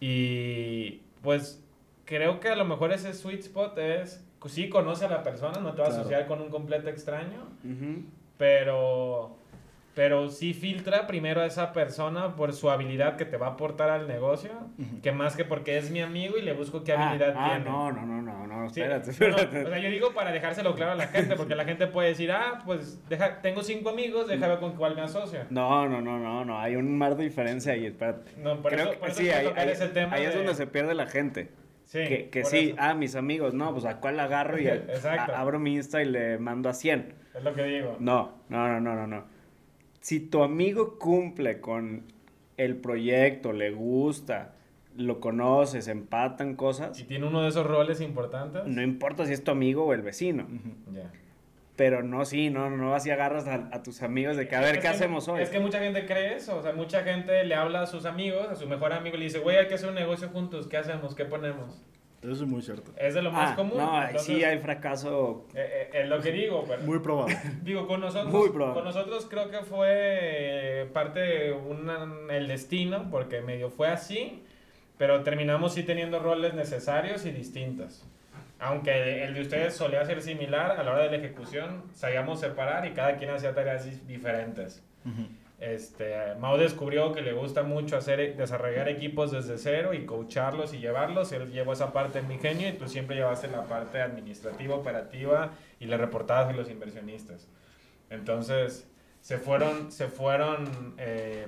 Y 0.01 1.01
pues 1.23 1.65
creo 2.05 2.39
que 2.39 2.51
a 2.51 2.57
lo 2.57 2.67
mejor 2.67 2.93
ese 2.93 3.15
sweet 3.15 3.41
spot 3.41 3.79
es, 3.79 4.23
pues, 4.39 4.53
sí 4.53 4.69
conoce 4.69 5.07
a 5.07 5.09
la 5.09 5.23
persona, 5.23 5.61
no 5.61 5.73
te 5.73 5.81
vas 5.81 5.95
a 5.95 6.01
asociar 6.01 6.27
con 6.27 6.43
un 6.43 6.51
completo 6.51 6.91
extraño, 6.91 7.49
pero 8.37 9.39
pero 9.95 10.29
sí 10.29 10.55
filtra 10.55 11.07
primero 11.07 11.41
a 11.41 11.47
esa 11.47 11.73
persona 11.73 12.37
por 12.37 12.53
su 12.53 12.71
habilidad 12.71 13.17
que 13.17 13.25
te 13.25 13.37
va 13.37 13.49
a 13.49 13.51
aportar 13.51 13.91
al 13.91 14.07
negocio, 14.07 14.51
que 15.03 15.11
más 15.11 15.37
que 15.37 15.45
porque 15.45 15.79
es 15.79 15.91
mi 15.91 16.01
amigo 16.01 16.37
y 16.39 16.43
le 16.43 16.53
busco 16.53 16.85
qué 16.85 16.93
ah, 16.93 17.09
habilidad 17.09 17.35
ah, 17.37 17.49
tiene. 17.49 17.65
No, 17.69 17.91
no, 17.91 18.07
no, 18.07 18.23
no, 18.23 18.47
no, 18.47 18.67
espérate, 18.67 19.11
espérate. 19.11 19.65
o 19.65 19.69
sea, 19.69 19.79
yo 19.79 19.91
digo 19.91 20.13
para 20.15 20.31
dejárselo 20.31 20.75
claro 20.75 20.93
a 20.93 20.95
la 20.95 21.09
gente, 21.09 21.35
porque 21.35 21.57
la 21.57 21.65
gente 21.65 21.89
puede 21.89 22.11
decir, 22.11 22.31
ah, 22.31 22.63
pues 22.65 23.01
deja, 23.09 23.41
tengo 23.43 23.63
cinco 23.63 23.91
amigos, 23.91 24.29
déjame 24.29 24.49
ver 24.49 24.61
con 24.61 24.77
cuál 24.77 24.95
me 24.95 25.03
asocio. 25.03 25.41
No, 25.51 25.89
no, 25.89 26.01
no, 26.01 26.19
no, 26.19 26.45
no, 26.45 26.59
hay 26.59 26.77
un 26.77 26.97
mar 26.97 27.17
de 27.17 27.25
diferencia 27.25 27.73
ahí, 27.73 27.87
espérate. 27.87 28.31
No, 28.39 28.61
por 28.63 28.73
Creo 28.73 28.93
eso, 28.93 29.01
por 29.01 29.11
sí, 29.11 29.29
ahí, 29.31 29.53
ahí 29.57 30.25
es 30.25 30.35
donde 30.35 30.55
se 30.55 30.67
pierde 30.67 30.95
la 30.95 31.07
gente. 31.07 31.51
Sí, 31.85 32.05
que, 32.05 32.31
que 32.31 32.45
sí, 32.45 32.77
ah, 32.79 32.95
mis 32.95 33.17
amigos, 33.17 33.53
no, 33.53 33.73
pues 33.73 33.85
a 33.85 33.97
cuál 33.97 34.21
agarro 34.21 34.61
y 34.61 34.71
abro 35.35 35.59
mi 35.59 35.75
Insta 35.75 36.01
y 36.01 36.05
le 36.05 36.39
mando 36.39 36.69
a 36.69 36.75
100. 36.75 37.15
Es 37.35 37.43
lo 37.43 37.53
que 37.53 37.65
digo. 37.65 37.97
No, 37.99 38.39
no, 38.49 38.69
no, 38.69 38.81
no, 38.81 38.95
no, 38.95 39.07
no 39.09 39.40
si 40.01 40.21
tu 40.21 40.43
amigo 40.43 40.99
cumple 40.99 41.61
con 41.61 42.05
el 42.57 42.77
proyecto, 42.77 43.53
le 43.53 43.71
gusta, 43.71 44.55
lo 44.97 45.21
conoces, 45.21 45.89
empatan 45.89 46.57
cosas. 46.57 46.99
¿Y 46.99 47.05
tiene 47.05 47.27
uno 47.27 47.43
de 47.43 47.49
esos 47.49 47.67
roles 47.67 48.01
importantes? 48.01 48.65
No 48.67 48.83
importa 48.83 49.27
si 49.27 49.33
es 49.33 49.45
tu 49.45 49.51
amigo 49.51 49.85
o 49.85 49.95
el 49.95 50.03
vecino. 50.03 50.47
Pero 51.77 52.03
no, 52.03 52.25
sí, 52.27 52.51
no, 52.51 52.69
no 52.69 52.95
así 52.95 53.11
agarras 53.11 53.47
a, 53.47 53.83
tus 53.83 54.03
amigos 54.03 54.37
de 54.37 54.47
que 54.49 54.57
a 54.57 54.61
ver 54.61 54.81
qué 54.81 54.89
hacemos 54.89 55.29
hoy. 55.29 55.43
Es 55.43 55.49
que 55.49 55.61
mucha 55.61 55.79
gente 55.79 56.05
cree 56.05 56.35
eso, 56.35 56.59
o 56.59 56.63
sea, 56.63 56.75
mucha 56.75 57.03
gente 57.03 57.43
le 57.45 57.55
habla 57.55 57.83
a 57.83 57.87
sus 57.87 58.05
amigos, 58.05 58.49
a 58.51 58.55
su 58.55 58.67
mejor 58.67 58.93
amigo 58.93 59.17
y 59.17 59.21
le 59.21 59.25
dice, 59.25 59.39
güey, 59.39 59.57
hay 59.57 59.67
que 59.67 59.75
hacer 59.75 59.89
un 59.89 59.95
negocio 59.95 60.29
juntos, 60.29 60.67
¿qué 60.67 60.77
hacemos? 60.77 61.15
¿Qué 61.15 61.25
ponemos? 61.25 61.81
Eso 62.23 62.33
es 62.33 62.43
muy 62.43 62.61
cierto. 62.61 62.93
Es 62.99 63.15
de 63.15 63.23
lo 63.23 63.33
más 63.33 63.53
ah, 63.53 63.57
común. 63.57 63.79
No, 63.79 64.19
sí 64.19 64.45
hay 64.45 64.59
fracaso. 64.59 65.47
Eh, 65.55 65.89
eh, 65.93 66.03
es 66.03 66.09
lo 66.09 66.21
que 66.21 66.33
digo. 66.33 66.67
muy 66.85 66.99
probable. 66.99 67.39
Digo, 67.63 67.87
con 67.87 68.01
nosotros, 68.01 68.51
con 68.51 68.85
nosotros 68.85 69.27
creo 69.31 69.51
que 69.51 69.63
fue 69.63 70.89
parte 70.93 71.21
de 71.21 71.57
el 72.31 72.47
destino, 72.47 73.09
porque 73.11 73.41
medio 73.41 73.71
fue 73.71 73.89
así, 73.89 74.43
pero 74.99 75.23
terminamos 75.23 75.73
sí 75.73 75.83
teniendo 75.83 76.19
roles 76.19 76.53
necesarios 76.53 77.25
y 77.25 77.31
distintos. 77.31 78.07
Aunque 78.59 79.25
el 79.25 79.33
de 79.33 79.41
ustedes 79.41 79.75
solía 79.75 80.05
ser 80.05 80.21
similar, 80.21 80.73
a 80.73 80.83
la 80.83 80.93
hora 80.93 81.05
de 81.05 81.11
la 81.13 81.17
ejecución 81.25 81.85
sabíamos 81.95 82.41
separar 82.41 82.87
y 82.87 82.91
cada 82.91 83.17
quien 83.17 83.31
hacía 83.31 83.55
tareas 83.55 84.07
diferentes. 84.07 84.85
Este, 85.61 86.35
Mao 86.39 86.57
descubrió 86.57 87.13
que 87.13 87.21
le 87.21 87.35
gusta 87.35 87.63
mucho 87.63 87.99
hacer, 87.99 88.35
desarrollar 88.35 88.89
equipos 88.89 89.31
desde 89.31 89.59
cero 89.59 89.93
y 89.93 90.07
coacharlos 90.07 90.73
y 90.73 90.79
llevarlos. 90.79 91.33
Él 91.33 91.53
llevó 91.53 91.75
esa 91.75 91.93
parte 91.93 92.21
en 92.21 92.29
mi 92.29 92.39
genio 92.39 92.67
y 92.67 92.73
tú 92.73 92.89
siempre 92.89 93.17
llevaste 93.17 93.47
la 93.49 93.65
parte 93.65 94.01
administrativa, 94.01 94.75
operativa 94.75 95.51
y 95.79 95.85
le 95.85 95.99
reportabas 95.99 96.49
a 96.49 96.53
los 96.55 96.71
inversionistas. 96.71 97.47
Entonces, 98.09 98.91
se 99.21 99.37
fueron, 99.37 99.93
se 99.93 100.09
fueron 100.09 100.95
eh, 100.97 101.47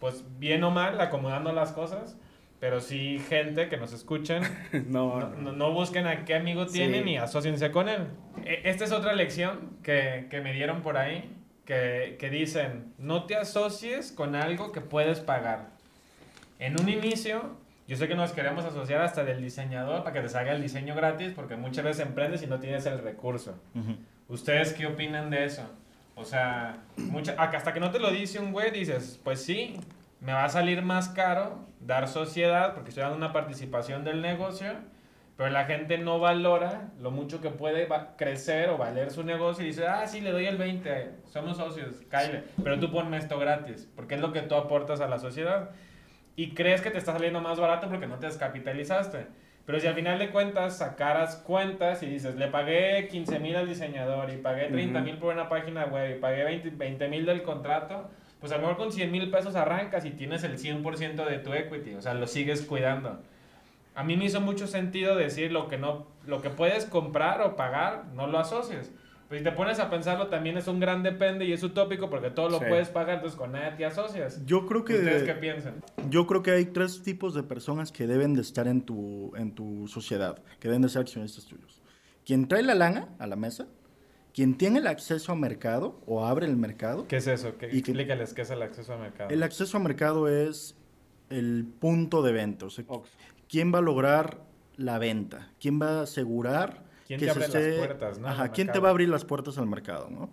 pues 0.00 0.24
bien 0.40 0.64
o 0.64 0.72
mal 0.72 1.00
acomodando 1.00 1.52
las 1.52 1.70
cosas. 1.70 2.18
Pero 2.58 2.80
sí, 2.80 3.20
gente 3.28 3.68
que 3.68 3.76
nos 3.76 3.92
escuchen, 3.92 4.42
no, 4.88 5.28
no, 5.36 5.72
busquen 5.72 6.06
a 6.06 6.24
qué 6.24 6.34
amigo 6.34 6.66
tienen 6.66 7.06
y 7.06 7.18
asociense 7.18 7.70
con 7.70 7.88
él. 7.88 8.08
E, 8.44 8.62
esta 8.64 8.84
es 8.84 8.90
otra 8.90 9.12
lección 9.12 9.76
que, 9.82 10.26
que 10.28 10.40
me 10.40 10.52
dieron 10.54 10.82
por 10.82 10.96
ahí 10.96 11.30
que, 11.64 12.16
que 12.18 12.30
dicen, 12.30 12.92
no 12.98 13.24
te 13.24 13.36
asocies 13.36 14.12
con 14.12 14.34
algo 14.34 14.72
que 14.72 14.80
puedes 14.80 15.20
pagar. 15.20 15.70
En 16.58 16.80
un 16.80 16.88
inicio, 16.88 17.56
yo 17.86 17.96
sé 17.96 18.08
que 18.08 18.14
nos 18.14 18.32
queremos 18.32 18.64
asociar 18.64 19.02
hasta 19.02 19.24
del 19.24 19.42
diseñador 19.42 20.02
para 20.04 20.14
que 20.14 20.20
te 20.20 20.28
salga 20.28 20.52
el 20.52 20.62
diseño 20.62 20.94
gratis, 20.94 21.32
porque 21.34 21.56
muchas 21.56 21.84
veces 21.84 22.06
emprendes 22.06 22.42
y 22.42 22.46
no 22.46 22.58
tienes 22.60 22.86
el 22.86 22.98
recurso. 22.98 23.54
¿Ustedes 24.28 24.72
qué 24.72 24.86
opinan 24.86 25.30
de 25.30 25.44
eso? 25.44 25.62
O 26.14 26.24
sea, 26.24 26.78
mucha, 26.96 27.32
hasta 27.32 27.72
que 27.72 27.80
no 27.80 27.90
te 27.90 27.98
lo 27.98 28.10
dice 28.10 28.38
un 28.38 28.52
güey, 28.52 28.70
dices, 28.70 29.20
pues 29.22 29.42
sí, 29.42 29.78
me 30.20 30.32
va 30.32 30.44
a 30.44 30.48
salir 30.48 30.80
más 30.82 31.08
caro 31.08 31.58
dar 31.80 32.08
sociedad 32.08 32.74
porque 32.74 32.90
estoy 32.90 33.02
dando 33.02 33.18
una 33.18 33.32
participación 33.32 34.04
del 34.04 34.22
negocio 34.22 34.72
pero 35.36 35.50
la 35.50 35.64
gente 35.64 35.98
no 35.98 36.20
valora 36.20 36.92
lo 37.00 37.10
mucho 37.10 37.40
que 37.40 37.50
puede 37.50 37.88
crecer 38.16 38.68
o 38.68 38.78
valer 38.78 39.10
su 39.10 39.24
negocio 39.24 39.64
y 39.64 39.68
dice, 39.68 39.86
ah, 39.86 40.06
sí, 40.06 40.20
le 40.20 40.30
doy 40.30 40.46
el 40.46 40.56
20, 40.56 41.10
somos 41.32 41.56
socios, 41.56 42.02
cállate, 42.08 42.44
pero 42.62 42.78
tú 42.78 42.92
ponme 42.92 43.16
esto 43.16 43.38
gratis, 43.38 43.90
porque 43.96 44.14
es 44.14 44.20
lo 44.20 44.32
que 44.32 44.42
tú 44.42 44.54
aportas 44.54 45.00
a 45.00 45.08
la 45.08 45.18
sociedad. 45.18 45.70
Y 46.36 46.50
crees 46.50 46.80
que 46.80 46.90
te 46.90 46.98
está 46.98 47.12
saliendo 47.12 47.40
más 47.40 47.58
barato 47.58 47.88
porque 47.88 48.06
no 48.06 48.18
te 48.18 48.26
descapitalizaste. 48.26 49.26
Pero 49.66 49.80
si 49.80 49.86
al 49.86 49.94
final 49.94 50.18
de 50.18 50.30
cuentas 50.30 50.78
sacaras 50.78 51.36
cuentas 51.36 52.02
y 52.02 52.06
dices, 52.06 52.36
le 52.36 52.48
pagué 52.48 53.08
15 53.08 53.38
mil 53.38 53.56
al 53.56 53.66
diseñador 53.66 54.30
y 54.30 54.36
pagué 54.36 54.66
30 54.66 55.00
mil 55.00 55.16
por 55.16 55.32
una 55.32 55.48
página 55.48 55.86
web 55.86 56.16
y 56.16 56.20
pagué 56.20 56.44
20 56.44 57.08
mil 57.08 57.24
del 57.24 57.42
contrato, 57.42 58.10
pues 58.40 58.52
a 58.52 58.56
lo 58.56 58.62
mejor 58.62 58.76
con 58.76 58.92
100 58.92 59.10
mil 59.10 59.30
pesos 59.30 59.56
arrancas 59.56 60.04
y 60.04 60.10
tienes 60.10 60.44
el 60.44 60.58
100% 60.58 61.24
de 61.24 61.38
tu 61.38 61.54
equity, 61.54 61.94
o 61.94 62.02
sea, 62.02 62.14
lo 62.14 62.26
sigues 62.26 62.62
cuidando 62.62 63.22
a 63.94 64.04
mí 64.04 64.16
me 64.16 64.24
hizo 64.24 64.40
mucho 64.40 64.66
sentido 64.66 65.16
decir 65.16 65.52
lo 65.52 65.68
que 65.68 65.78
no, 65.78 66.06
lo 66.26 66.42
que 66.42 66.50
puedes 66.50 66.84
comprar 66.84 67.40
o 67.42 67.56
pagar, 67.56 68.06
no 68.14 68.26
lo 68.26 68.38
asocies. 68.38 68.90
Pues 69.28 69.40
si 69.40 69.44
te 69.44 69.52
pones 69.52 69.78
a 69.78 69.88
pensarlo, 69.88 70.28
también 70.28 70.58
es 70.58 70.68
un 70.68 70.80
gran 70.80 71.02
depende 71.02 71.44
y 71.44 71.52
es 71.52 71.62
utópico 71.62 72.10
porque 72.10 72.30
todo 72.30 72.50
lo 72.50 72.58
puedes 72.58 72.88
pagar, 72.88 73.16
entonces 73.16 73.38
con 73.38 73.52
nadie 73.52 73.72
te 73.76 73.84
asocias. 73.84 74.44
Yo 74.44 74.66
creo 74.66 74.84
que... 74.84 74.94
¿Ustedes 74.94 75.22
qué 75.22 75.34
piensan? 75.34 75.82
Yo 76.10 76.26
creo 76.26 76.42
que 76.42 76.50
hay 76.50 76.66
tres 76.66 77.02
tipos 77.02 77.34
de 77.34 77.42
personas 77.42 77.90
que 77.90 78.06
deben 78.06 78.34
de 78.34 78.42
estar 78.42 78.68
en 78.68 78.82
tu, 78.82 79.32
en 79.36 79.54
tu 79.54 79.88
sociedad, 79.88 80.42
que 80.60 80.68
deben 80.68 80.82
de 80.82 80.88
ser 80.88 81.02
accionistas 81.02 81.46
tuyos. 81.46 81.80
Quien 82.26 82.48
trae 82.48 82.62
la 82.62 82.74
lana 82.74 83.08
a 83.18 83.26
la 83.26 83.36
mesa, 83.36 83.66
quien 84.34 84.56
tiene 84.58 84.80
el 84.80 84.86
acceso 84.86 85.32
a 85.32 85.36
mercado 85.36 86.00
o 86.06 86.26
abre 86.26 86.46
el 86.46 86.56
mercado. 86.56 87.06
¿Qué 87.06 87.16
es 87.16 87.26
eso? 87.26 87.56
¿Qué, 87.56 87.66
explícales 87.66 88.34
qué 88.34 88.42
es 88.42 88.50
el 88.50 88.62
acceso 88.62 88.92
a 88.92 88.98
mercado. 88.98 89.30
El 89.30 89.42
acceso 89.42 89.76
a 89.76 89.80
mercado 89.80 90.28
es 90.28 90.76
el 91.30 91.66
punto 91.80 92.22
de 92.22 92.32
venta. 92.32 92.66
O 92.66 92.70
sea, 92.70 92.84
¿quién 93.48 93.72
va 93.74 93.78
a 93.78 93.82
lograr 93.82 94.40
la 94.76 94.98
venta? 94.98 95.52
¿Quién 95.60 95.80
va 95.80 96.00
a 96.00 96.02
asegurar 96.02 96.84
¿Quién 97.06 97.20
que 97.20 97.26
te 97.26 97.30
abre 97.32 97.48
las 97.48 97.78
puertas, 97.78 98.20
Ajá, 98.24 98.48
¿quién 98.48 98.72
te 98.72 98.78
va 98.78 98.88
a 98.88 98.90
abrir 98.90 99.08
las 99.08 99.24
puertas 99.24 99.58
al 99.58 99.66
mercado, 99.66 100.08
no? 100.10 100.30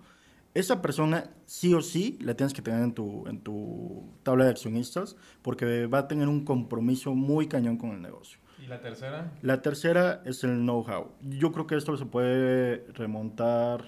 esa 0.54 0.82
persona 0.82 1.30
sí 1.46 1.74
o 1.74 1.82
sí 1.82 2.18
la 2.22 2.36
tienes 2.36 2.54
que 2.54 2.62
tener 2.62 2.82
en 2.82 2.94
tu, 2.94 3.26
en 3.28 3.40
tu 3.40 4.04
tabla 4.24 4.46
de 4.46 4.52
accionistas 4.52 5.16
porque 5.42 5.88
va 5.88 6.00
a 6.00 6.08
tener 6.08 6.28
un 6.28 6.44
compromiso 6.44 7.14
muy 7.16 7.48
cañón 7.48 7.78
con 7.78 7.92
el 7.92 8.02
negocio. 8.02 8.40
¿Y 8.62 8.68
la 8.68 8.80
tercera? 8.82 9.32
La 9.42 9.62
tercera 9.62 10.22
es 10.26 10.44
el 10.44 10.58
know-how. 10.60 11.12
Yo 11.22 11.52
creo 11.52 11.68
que 11.68 11.76
esto 11.76 11.96
se 11.98 12.06
puede 12.06 12.86
remontar 12.94 13.84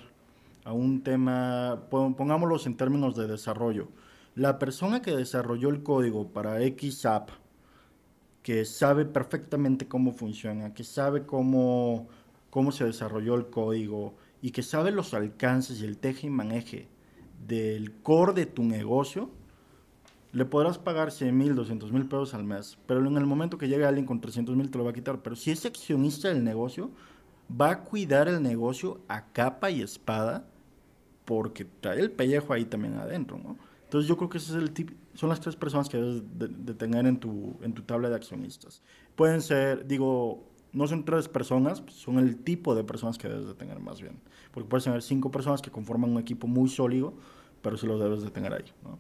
a 0.64 0.74
un 0.74 1.04
tema, 1.04 1.84
pongámoslo 1.90 2.58
en 2.66 2.78
términos 2.78 3.16
de 3.16 3.28
desarrollo. 3.28 3.90
La 4.36 4.58
persona 4.58 5.02
que 5.02 5.16
desarrolló 5.16 5.70
el 5.70 5.84
código 5.84 6.32
para 6.32 6.62
X 6.64 7.06
app, 7.06 7.30
que 8.44 8.66
sabe 8.66 9.06
perfectamente 9.06 9.88
cómo 9.88 10.12
funciona, 10.12 10.74
que 10.74 10.84
sabe 10.84 11.26
cómo, 11.26 12.08
cómo 12.50 12.72
se 12.72 12.86
desarrolló 12.86 13.36
el 13.36 13.48
código, 13.48 14.14
y 14.44 14.52
que 14.52 14.62
sabe 14.62 14.92
los 14.92 15.14
alcances 15.14 15.80
y 15.80 15.86
el 15.86 15.98
teje 15.98 16.28
y 16.28 16.30
maneje 16.30 16.90
del 17.48 17.94
core 18.02 18.34
de 18.34 18.46
tu 18.46 18.64
negocio, 18.64 19.30
le 20.34 20.44
podrás 20.44 20.78
pagar 20.78 21.12
100 21.12 21.38
mil, 21.38 21.56
200 21.56 21.94
mil 21.94 22.06
pesos 22.08 22.34
al 22.34 22.44
mes, 22.44 22.78
pero 22.86 23.06
en 23.08 23.16
el 23.16 23.26
momento 23.26 23.58
que 23.58 23.70
llegue 23.70 23.86
alguien 23.86 24.06
con 24.06 24.20
300 24.20 24.56
mil 24.58 24.70
te 24.70 24.78
lo 24.78 24.84
va 24.84 24.90
a 24.90 24.94
quitar. 24.94 25.22
Pero 25.22 25.38
si 25.38 25.52
es 25.52 25.66
accionista 25.66 26.28
del 26.28 26.44
negocio, 26.44 26.92
va 27.50 27.70
a 27.72 27.80
cuidar 27.84 28.28
el 28.28 28.44
negocio 28.44 29.00
a 29.08 29.28
capa 29.28 29.72
y 29.72 29.82
espada 29.82 30.46
porque 31.24 31.66
trae 31.66 32.02
el 32.02 32.12
pellejo 32.12 32.52
ahí 32.52 32.66
también 32.66 32.96
adentro, 32.96 33.38
¿no? 33.38 33.58
Entonces 33.84 34.10
yo 34.10 34.18
creo 34.18 34.30
que 34.30 34.40
ese 34.40 34.52
es 34.52 34.58
el 34.58 34.72
tip, 34.72 34.92
son 35.14 35.30
las 35.30 35.40
tres 35.40 35.56
personas 35.56 35.90
que 35.90 35.98
debes 35.98 36.24
de, 36.38 36.74
tener 36.74 37.06
en 37.06 37.20
tu, 37.20 37.58
en 37.62 37.74
tu 37.74 37.84
tabla 37.84 38.10
de 38.10 38.16
accionistas. 38.16 38.82
Pueden 39.16 39.42
ser, 39.42 39.88
digo, 39.88 40.50
no 40.72 40.88
son 40.88 41.06
tres 41.06 41.28
personas, 41.28 41.84
son 41.88 42.20
el 42.20 42.44
tipo 42.44 42.76
de 42.76 42.84
personas 42.84 43.18
que 43.18 43.28
debes 43.28 43.46
de 43.46 43.54
tener 43.54 43.80
más 43.80 44.02
bien. 44.02 44.20
Porque 44.52 44.68
puedes 44.68 44.84
tener 44.84 45.02
cinco 45.02 45.32
personas 45.32 45.62
que 45.62 45.72
conforman 45.72 46.12
un 46.12 46.20
equipo 46.20 46.48
muy 46.48 46.70
sólido, 46.70 47.14
pero 47.62 47.78
sí 47.78 47.88
los 47.88 48.00
debes 48.00 48.24
de 48.24 48.32
tener 48.32 48.54
ahí. 48.54 48.66
¿no? 48.84 48.98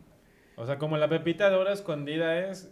O 0.55 0.65
sea, 0.65 0.77
como 0.77 0.97
la 0.97 1.09
pepita 1.09 1.49
de 1.49 1.55
oro 1.55 1.71
escondida 1.71 2.39
es 2.47 2.71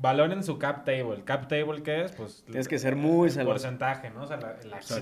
valoren 0.00 0.42
su 0.42 0.58
cap 0.58 0.84
table. 0.84 1.22
¿Cap 1.24 1.48
table 1.48 1.82
qué 1.82 2.04
es? 2.04 2.12
Pues 2.12 2.42
tienes 2.44 2.68
que 2.68 2.78
ser 2.78 2.96
muy 2.96 3.28
el 3.28 3.32
celoso. 3.32 3.52
porcentaje, 3.52 4.10
¿no? 4.10 4.22
O 4.22 4.26
sea, 4.26 4.38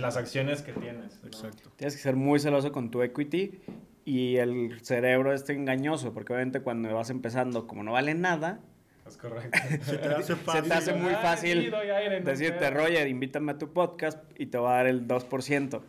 las 0.00 0.16
acciones 0.16 0.62
que 0.62 0.72
tienes. 0.72 1.20
Exacto. 1.24 1.70
Tienes 1.76 1.94
que 1.96 2.02
ser 2.02 2.16
muy 2.16 2.40
celoso 2.40 2.72
con 2.72 2.90
tu 2.90 3.02
equity 3.02 3.60
y 4.08 4.38
el 4.38 4.80
cerebro 4.80 5.34
es 5.34 5.46
engañoso, 5.50 6.14
porque 6.14 6.32
obviamente 6.32 6.62
cuando 6.62 6.94
vas 6.94 7.10
empezando, 7.10 7.66
como 7.66 7.82
no 7.82 7.92
vale 7.92 8.14
nada, 8.14 8.58
es 9.06 9.18
correcto. 9.18 9.58
Se 9.82 9.98
te 9.98 10.08
hace, 10.08 10.34
Se 10.52 10.62
te 10.62 10.72
hace 10.72 10.94
muy 10.94 11.12
fácil 11.12 11.70
decirte, 12.24 12.70
Roger, 12.70 13.06
invítame 13.06 13.52
a 13.52 13.58
tu 13.58 13.70
podcast 13.70 14.18
y 14.38 14.46
te 14.46 14.56
va 14.56 14.72
a 14.72 14.76
dar 14.76 14.86
el 14.86 15.06
2%. 15.06 15.82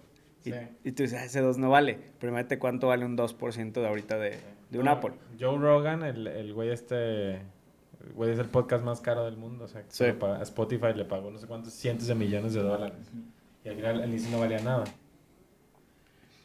Y, 0.43 0.51
y 0.83 0.91
tú 0.91 1.03
dices, 1.03 1.17
ah, 1.17 1.23
ese 1.23 1.39
2 1.39 1.59
no 1.59 1.69
vale. 1.69 1.97
Pero 2.19 2.33
cuánto 2.59 2.87
vale 2.87 3.05
un 3.05 3.17
2% 3.17 3.71
de 3.71 3.87
ahorita 3.87 4.17
de, 4.17 4.37
de 4.69 4.79
un 4.79 4.89
Apple. 4.89 5.13
Joe 5.39 5.57
Rogan, 5.57 6.03
el, 6.03 6.27
el 6.27 6.53
güey 6.53 6.71
este... 6.71 7.35
El 7.35 8.13
güey 8.15 8.31
es 8.31 8.39
el 8.39 8.49
podcast 8.49 8.83
más 8.83 8.99
caro 8.99 9.23
del 9.23 9.37
mundo. 9.37 9.63
O 9.63 9.67
sea, 9.69 9.81
a 9.81 10.43
Spotify 10.43 10.93
le 10.93 11.05
pagó 11.05 11.31
no 11.31 11.39
sé 11.39 11.47
cuántos 11.47 11.73
cientos 11.73 12.07
de 12.07 12.15
millones 12.15 12.53
de 12.53 12.61
dólares. 12.61 13.09
Y 13.63 13.69
al 13.69 13.75
final 13.75 14.01
el 14.01 14.09
inicio 14.09 14.29
no 14.31 14.39
valía 14.39 14.59
nada. 14.59 14.83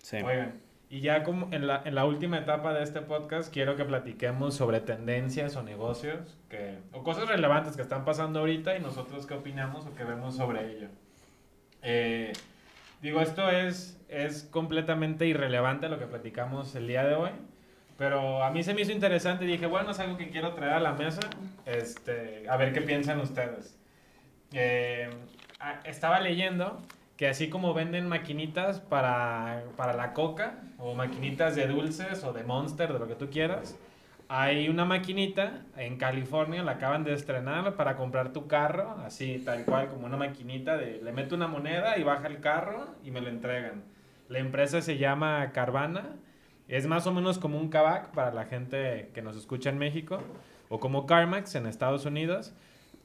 Sí. 0.02 0.16
Oigan, 0.16 0.63
y 0.90 1.00
ya 1.00 1.22
como 1.22 1.52
en 1.52 1.66
la, 1.66 1.82
en 1.84 1.94
la 1.94 2.04
última 2.04 2.38
etapa 2.38 2.72
de 2.72 2.82
este 2.82 3.00
podcast 3.00 3.52
quiero 3.52 3.76
que 3.76 3.84
platiquemos 3.84 4.54
sobre 4.54 4.80
tendencias 4.80 5.56
o 5.56 5.62
negocios 5.62 6.36
que, 6.48 6.78
o 6.92 7.02
cosas 7.02 7.28
relevantes 7.28 7.76
que 7.76 7.82
están 7.82 8.04
pasando 8.04 8.40
ahorita 8.40 8.76
y 8.76 8.80
nosotros 8.80 9.26
qué 9.26 9.34
opinamos 9.34 9.86
o 9.86 9.94
qué 9.94 10.04
vemos 10.04 10.36
sobre 10.36 10.76
ello. 10.76 10.88
Eh, 11.82 12.32
digo, 13.02 13.20
esto 13.20 13.48
es, 13.50 14.00
es 14.08 14.44
completamente 14.44 15.26
irrelevante 15.26 15.88
lo 15.88 15.98
que 15.98 16.06
platicamos 16.06 16.74
el 16.74 16.86
día 16.86 17.04
de 17.04 17.14
hoy, 17.14 17.30
pero 17.98 18.42
a 18.42 18.50
mí 18.50 18.62
se 18.62 18.74
me 18.74 18.82
hizo 18.82 18.92
interesante 18.92 19.44
y 19.44 19.48
dije, 19.48 19.66
bueno, 19.66 19.90
es 19.90 19.98
algo 20.00 20.16
que 20.16 20.30
quiero 20.30 20.54
traer 20.54 20.74
a 20.74 20.80
la 20.80 20.92
mesa, 20.92 21.20
este, 21.66 22.48
a 22.48 22.56
ver 22.56 22.72
qué 22.72 22.80
piensan 22.82 23.20
ustedes. 23.20 23.78
Eh, 24.52 25.10
estaba 25.84 26.20
leyendo 26.20 26.80
que 27.16 27.28
así 27.28 27.48
como 27.48 27.74
venden 27.74 28.08
maquinitas 28.08 28.80
para, 28.80 29.62
para 29.76 29.92
la 29.94 30.12
coca 30.12 30.62
o 30.78 30.94
maquinitas 30.94 31.54
de 31.54 31.66
dulces 31.66 32.24
o 32.24 32.32
de 32.32 32.42
monster, 32.42 32.92
de 32.92 32.98
lo 32.98 33.06
que 33.06 33.14
tú 33.14 33.30
quieras, 33.30 33.78
hay 34.28 34.68
una 34.68 34.84
maquinita 34.84 35.62
en 35.76 35.96
California, 35.96 36.62
la 36.62 36.72
acaban 36.72 37.04
de 37.04 37.12
estrenar 37.12 37.76
para 37.76 37.96
comprar 37.96 38.32
tu 38.32 38.48
carro, 38.48 38.96
así 39.04 39.42
tal 39.44 39.64
cual 39.64 39.88
como 39.88 40.06
una 40.06 40.16
maquinita 40.16 40.76
de 40.76 41.00
le 41.02 41.12
meto 41.12 41.34
una 41.34 41.46
moneda 41.46 41.98
y 41.98 42.02
baja 42.02 42.26
el 42.26 42.40
carro 42.40 42.88
y 43.04 43.10
me 43.10 43.20
lo 43.20 43.28
entregan. 43.28 43.84
La 44.28 44.38
empresa 44.38 44.80
se 44.80 44.96
llama 44.96 45.52
Carvana, 45.52 46.16
es 46.66 46.86
más 46.86 47.06
o 47.06 47.12
menos 47.12 47.38
como 47.38 47.58
un 47.58 47.68
Kavak 47.68 48.12
para 48.12 48.32
la 48.32 48.46
gente 48.46 49.10
que 49.14 49.22
nos 49.22 49.36
escucha 49.36 49.68
en 49.68 49.78
México 49.78 50.20
o 50.70 50.80
como 50.80 51.06
CarMax 51.06 51.54
en 51.56 51.66
Estados 51.66 52.06
Unidos 52.06 52.54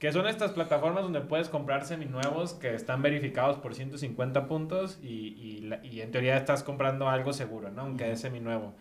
que 0.00 0.10
son 0.12 0.26
estas 0.26 0.52
plataformas 0.52 1.02
donde 1.02 1.20
puedes 1.20 1.50
comprar 1.50 1.84
seminuevos 1.84 2.54
que 2.54 2.74
están 2.74 3.02
verificados 3.02 3.58
por 3.58 3.74
150 3.74 4.46
puntos 4.46 4.98
y, 5.02 5.68
y, 5.82 6.00
en 6.00 6.10
teoría 6.10 6.38
estás 6.38 6.62
comprando 6.62 7.10
algo 7.10 7.34
seguro, 7.34 7.70
¿no? 7.70 7.82
Aunque 7.82 8.10
es 8.10 8.20
seminuevo. 8.22 8.74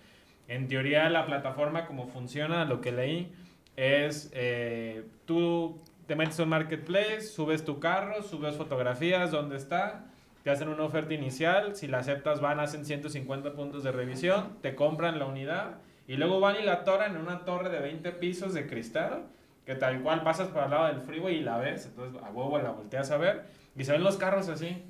En 0.48 0.70
teoría 0.70 1.10
la 1.10 1.26
plataforma 1.26 1.86
como 1.86 2.08
funciona, 2.08 2.64
lo 2.64 2.80
que 2.80 2.94
leí, 2.94 3.34
es 3.76 4.32
eh, 4.34 5.04
tú 5.26 5.82
te 6.08 6.16
metes 6.16 6.40
en 6.40 6.44
un 6.44 6.50
marketplace, 6.52 7.22
subes 7.22 7.66
tu 7.66 7.82
carro, 7.82 8.24
subes 8.24 8.56
fotografías, 8.56 9.30
dónde 9.30 9.58
está, 9.58 10.06
te 10.44 10.52
hacen 10.52 10.70
una 10.70 10.84
oferta 10.84 11.14
inicial, 11.14 11.76
si 11.76 11.88
la 11.88 12.00
aceptas 12.00 12.40
van, 12.40 12.62
hacen 12.62 12.86
150 12.86 13.54
puntos 13.56 13.84
de 13.84 13.92
revisión, 13.92 14.58
te 14.62 14.74
compran 14.74 15.20
la 15.20 15.26
unidad 15.26 15.80
y 16.08 16.16
luego 16.16 16.40
van 16.40 16.56
y 16.62 16.64
la 16.64 16.76
atoran 16.76 17.18
en 17.18 17.22
una 17.22 17.44
torre 17.44 17.70
de 17.70 17.82
20 17.82 18.10
pisos 18.14 18.54
de 18.54 18.68
cristal 18.68 19.26
que 19.70 19.76
tal 19.76 20.02
cual 20.02 20.24
pasas 20.24 20.48
por 20.48 20.64
al 20.64 20.72
lado 20.72 20.88
del 20.88 21.02
freeway 21.02 21.36
y 21.36 21.42
la 21.42 21.60
ves, 21.60 21.86
entonces 21.86 22.20
a 22.24 22.32
huevo 22.32 22.58
la 22.58 22.72
volteas 22.72 23.12
a 23.12 23.18
ver 23.18 23.44
y 23.78 23.84
se 23.84 23.92
ven 23.92 24.04
los 24.04 24.18
carros 24.18 24.50
así, 24.50 24.84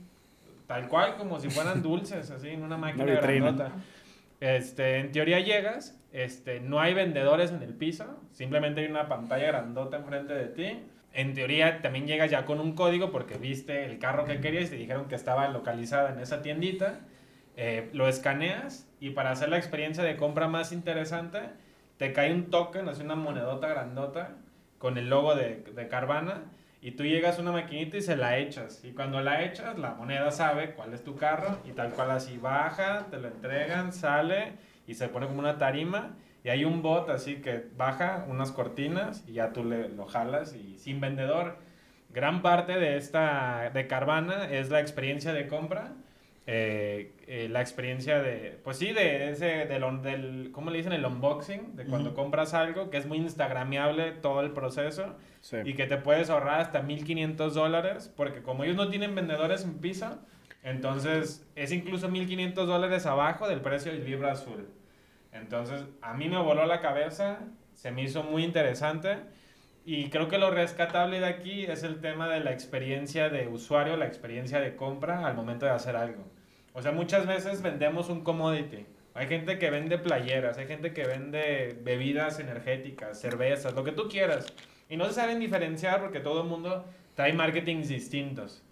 tal 0.67 0.87
cual 0.87 1.17
como 1.17 1.37
si 1.37 1.49
fueran 1.49 1.81
dulces, 1.83 2.31
así 2.31 2.47
en 2.47 2.63
una 2.63 2.77
máquina 2.77 3.03
grandota. 3.03 3.73
Este, 4.39 4.99
en 4.99 5.11
teoría 5.11 5.41
llegas, 5.41 5.99
este, 6.13 6.61
no 6.61 6.79
hay 6.79 6.93
vendedores 6.93 7.51
en 7.51 7.61
el 7.61 7.73
piso, 7.73 8.05
simplemente 8.31 8.79
hay 8.79 8.87
una 8.87 9.09
pantalla 9.09 9.47
grandota 9.47 9.97
enfrente 9.97 10.33
de 10.33 10.45
ti. 10.45 10.79
En 11.11 11.33
teoría 11.33 11.81
también 11.81 12.07
llegas 12.07 12.31
ya 12.31 12.45
con 12.45 12.61
un 12.61 12.73
código 12.73 13.11
porque 13.11 13.37
viste 13.37 13.83
el 13.83 13.99
carro 13.99 14.23
que 14.23 14.39
querías 14.39 14.67
y 14.67 14.69
te 14.69 14.75
dijeron 14.77 15.09
que 15.09 15.15
estaba 15.15 15.49
localizada 15.49 16.13
en 16.13 16.21
esa 16.21 16.41
tiendita. 16.41 17.01
Eh, 17.57 17.89
lo 17.91 18.07
escaneas 18.07 18.87
y 19.01 19.09
para 19.09 19.31
hacer 19.31 19.49
la 19.49 19.57
experiencia 19.57 20.05
de 20.05 20.15
compra 20.15 20.47
más 20.47 20.71
interesante, 20.71 21.39
te 21.97 22.13
cae 22.13 22.33
un 22.33 22.49
token, 22.49 22.87
así 22.87 23.03
una 23.03 23.15
monedota 23.15 23.67
grandota 23.67 24.37
con 24.79 24.97
el 24.97 25.09
logo 25.09 25.35
de, 25.35 25.63
de 25.75 25.87
Carvana 25.87 26.45
y 26.81 26.91
tú 26.91 27.03
llegas 27.03 27.37
a 27.37 27.41
una 27.41 27.51
maquinita 27.51 27.97
y 27.97 28.01
se 28.01 28.15
la 28.15 28.37
echas. 28.37 28.83
Y 28.83 28.91
cuando 28.91 29.19
la 29.19 29.43
echas, 29.43 29.77
la 29.77 29.93
moneda 29.95 30.31
sabe 30.31 30.71
cuál 30.71 30.93
es 30.93 31.03
tu 31.03 31.15
carro 31.15 31.57
y 31.65 31.71
tal 31.71 31.91
cual 31.91 32.11
así 32.11 32.37
baja, 32.37 33.07
te 33.11 33.17
lo 33.17 33.27
entregan, 33.27 33.91
sale 33.91 34.53
y 34.87 34.93
se 34.93 35.09
pone 35.09 35.27
como 35.27 35.39
una 35.39 35.57
tarima. 35.57 36.15
Y 36.43 36.49
hay 36.49 36.63
un 36.63 36.81
bot 36.81 37.09
así 37.09 37.41
que 37.41 37.65
baja 37.75 38.25
unas 38.29 38.53
cortinas 38.53 39.25
y 39.27 39.33
ya 39.33 39.51
tú 39.51 39.65
lo 39.65 40.05
jalas 40.05 40.55
y 40.55 40.77
sin 40.77 41.01
vendedor. 41.01 41.57
Gran 42.11 42.41
parte 42.41 42.79
de 42.79 42.95
esta 42.95 43.69
de 43.73 43.85
Carvana 43.85 44.49
es 44.49 44.69
la 44.69 44.79
experiencia 44.79 45.33
de 45.33 45.47
compra 45.47 45.91
eh, 46.51 47.13
eh, 47.27 47.47
la 47.47 47.61
experiencia 47.61 48.23
de, 48.23 48.59
pues 48.63 48.77
sí, 48.77 48.91
de 48.91 49.29
ese, 49.29 49.67
del, 49.67 50.01
del, 50.01 50.49
¿cómo 50.51 50.71
le 50.71 50.77
dicen? 50.77 50.93
El 50.93 51.05
unboxing, 51.05 51.75
de 51.75 51.85
cuando 51.85 52.15
compras 52.15 52.55
algo, 52.55 52.89
que 52.89 52.97
es 52.97 53.05
muy 53.05 53.19
instagramiable 53.19 54.13
todo 54.13 54.41
el 54.41 54.49
proceso 54.49 55.15
y 55.63 55.75
que 55.75 55.85
te 55.85 55.97
puedes 55.97 56.31
ahorrar 56.31 56.61
hasta 56.61 56.81
1500 56.81 57.53
dólares, 57.53 58.11
porque 58.17 58.41
como 58.41 58.63
ellos 58.63 58.77
no 58.77 58.89
tienen 58.89 59.13
vendedores 59.13 59.63
en 59.63 59.77
Pisa, 59.77 60.21
entonces 60.63 61.47
es 61.55 61.71
incluso 61.71 62.09
1500 62.09 62.67
dólares 62.67 63.05
abajo 63.05 63.47
del 63.47 63.61
precio 63.61 63.91
del 63.91 64.03
libro 64.03 64.27
azul. 64.27 64.69
Entonces 65.31 65.85
a 66.01 66.15
mí 66.15 66.29
me 66.29 66.41
voló 66.41 66.65
la 66.65 66.79
cabeza, 66.79 67.41
se 67.75 67.91
me 67.91 68.01
hizo 68.01 68.23
muy 68.23 68.43
interesante. 68.43 69.17
Y 69.85 70.09
creo 70.09 70.27
que 70.27 70.39
lo 70.39 70.49
rescatable 70.49 71.19
de 71.19 71.27
aquí 71.27 71.65
es 71.65 71.83
el 71.83 72.01
tema 72.01 72.27
de 72.27 72.39
la 72.39 72.51
experiencia 72.51 73.29
de 73.29 73.47
usuario, 73.47 73.97
la 73.97 74.07
experiencia 74.07 74.59
de 74.59 74.75
compra 74.75 75.27
al 75.27 75.35
momento 75.35 75.67
de 75.67 75.73
hacer 75.73 75.95
algo. 75.95 76.38
O 76.73 76.81
sea, 76.81 76.91
muchas 76.91 77.25
veces 77.25 77.61
vendemos 77.61 78.09
un 78.09 78.21
commodity. 78.21 78.85
Hay 79.13 79.27
gente 79.27 79.57
que 79.57 79.69
vende 79.69 79.97
playeras, 79.97 80.57
hay 80.57 80.67
gente 80.67 80.93
que 80.93 81.03
vende 81.03 81.77
bebidas 81.83 82.39
energéticas, 82.39 83.19
cervezas, 83.19 83.73
lo 83.73 83.83
que 83.83 83.91
tú 83.91 84.07
quieras. 84.07 84.53
Y 84.89 84.97
no 84.97 85.05
se 85.05 85.13
saben 85.13 85.39
diferenciar 85.39 86.01
porque 86.01 86.19
todo 86.19 86.43
el 86.43 86.47
mundo 86.47 86.85
trae 87.15 87.33
marketings 87.33 87.89
distintos. 87.89 88.63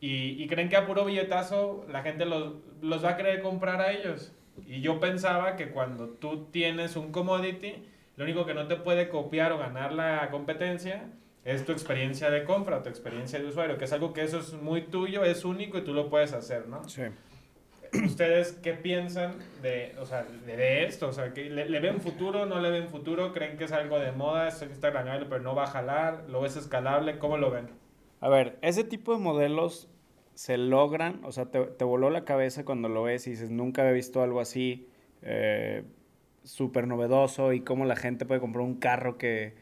Y, 0.00 0.42
y, 0.42 0.46
creen 0.48 0.68
que 0.68 0.76
a 0.76 0.86
puro 0.86 1.06
billetazo 1.06 1.86
la 1.90 2.02
gente 2.02 2.26
los, 2.26 2.54
los 2.82 3.02
va 3.02 3.10
a 3.10 3.16
querer 3.16 3.40
comprar 3.40 3.80
a 3.80 3.92
ellos. 3.92 4.32
Y 4.66 4.80
yo 4.80 5.00
pensaba 5.00 5.56
que 5.56 5.70
cuando 5.70 6.08
tú 6.08 6.46
tienes 6.50 6.96
un 6.96 7.12
commodity, 7.12 7.74
lo 8.16 8.24
único 8.24 8.44
que 8.44 8.54
no 8.54 8.66
te 8.66 8.76
puede 8.76 9.08
copiar 9.08 9.52
o 9.52 9.58
ganar 9.58 9.92
la 9.92 10.28
competencia 10.30 11.10
es 11.44 11.64
tu 11.64 11.72
experiencia 11.72 12.30
de 12.30 12.44
compra, 12.44 12.82
tu 12.82 12.88
experiencia 12.88 13.38
de 13.38 13.46
usuario, 13.46 13.78
que 13.78 13.84
es 13.84 13.92
algo 13.92 14.12
que 14.12 14.22
eso 14.22 14.40
es 14.40 14.52
muy 14.54 14.82
tuyo, 14.82 15.24
es 15.24 15.44
único 15.44 15.78
y 15.78 15.82
tú 15.82 15.94
lo 15.94 16.10
puedes 16.10 16.32
hacer, 16.32 16.66
¿no? 16.66 16.86
Sí. 16.88 17.02
¿Ustedes 18.04 18.52
qué 18.62 18.74
piensan 18.74 19.34
de, 19.62 19.94
o 19.98 20.06
sea, 20.06 20.24
de, 20.24 20.84
esto? 20.84 21.08
O 21.08 21.12
sea, 21.12 21.32
que 21.32 21.50
le, 21.50 21.68
le 21.68 21.80
ven 21.80 22.00
futuro, 22.00 22.46
no 22.46 22.60
le 22.60 22.70
ven 22.70 22.88
futuro? 22.88 23.32
¿Creen 23.32 23.56
que 23.56 23.64
es 23.64 23.72
algo 23.72 23.98
de 23.98 24.12
moda, 24.12 24.48
es 24.48 24.62
instagramable, 24.62 25.26
pero 25.26 25.42
no 25.42 25.54
va 25.54 25.64
a 25.64 25.68
jalar? 25.68 26.24
¿Lo 26.28 26.40
ves 26.40 26.56
escalable? 26.56 27.18
¿Cómo 27.18 27.36
lo 27.38 27.50
ven? 27.50 27.68
A 28.20 28.28
ver, 28.28 28.58
ese 28.62 28.84
tipo 28.84 29.12
de 29.12 29.18
modelos 29.18 29.88
se 30.34 30.58
logran, 30.58 31.24
o 31.24 31.32
sea, 31.32 31.46
te, 31.46 31.60
te 31.64 31.84
voló 31.84 32.10
la 32.10 32.24
cabeza 32.24 32.64
cuando 32.64 32.88
lo 32.88 33.02
ves 33.02 33.26
y 33.26 33.30
dices, 33.30 33.50
nunca 33.50 33.82
había 33.82 33.94
visto 33.94 34.22
algo 34.22 34.40
así, 34.40 34.88
eh, 35.22 35.84
súper 36.44 36.86
novedoso 36.86 37.52
y 37.52 37.60
cómo 37.60 37.84
la 37.84 37.96
gente 37.96 38.26
puede 38.26 38.40
comprar 38.40 38.64
un 38.64 38.76
carro 38.76 39.18
que 39.18 39.54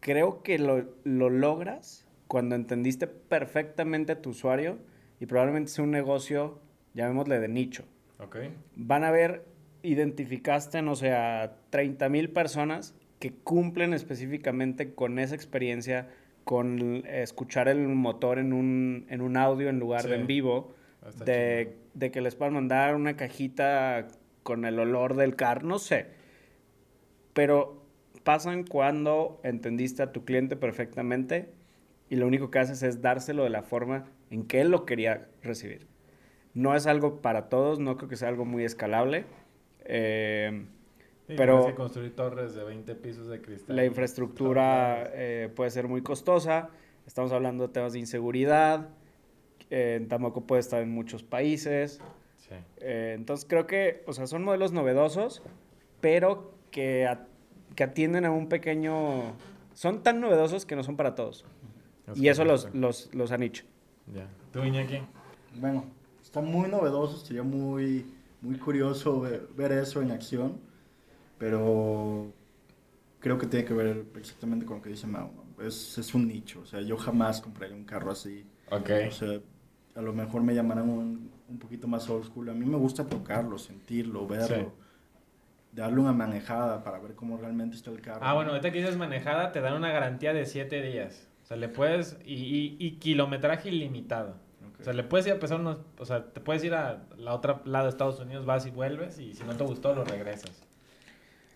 creo 0.00 0.42
que 0.42 0.58
lo, 0.58 0.84
lo 1.04 1.30
logras 1.30 2.06
cuando 2.26 2.54
entendiste 2.54 3.06
perfectamente 3.06 4.12
a 4.12 4.22
tu 4.22 4.30
usuario 4.30 4.78
y 5.18 5.26
probablemente 5.26 5.70
sea 5.70 5.84
un 5.84 5.90
negocio, 5.90 6.60
llamémosle 6.94 7.40
de 7.40 7.48
nicho. 7.48 7.84
Ok. 8.18 8.36
Van 8.76 9.04
a 9.04 9.10
ver, 9.10 9.44
identificaste, 9.82 10.82
no 10.82 10.94
sé, 10.94 11.12
a 11.12 11.56
30 11.70 12.08
mil 12.08 12.30
personas 12.30 12.94
que 13.18 13.32
cumplen 13.32 13.92
específicamente 13.94 14.94
con 14.94 15.18
esa 15.18 15.34
experiencia, 15.34 16.08
con 16.44 17.04
escuchar 17.06 17.68
el 17.68 17.86
motor 17.88 18.38
en 18.38 18.52
un, 18.52 19.06
en 19.10 19.20
un 19.20 19.36
audio 19.36 19.68
en 19.68 19.78
lugar 19.78 20.06
de 20.06 20.16
en 20.16 20.26
vivo, 20.26 20.74
Está 21.06 21.24
de, 21.24 21.76
de 21.94 22.10
que 22.10 22.20
les 22.20 22.34
puedan 22.34 22.54
mandar 22.54 22.94
una 22.94 23.16
cajita 23.16 24.08
con 24.42 24.64
el 24.64 24.78
olor 24.78 25.16
del 25.16 25.36
carro, 25.36 25.66
no 25.66 25.78
sé. 25.78 26.08
Pero 27.32 27.84
pasan 28.24 28.64
cuando 28.64 29.40
entendiste 29.44 30.02
a 30.02 30.12
tu 30.12 30.24
cliente 30.24 30.56
perfectamente 30.56 31.50
y 32.08 32.16
lo 32.16 32.26
único 32.26 32.50
que 32.50 32.58
haces 32.58 32.82
es 32.82 33.00
dárselo 33.00 33.44
de 33.44 33.50
la 33.50 33.62
forma 33.62 34.04
en 34.30 34.44
que 34.44 34.60
él 34.60 34.70
lo 34.70 34.84
quería 34.84 35.28
recibir. 35.42 35.86
No 36.60 36.74
es 36.76 36.86
algo 36.86 37.20
para 37.22 37.48
todos, 37.48 37.78
no 37.78 37.96
creo 37.96 38.08
que 38.08 38.16
sea 38.16 38.28
algo 38.28 38.44
muy 38.44 38.64
escalable. 38.64 39.24
Eh, 39.84 40.66
Sí, 41.26 41.36
Pero- 41.36 41.58
tienes 41.58 41.74
que 41.74 41.76
construir 41.80 42.16
torres 42.16 42.54
de 42.56 42.64
20 42.64 42.92
pisos 42.96 43.28
de 43.28 43.40
cristal. 43.40 43.76
la 43.76 43.84
infraestructura 43.84 45.08
eh, 45.14 45.48
puede 45.54 45.70
ser 45.70 45.86
muy 45.86 46.02
costosa. 46.02 46.70
Estamos 47.06 47.30
hablando 47.30 47.68
de 47.68 47.72
temas 47.72 47.92
de 47.92 48.00
inseguridad. 48.00 48.88
Eh, 49.70 50.04
tampoco 50.08 50.40
puede 50.40 50.58
estar 50.58 50.82
en 50.82 50.90
muchos 50.90 51.22
países. 51.22 52.00
Sí. 52.36 52.56
Eh, 52.78 53.12
entonces 53.16 53.46
creo 53.48 53.68
que, 53.68 54.02
o 54.08 54.12
sea, 54.12 54.26
son 54.26 54.42
modelos 54.42 54.72
novedosos, 54.72 55.40
pero 56.00 56.52
que, 56.72 57.06
a- 57.06 57.28
que 57.76 57.84
atienden 57.84 58.24
a 58.24 58.32
un 58.32 58.48
pequeño... 58.48 59.36
Son 59.74 60.02
tan 60.02 60.20
novedosos 60.20 60.66
que 60.66 60.74
no 60.74 60.82
son 60.82 60.96
para 60.96 61.14
todos. 61.14 61.44
Es 62.12 62.18
Y 62.18 62.28
eso 62.28 62.44
los, 62.44 62.74
los, 62.74 63.14
los 63.14 63.30
han 63.30 63.44
hecho. 63.44 63.64
Ya. 64.12 64.26
¿Tú, 64.52 64.64
Iñaki? 64.64 64.98
Bueno, 65.60 65.84
está 66.30 66.40
muy 66.40 66.68
novedoso, 66.68 67.16
sería 67.24 67.42
muy, 67.42 68.06
muy 68.40 68.56
curioso 68.56 69.20
ver, 69.20 69.48
ver 69.56 69.72
eso 69.72 70.00
en 70.00 70.12
acción, 70.12 70.60
pero 71.38 72.32
creo 73.18 73.36
que 73.38 73.46
tiene 73.46 73.64
que 73.64 73.74
ver 73.74 74.04
exactamente 74.16 74.64
con 74.64 74.76
lo 74.76 74.82
que 74.82 74.90
dice 74.90 75.06
Mau. 75.08 75.30
¿no? 75.32 75.64
Es, 75.66 75.98
es 75.98 76.14
un 76.14 76.28
nicho, 76.28 76.60
o 76.60 76.66
sea, 76.66 76.80
yo 76.82 76.96
jamás 76.96 77.40
compraría 77.40 77.76
un 77.76 77.84
carro 77.84 78.12
así. 78.12 78.46
Ok. 78.70 78.90
O 79.08 79.10
sea, 79.10 79.40
a 79.96 80.02
lo 80.02 80.12
mejor 80.12 80.42
me 80.42 80.54
llamarán 80.54 80.88
un, 80.88 81.30
un 81.48 81.58
poquito 81.58 81.88
más 81.88 82.08
old 82.08 82.24
school. 82.26 82.48
A 82.48 82.54
mí 82.54 82.64
me 82.64 82.76
gusta 82.78 83.06
tocarlo, 83.08 83.58
sentirlo, 83.58 84.26
verlo, 84.28 84.46
Sí. 84.46 84.66
darle 85.72 86.00
una 86.00 86.12
manejada 86.12 86.82
para 86.84 86.98
ver 87.00 87.14
cómo 87.16 87.36
realmente 87.36 87.76
está 87.76 87.90
el 87.90 88.00
carro. 88.00 88.20
Ah, 88.22 88.34
bueno, 88.34 88.50
ahorita 88.50 88.70
que 88.70 88.78
dices 88.78 88.96
manejada, 88.96 89.50
te 89.52 89.60
dan 89.60 89.74
una 89.74 89.90
garantía 89.90 90.32
de 90.32 90.46
7 90.46 90.80
días. 90.80 91.28
O 91.42 91.46
sea, 91.46 91.56
le 91.56 91.68
puedes... 91.68 92.16
Y, 92.24 92.34
y, 92.34 92.76
y 92.78 92.92
kilometraje 92.98 93.68
ilimitado. 93.70 94.36
Ok. 94.80 94.82
O 94.82 94.84
sea, 94.84 94.92
le 94.92 95.04
puedes 95.04 95.26
ir 95.26 95.32
a 95.34 95.38
pesar 95.38 95.60
unos... 95.60 95.78
O 95.98 96.04
sea, 96.04 96.24
te 96.32 96.40
puedes 96.40 96.64
ir 96.64 96.74
a 96.74 97.02
la 97.16 97.34
otra 97.34 97.60
lado 97.64 97.84
de 97.84 97.90
Estados 97.90 98.18
Unidos, 98.20 98.44
vas 98.46 98.66
y 98.66 98.70
vuelves, 98.70 99.18
y 99.18 99.34
si 99.34 99.44
no 99.44 99.54
te 99.56 99.64
gustó, 99.64 99.94
lo 99.94 100.04
regresas. 100.04 100.62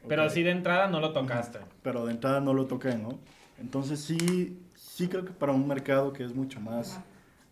Pero 0.07 0.25
Ok. 0.25 0.31
si 0.31 0.43
de 0.43 0.51
entrada 0.51 0.89
no 0.89 1.01
lo 1.01 1.13
tocaste. 1.13 1.61
pero 1.83 2.05
de 2.07 2.13
entrada 2.13 2.41
no 2.41 2.53
lo 2.55 2.67
toqué, 2.67 2.95
¿no? 2.97 3.19
Entonces 3.59 4.01
sí, 4.01 4.59
sí 4.75 5.09
creo 5.09 5.25
que 5.25 5.33
para 5.33 5.53
un 5.53 5.67
mercado 5.67 6.13
que 6.13 6.25
es 6.25 6.35
mucho 6.35 6.61
más 6.61 7.01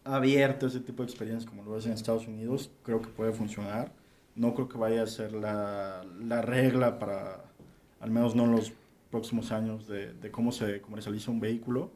abierto 0.04 0.66
a 0.66 0.68
ese 0.68 0.80
tipo 0.80 1.02
de 1.02 1.08
experiencias 1.08 1.48
como 1.48 1.62
lo 1.62 1.78
es 1.78 1.86
en 1.86 1.92
Estados 1.92 2.26
Unidos, 2.26 2.70
creo 2.82 3.00
que 3.00 3.08
puede 3.08 3.32
funcionar. 3.32 3.92
No 4.34 4.54
creo 4.54 4.68
que 4.68 4.76
vaya 4.78 5.02
a 5.02 5.06
ser 5.06 5.32
la, 5.32 6.04
la 6.20 6.42
regla 6.42 6.98
para, 6.98 7.44
al 8.00 8.10
menos 8.10 8.34
no 8.34 8.44
en 8.44 8.52
los 8.52 8.72
próximos 9.10 9.52
años, 9.52 9.86
de, 9.86 10.12
de 10.14 10.30
cómo 10.30 10.52
se 10.52 10.80
comercializa 10.80 11.30
un 11.30 11.38
vehículo, 11.40 11.90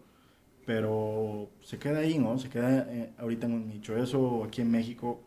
pero 0.67 1.49
se 1.63 1.79
queda 1.79 2.01
ahí, 2.01 2.19
¿no? 2.19 2.37
Se 2.39 2.49
queda 2.51 2.87
eh, 2.91 3.13
ahorita 3.19 3.47
en 3.47 3.53
un 3.55 3.69
nicho. 3.69 3.97
Eso 3.97 4.45
aquí 4.45 4.61
en 4.63 4.71
México 4.71 5.23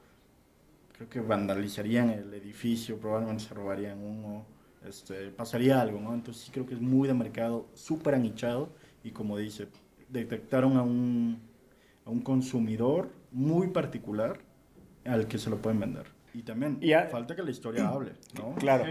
creo 0.95 1.09
que 1.09 1.21
vandalizarían 1.21 2.09
el 2.09 2.33
edificio, 2.33 2.97
probablemente 2.97 3.45
se 3.45 3.53
robarían 3.53 3.99
uno, 4.03 4.45
este, 4.85 5.29
pasaría 5.29 5.79
algo, 5.81 5.99
¿no? 5.99 6.13
Entonces 6.13 6.43
sí 6.43 6.51
creo 6.51 6.65
que 6.65 6.73
es 6.75 6.81
muy 6.81 7.07
de 7.07 7.13
mercado, 7.13 7.67
súper 7.73 8.15
anichado 8.15 8.69
y 9.03 9.11
como 9.11 9.37
dice, 9.37 9.67
detectaron 10.09 10.75
a 10.75 10.81
un, 10.83 11.39
a 12.05 12.09
un 12.09 12.19
consumidor 12.19 13.09
muy 13.31 13.67
particular 13.67 14.39
al 15.05 15.27
que 15.27 15.37
se 15.37 15.49
lo 15.49 15.57
pueden 15.61 15.79
vender. 15.79 16.07
Y 16.33 16.43
también 16.43 16.77
Y 16.81 16.91
a- 16.93 17.07
falta 17.07 17.33
que 17.35 17.41
la 17.43 17.49
historia 17.51 17.87
hable, 17.87 18.11
¿no? 18.37 18.53
Claro. 18.55 18.83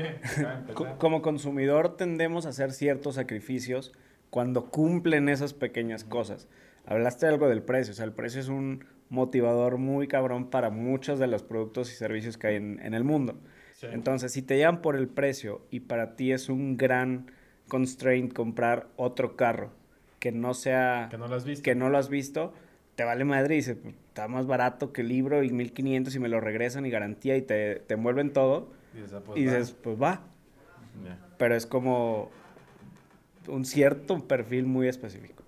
Como 0.98 1.20
consumidor 1.22 1.94
tendemos 1.96 2.46
a 2.46 2.48
hacer 2.48 2.72
ciertos 2.72 3.16
sacrificios 3.16 3.92
cuando 4.30 4.66
cumplen 4.70 5.28
esas 5.28 5.54
pequeñas 5.54 6.04
cosas. 6.04 6.48
Hablaste 6.86 7.26
algo 7.26 7.48
del 7.48 7.62
precio, 7.62 7.92
o 7.92 7.94
sea, 7.94 8.04
el 8.04 8.12
precio 8.12 8.40
es 8.40 8.48
un 8.48 8.84
motivador 9.10 9.78
muy 9.78 10.06
cabrón 10.08 10.50
para 10.50 10.70
muchos 10.70 11.18
de 11.18 11.26
los 11.26 11.42
productos 11.42 11.90
y 11.92 11.96
servicios 11.96 12.36
que 12.38 12.46
hay 12.48 12.56
en, 12.56 12.80
en 12.82 12.94
el 12.94 13.04
mundo. 13.04 13.38
Sí. 13.74 13.86
Entonces, 13.90 14.32
si 14.32 14.42
te 14.42 14.56
llevan 14.56 14.82
por 14.82 14.96
el 14.96 15.08
precio 15.08 15.62
y 15.70 15.80
para 15.80 16.16
ti 16.16 16.32
es 16.32 16.48
un 16.48 16.76
gran 16.76 17.30
constraint 17.68 18.32
comprar 18.32 18.88
otro 18.96 19.36
carro 19.36 19.70
que 20.18 20.32
no 20.32 20.52
sea 20.54 21.08
Que 21.10 21.18
no 21.18 21.28
lo 21.28 21.36
has 21.36 21.44
visto. 21.44 21.62
que 21.62 21.74
no 21.74 21.88
lo 21.90 21.98
has 21.98 22.08
visto, 22.08 22.52
te 22.96 23.04
vale 23.04 23.24
madre 23.24 23.54
y 23.54 23.58
dices, 23.58 23.76
"Pues, 23.80 23.94
está 24.08 24.26
más 24.26 24.46
barato 24.46 24.92
que 24.92 25.02
el 25.02 25.08
libro 25.08 25.42
y 25.44 25.50
1500 25.50 26.14
y 26.16 26.18
me 26.18 26.28
lo 26.28 26.40
regresan 26.40 26.84
y 26.86 26.90
garantía 26.90 27.36
y 27.36 27.42
te, 27.42 27.76
te 27.76 27.94
envuelven 27.94 28.32
todo. 28.32 28.70
Dices, 28.94 29.12
ah, 29.12 29.22
pues, 29.24 29.38
y 29.38 29.46
va. 29.46 29.52
dices, 29.52 29.72
pues 29.80 30.00
va. 30.02 30.22
Ya, 31.04 31.18
Pero 31.38 31.54
es 31.54 31.66
como 31.66 32.30
un 33.48 33.64
cierto 33.64 34.18
perfil 34.26 34.66
muy 34.66 34.88
específico. 34.88 35.44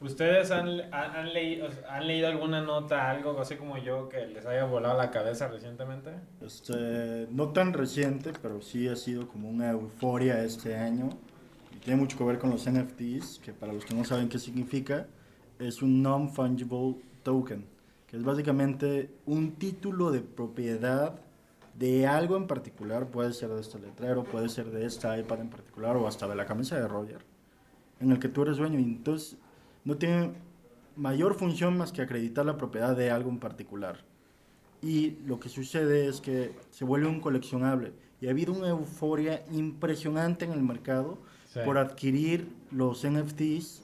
¿Ustedes 0.00 0.52
han, 0.52 0.68
han, 0.92 1.16
han 1.16 1.32
leído, 1.32 1.68
han 1.88 2.06
leído 2.06 2.28
alguna 2.28 2.60
nota, 2.60 3.10
algo 3.10 3.40
así 3.40 3.56
como 3.56 3.78
yo, 3.78 4.08
que 4.08 4.28
les 4.28 4.46
haya 4.46 4.64
volado 4.64 4.96
la 4.96 5.10
cabeza 5.10 5.48
recientemente? 5.48 6.10
Este, 6.40 7.26
no 7.32 7.48
tan 7.48 7.72
reciente, 7.72 8.32
pero 8.40 8.60
sí 8.62 8.86
ha 8.86 8.94
sido 8.94 9.26
como 9.26 9.48
una 9.48 9.70
euforia 9.70 10.44
este 10.44 10.76
año. 10.76 11.10
Y 11.74 11.78
tiene 11.78 12.00
mucho 12.00 12.16
que 12.16 12.22
ver 12.22 12.38
con 12.38 12.50
los 12.50 12.70
NFTs, 12.70 13.40
que 13.40 13.52
para 13.52 13.72
los 13.72 13.84
que 13.84 13.94
no 13.94 14.04
saben 14.04 14.28
qué 14.28 14.38
significa, 14.38 15.08
es 15.58 15.82
un 15.82 16.00
Non-Fungible 16.00 16.94
Token, 17.24 17.66
que 18.06 18.16
es 18.16 18.22
básicamente 18.22 19.10
un 19.26 19.56
título 19.56 20.12
de 20.12 20.20
propiedad 20.20 21.20
de 21.78 22.06
algo 22.06 22.36
en 22.36 22.46
particular, 22.46 23.06
puede 23.06 23.32
ser 23.32 23.50
de 23.50 23.60
este 23.60 23.78
letrero, 23.78 24.24
puede 24.24 24.48
ser 24.48 24.70
de 24.70 24.84
esta 24.84 25.16
iPad 25.18 25.40
en 25.42 25.50
particular 25.50 25.96
o 25.96 26.08
hasta 26.08 26.26
de 26.26 26.34
la 26.34 26.46
camisa 26.46 26.76
de 26.80 26.88
Roger, 26.88 27.18
en 28.00 28.10
el 28.10 28.18
que 28.18 28.28
tú 28.28 28.42
eres 28.42 28.56
dueño. 28.56 28.80
Y 28.80 28.84
entonces 28.84 29.36
no 29.84 29.96
tiene 29.96 30.32
mayor 30.96 31.34
función 31.34 31.76
más 31.78 31.92
que 31.92 32.02
acreditar 32.02 32.44
la 32.44 32.56
propiedad 32.56 32.96
de 32.96 33.10
algo 33.10 33.30
en 33.30 33.38
particular. 33.38 34.04
Y 34.82 35.18
lo 35.26 35.38
que 35.38 35.48
sucede 35.48 36.06
es 36.06 36.20
que 36.20 36.52
se 36.70 36.84
vuelve 36.84 37.06
un 37.08 37.20
coleccionable. 37.20 37.92
Y 38.20 38.26
ha 38.26 38.30
habido 38.30 38.52
una 38.52 38.68
euforia 38.68 39.44
impresionante 39.52 40.44
en 40.44 40.52
el 40.52 40.62
mercado 40.62 41.18
Sí. 41.52 41.60
por 41.64 41.78
adquirir 41.78 42.46
los 42.70 43.04
NFTs 43.08 43.82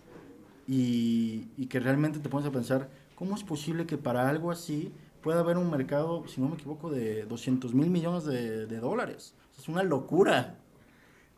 y, 0.68 1.48
y 1.56 1.66
que 1.66 1.80
realmente 1.80 2.18
te 2.18 2.28
pones 2.28 2.46
a 2.46 2.52
pensar, 2.52 2.90
¿cómo 3.14 3.34
es 3.34 3.42
posible 3.42 3.86
que 3.86 3.96
para 3.96 4.28
algo 4.28 4.50
así 4.50 4.92
pueda 5.24 5.40
haber 5.40 5.56
un 5.56 5.70
mercado, 5.70 6.28
si 6.28 6.40
no 6.40 6.48
me 6.48 6.54
equivoco, 6.54 6.90
de 6.90 7.24
200 7.24 7.74
mil 7.74 7.88
millones 7.88 8.24
de, 8.24 8.66
de 8.66 8.78
dólares? 8.78 9.34
Es 9.58 9.68
una 9.68 9.82
locura. 9.82 10.58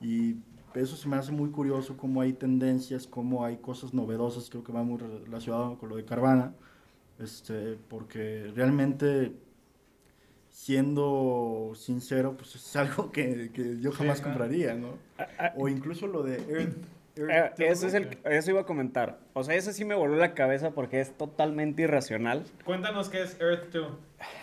Y 0.00 0.36
eso 0.74 0.96
se 0.96 1.08
me 1.08 1.16
hace 1.16 1.32
muy 1.32 1.50
curioso, 1.50 1.96
cómo 1.96 2.20
hay 2.20 2.32
tendencias, 2.32 3.06
cómo 3.06 3.44
hay 3.44 3.56
cosas 3.58 3.94
novedosas, 3.94 4.50
creo 4.50 4.64
que 4.64 4.72
va 4.72 4.82
muy 4.82 4.98
relacionado 4.98 5.78
con 5.78 5.88
lo 5.88 5.96
de 5.96 6.04
Carvana, 6.04 6.52
este, 7.18 7.78
porque 7.88 8.52
realmente, 8.54 9.32
siendo 10.50 11.72
sincero, 11.74 12.36
pues 12.36 12.56
es 12.56 12.76
algo 12.76 13.10
que, 13.10 13.50
que 13.52 13.80
yo 13.80 13.92
jamás 13.92 14.20
compraría, 14.20 14.74
¿no? 14.74 14.98
Ah, 15.18 15.28
ah, 15.38 15.52
O 15.56 15.68
incluso 15.68 16.06
lo 16.06 16.22
de 16.22 16.36
Earth. 16.48 16.76
Eh, 17.16 17.22
Earth 17.28 17.60
eso, 17.60 17.86
es 17.86 17.94
el, 17.94 18.18
eso 18.24 18.50
iba 18.50 18.60
a 18.60 18.64
comentar. 18.66 19.18
O 19.32 19.42
sea, 19.44 19.54
eso 19.54 19.72
sí 19.72 19.84
me 19.84 19.94
voló 19.94 20.16
la 20.16 20.34
cabeza 20.34 20.70
porque 20.72 21.00
es 21.00 21.16
totalmente 21.16 21.82
irracional. 21.82 22.44
Cuéntanos 22.64 23.08
qué 23.08 23.22
es 23.22 23.40
Earth 23.40 23.72
2. 23.72 23.92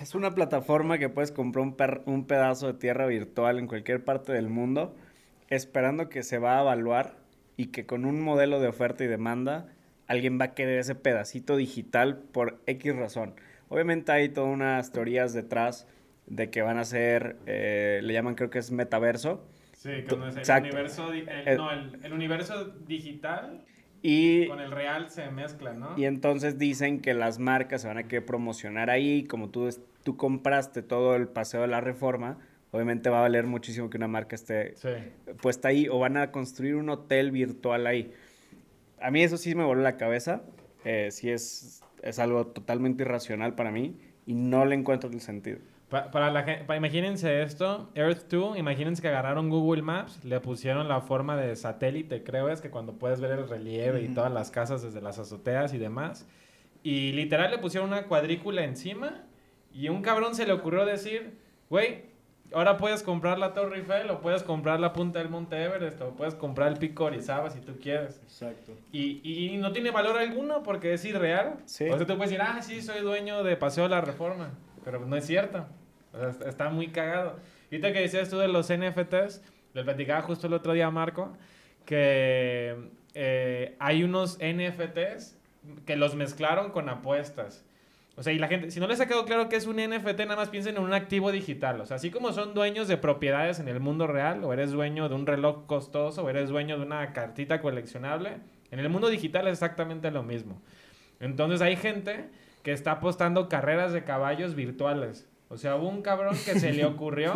Es 0.01 0.15
una 0.15 0.31
plataforma 0.31 0.97
que 0.97 1.09
puedes 1.09 1.31
comprar 1.31 1.63
un, 1.63 1.75
per- 1.75 2.01
un 2.05 2.25
pedazo 2.25 2.67
de 2.67 2.73
tierra 2.73 3.05
virtual 3.07 3.59
en 3.59 3.67
cualquier 3.67 4.03
parte 4.03 4.31
del 4.33 4.49
mundo, 4.49 4.95
esperando 5.49 6.09
que 6.09 6.23
se 6.23 6.37
va 6.39 6.57
a 6.57 6.61
evaluar 6.61 7.15
y 7.57 7.67
que 7.67 7.85
con 7.85 8.05
un 8.05 8.21
modelo 8.21 8.59
de 8.59 8.67
oferta 8.67 9.03
y 9.03 9.07
demanda 9.07 9.67
alguien 10.07 10.39
va 10.39 10.45
a 10.45 10.53
querer 10.53 10.79
ese 10.79 10.95
pedacito 10.95 11.55
digital 11.55 12.17
por 12.17 12.59
X 12.67 12.95
razón. 12.95 13.35
Obviamente 13.69 14.11
hay 14.11 14.29
todas 14.29 14.51
unas 14.53 14.91
teorías 14.91 15.33
detrás 15.33 15.87
de 16.27 16.49
que 16.49 16.61
van 16.61 16.77
a 16.77 16.83
ser, 16.85 17.37
eh, 17.45 17.99
le 18.03 18.13
llaman 18.13 18.35
creo 18.35 18.49
que 18.49 18.59
es 18.59 18.71
metaverso. 18.71 19.43
Sí, 19.83 19.89
que 20.07 20.15
no 20.15 20.27
es 20.29 20.35
el 20.35 20.39
Exacto. 20.39 20.67
universo, 20.69 21.11
di- 21.11 21.19
el- 21.27 21.47
Eh, 21.47 21.55
no, 21.57 21.69
el, 21.71 21.99
el 22.03 22.13
universo 22.13 22.65
digital 22.87 23.65
Y, 24.01 24.47
con 24.47 24.61
el 24.61 24.71
real 24.71 25.09
se 25.09 25.29
mezclan, 25.29 25.79
¿no? 25.81 25.97
y 25.97 26.05
entonces 26.05 26.57
dicen 26.57 27.01
que 27.01 27.13
las 27.13 27.37
marcas 27.39 27.81
se 27.81 27.89
van 27.89 27.97
a 27.97 28.03
querer 28.07 28.25
promocionar 28.25 28.89
ahí, 28.89 29.25
como 29.25 29.49
tú, 29.49 29.69
tú 30.03 30.15
compraste 30.15 30.83
todo 30.83 31.15
el 31.17 31.27
paseo 31.27 31.61
de 31.61 31.67
la 31.67 31.81
reforma, 31.81 32.37
obviamente 32.71 33.09
va 33.09 33.19
a 33.19 33.21
valer 33.23 33.45
muchísimo 33.45 33.89
que 33.89 33.97
una 33.97 34.07
marca 34.07 34.35
esté 34.35 34.73
Sí. 34.77 34.89
puesta 35.41 35.67
ahí 35.67 35.89
o 35.89 35.99
van 35.99 36.15
a 36.15 36.31
construir 36.31 36.75
un 36.75 36.89
hotel 36.89 37.31
virtual 37.31 37.85
ahí. 37.85 38.13
A 39.01 39.11
mí 39.11 39.21
eso 39.21 39.35
sí 39.37 39.53
me 39.53 39.65
voló 39.65 39.81
la 39.81 39.97
cabeza, 39.97 40.43
eh, 40.85 41.09
sí 41.11 41.29
es, 41.29 41.81
es 42.01 42.19
algo 42.19 42.47
totalmente 42.47 43.03
irracional 43.03 43.53
para 43.55 43.69
mí 43.71 43.97
y 44.25 44.33
no 44.33 44.63
le 44.65 44.75
encuentro 44.75 45.09
el 45.09 45.19
sentido. 45.19 45.59
Pa- 45.93 46.09
para 46.09 46.31
la 46.31 46.75
imagínense 46.75 47.43
esto, 47.43 47.91
Earth 47.93 48.27
2, 48.27 48.57
imagínense 48.57 48.99
que 48.99 49.09
agarraron 49.09 49.51
Google 49.51 49.83
Maps, 49.83 50.25
le 50.25 50.39
pusieron 50.39 50.87
la 50.87 51.01
forma 51.01 51.37
de 51.37 51.55
satélite, 51.55 52.23
creo 52.23 52.49
es 52.49 52.61
que 52.61 52.71
cuando 52.71 52.93
puedes 52.93 53.21
ver 53.21 53.29
el 53.29 53.47
relieve 53.47 54.01
y 54.01 54.07
todas 54.07 54.31
las 54.31 54.49
casas 54.49 54.81
desde 54.81 55.01
las 55.01 55.19
azoteas 55.19 55.71
y 55.75 55.77
demás, 55.77 56.27
y 56.81 57.11
literal 57.11 57.51
le 57.51 57.59
pusieron 57.59 57.89
una 57.89 58.07
cuadrícula 58.07 58.63
encima 58.63 59.21
y 59.71 59.89
un 59.89 60.01
cabrón 60.01 60.33
se 60.33 60.47
le 60.47 60.53
ocurrió 60.53 60.83
decir, 60.83 61.37
güey, 61.69 62.05
ahora 62.53 62.77
puedes 62.77 63.03
comprar 63.03 63.37
la 63.37 63.53
Torre 63.53 63.77
Eiffel 63.77 64.09
o 64.09 64.19
puedes 64.19 64.41
comprar 64.41 64.79
la 64.79 64.93
punta 64.93 65.19
del 65.19 65.29
Monte 65.29 65.63
Everest 65.63 66.01
o 66.01 66.15
puedes 66.15 66.33
comprar 66.33 66.69
el 66.71 66.79
Pico 66.79 67.03
Orizaba 67.05 67.51
si 67.51 67.59
tú 67.59 67.73
quieres. 67.79 68.19
Exacto. 68.23 68.71
Y, 68.91 69.21
y 69.23 69.57
no 69.57 69.71
tiene 69.71 69.91
valor 69.91 70.17
alguno 70.17 70.63
porque 70.63 70.93
es 70.93 71.05
irreal. 71.05 71.57
Sí. 71.65 71.85
O 71.85 71.97
sea, 71.97 72.07
tú 72.07 72.15
puedes 72.17 72.31
decir, 72.31 72.41
ah, 72.41 72.61
sí, 72.63 72.81
soy 72.81 73.01
dueño 73.01 73.43
de 73.43 73.55
Paseo 73.57 73.83
de 73.83 73.89
la 73.91 74.01
Reforma. 74.01 74.49
Pero 74.83 74.99
no 75.05 75.15
es 75.15 75.25
cierto. 75.25 75.65
O 76.13 76.19
sea, 76.19 76.49
está- 76.49 76.69
muy 76.69 76.87
cagado. 76.89 77.39
Y 77.71 77.75
ahorita 77.75 77.93
que 77.93 77.99
decías 78.01 78.29
tú 78.29 78.37
de 78.37 78.47
los 78.47 78.69
NFTs, 78.69 79.41
le 79.73 79.83
platicaba 79.83 80.21
justo 80.21 80.47
el 80.47 80.53
otro 80.53 80.73
día 80.73 80.87
a 80.87 80.91
Marco, 80.91 81.35
que 81.85 82.75
eh, 83.15 83.75
hay 83.79 84.03
unos 84.03 84.37
NFTs 84.39 85.37
que 85.85 85.95
los 85.95 86.15
mezclaron 86.15 86.71
con 86.71 86.89
apuestas. 86.89 87.65
O 88.15 88.21
sea, 88.21 88.31
y 88.31 88.37
la 88.37 88.47
gente, 88.47 88.69
si 88.69 88.79
no 88.79 88.87
les 88.87 89.01
ha 89.01 89.07
quedado 89.07 89.25
claro 89.25 89.49
que 89.49 89.55
es 89.55 89.65
un 89.65 89.77
NFT, 89.77 90.19
nada 90.19 90.35
más 90.35 90.49
piensen 90.49 90.77
en 90.77 90.83
un 90.83 90.93
activo 90.93 91.31
digital. 91.31 91.81
O 91.81 91.85
sea, 91.87 91.95
así 91.95 92.11
como 92.11 92.31
son 92.31 92.53
dueños 92.53 92.87
de 92.87 92.97
propiedades 92.97 93.59
en 93.59 93.67
el 93.67 93.79
mundo 93.79 94.05
real, 94.05 94.43
o 94.43 94.53
eres 94.53 94.71
dueño 94.71 95.09
de 95.09 95.15
un 95.15 95.25
reloj 95.25 95.65
costoso, 95.65 96.23
o 96.23 96.29
eres 96.29 96.49
dueño 96.49 96.77
de 96.77 96.85
una 96.85 97.11
cartita 97.13 97.59
coleccionable, 97.59 98.37
en 98.69 98.79
el 98.79 98.89
mundo 98.89 99.09
digital 99.09 99.47
es 99.47 99.53
exactamente 99.53 100.11
lo 100.11 100.21
mismo. 100.21 100.61
Entonces 101.19 101.61
hay 101.61 101.75
gente 101.75 102.29
que 102.61 102.71
está 102.71 102.93
apostando 102.93 103.49
carreras 103.49 103.93
de 103.93 104.03
caballos 104.03 104.53
virtuales. 104.53 105.27
O 105.49 105.57
sea, 105.57 105.75
hubo 105.75 105.89
un 105.89 106.01
cabrón 106.01 106.35
que 106.45 106.59
se 106.59 106.73
le 106.73 106.85
ocurrió 106.85 107.33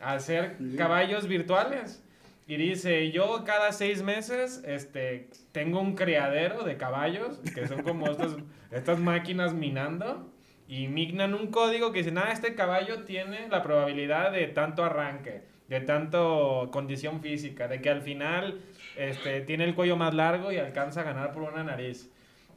hacer 0.00 0.56
caballos 0.76 1.26
virtuales. 1.26 2.02
Y 2.46 2.56
dice, 2.56 3.12
yo 3.12 3.44
cada 3.44 3.70
seis 3.70 4.02
meses 4.02 4.64
este, 4.66 5.28
tengo 5.52 5.80
un 5.80 5.94
criadero 5.94 6.64
de 6.64 6.76
caballos, 6.76 7.38
que 7.54 7.68
son 7.68 7.82
como 7.82 8.10
estas, 8.10 8.36
estas 8.72 8.98
máquinas 8.98 9.54
minando, 9.54 10.28
y 10.66 10.88
mignan 10.88 11.34
un 11.34 11.48
código 11.48 11.92
que 11.92 11.98
dice, 11.98 12.10
nada, 12.12 12.32
este 12.32 12.54
caballo 12.54 13.04
tiene 13.04 13.48
la 13.48 13.62
probabilidad 13.62 14.32
de 14.32 14.46
tanto 14.48 14.84
arranque, 14.84 15.42
de 15.68 15.80
tanto 15.80 16.70
condición 16.72 17.20
física, 17.20 17.68
de 17.68 17.80
que 17.80 17.90
al 17.90 18.02
final 18.02 18.60
este, 18.96 19.40
tiene 19.42 19.64
el 19.64 19.74
cuello 19.74 19.96
más 19.96 20.14
largo 20.14 20.50
y 20.52 20.58
alcanza 20.58 21.00
a 21.00 21.04
ganar 21.04 21.32
por 21.32 21.42
una 21.42 21.62
nariz. 21.62 22.10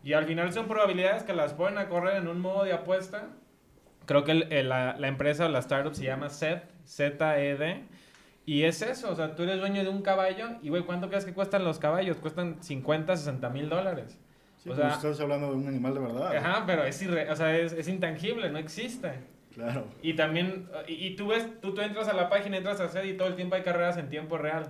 Y 0.03 0.13
al 0.13 0.25
final 0.25 0.51
son 0.53 0.67
probabilidades 0.67 1.23
que 1.23 1.33
las 1.33 1.53
ponen 1.53 1.77
a 1.77 1.87
correr 1.87 2.17
en 2.17 2.27
un 2.27 2.39
modo 2.39 2.63
de 2.63 2.73
apuesta. 2.73 3.29
Creo 4.05 4.23
que 4.23 4.31
el- 4.31 4.51
el- 4.53 4.69
la, 4.69 4.95
la 4.97 5.07
empresa 5.07 5.45
o 5.45 5.49
la 5.49 5.59
startup 5.59 5.93
se 5.95 6.03
llama 6.03 6.29
ZED, 6.29 6.59
Z-E-D. 6.85 7.83
Y 8.45 8.63
es 8.63 8.81
eso, 8.81 9.09
o 9.11 9.15
sea, 9.15 9.35
tú 9.35 9.43
eres 9.43 9.59
dueño 9.59 9.83
de 9.83 9.89
un 9.89 10.01
caballo 10.01 10.49
y, 10.61 10.67
güey, 10.69 10.83
¿cuánto 10.83 11.07
crees 11.07 11.23
que 11.23 11.33
cuestan 11.33 11.63
los 11.63 11.79
caballos? 11.79 12.17
Cuestan 12.17 12.61
50, 12.61 13.15
60 13.15 13.49
mil 13.49 13.69
dólares. 13.69 14.19
Sí, 14.57 14.69
O 14.69 14.73
como 14.75 14.85
sea- 14.85 14.95
estás 14.95 15.19
hablando 15.21 15.47
de 15.51 15.55
un 15.55 15.67
animal 15.67 15.93
de 15.93 15.99
verdad. 16.01 16.35
Ajá, 16.35 16.63
pero 16.65 16.83
es, 16.83 17.01
irre- 17.01 17.29
o 17.31 17.35
sea, 17.37 17.57
es, 17.57 17.71
es 17.71 17.87
intangible, 17.87 18.49
no 18.49 18.57
existe. 18.59 19.11
Claro. 19.53 19.85
Y 20.01 20.15
también, 20.15 20.67
y, 20.87 20.93
y 21.07 21.15
tú 21.15 21.27
ves, 21.27 21.47
tú, 21.61 21.73
tú 21.73 21.81
entras 21.81 22.07
a 22.09 22.13
la 22.13 22.27
página, 22.27 22.57
entras 22.57 22.81
a 22.81 22.85
hacer 22.85 23.05
y 23.05 23.15
todo 23.15 23.27
el 23.29 23.35
tiempo 23.35 23.55
hay 23.55 23.61
carreras 23.61 23.95
en 23.97 24.09
tiempo 24.09 24.37
real. 24.37 24.67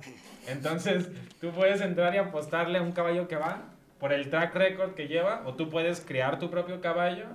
Entonces, 0.47 1.09
tú 1.39 1.51
puedes 1.51 1.81
entrar 1.81 2.13
y 2.13 2.17
apostarle 2.17 2.77
a 2.77 2.81
un 2.81 2.91
caballo 2.91 3.27
que 3.27 3.38
va 3.38 3.61
por 3.99 4.11
el 4.13 4.29
track 4.29 4.53
record 4.55 4.93
que 4.93 5.07
lleva, 5.07 5.41
o 5.45 5.53
tú 5.55 5.69
puedes 5.69 6.01
crear 6.01 6.38
tu 6.38 6.49
propio 6.51 6.81
caballo 6.81 7.25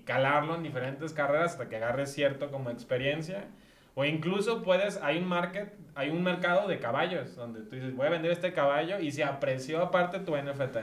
y 0.00 0.02
calarlo 0.02 0.54
en 0.54 0.62
diferentes 0.62 1.12
carreras 1.12 1.52
hasta 1.52 1.68
que 1.68 1.76
agarres 1.76 2.12
cierto 2.12 2.50
como 2.50 2.70
experiencia. 2.70 3.44
O 3.94 4.04
incluso 4.04 4.62
puedes, 4.62 4.96
hay 5.02 5.18
un 5.18 5.26
market, 5.26 5.74
hay 5.94 6.10
un 6.10 6.22
mercado 6.22 6.68
de 6.68 6.78
caballos, 6.78 7.34
donde 7.36 7.60
tú 7.62 7.74
dices, 7.74 7.94
voy 7.94 8.06
a 8.06 8.10
vender 8.10 8.30
este 8.30 8.52
caballo 8.52 8.98
y 9.00 9.10
se 9.10 9.24
apreció 9.24 9.82
aparte 9.82 10.20
tu 10.20 10.36
NFT. 10.36 10.76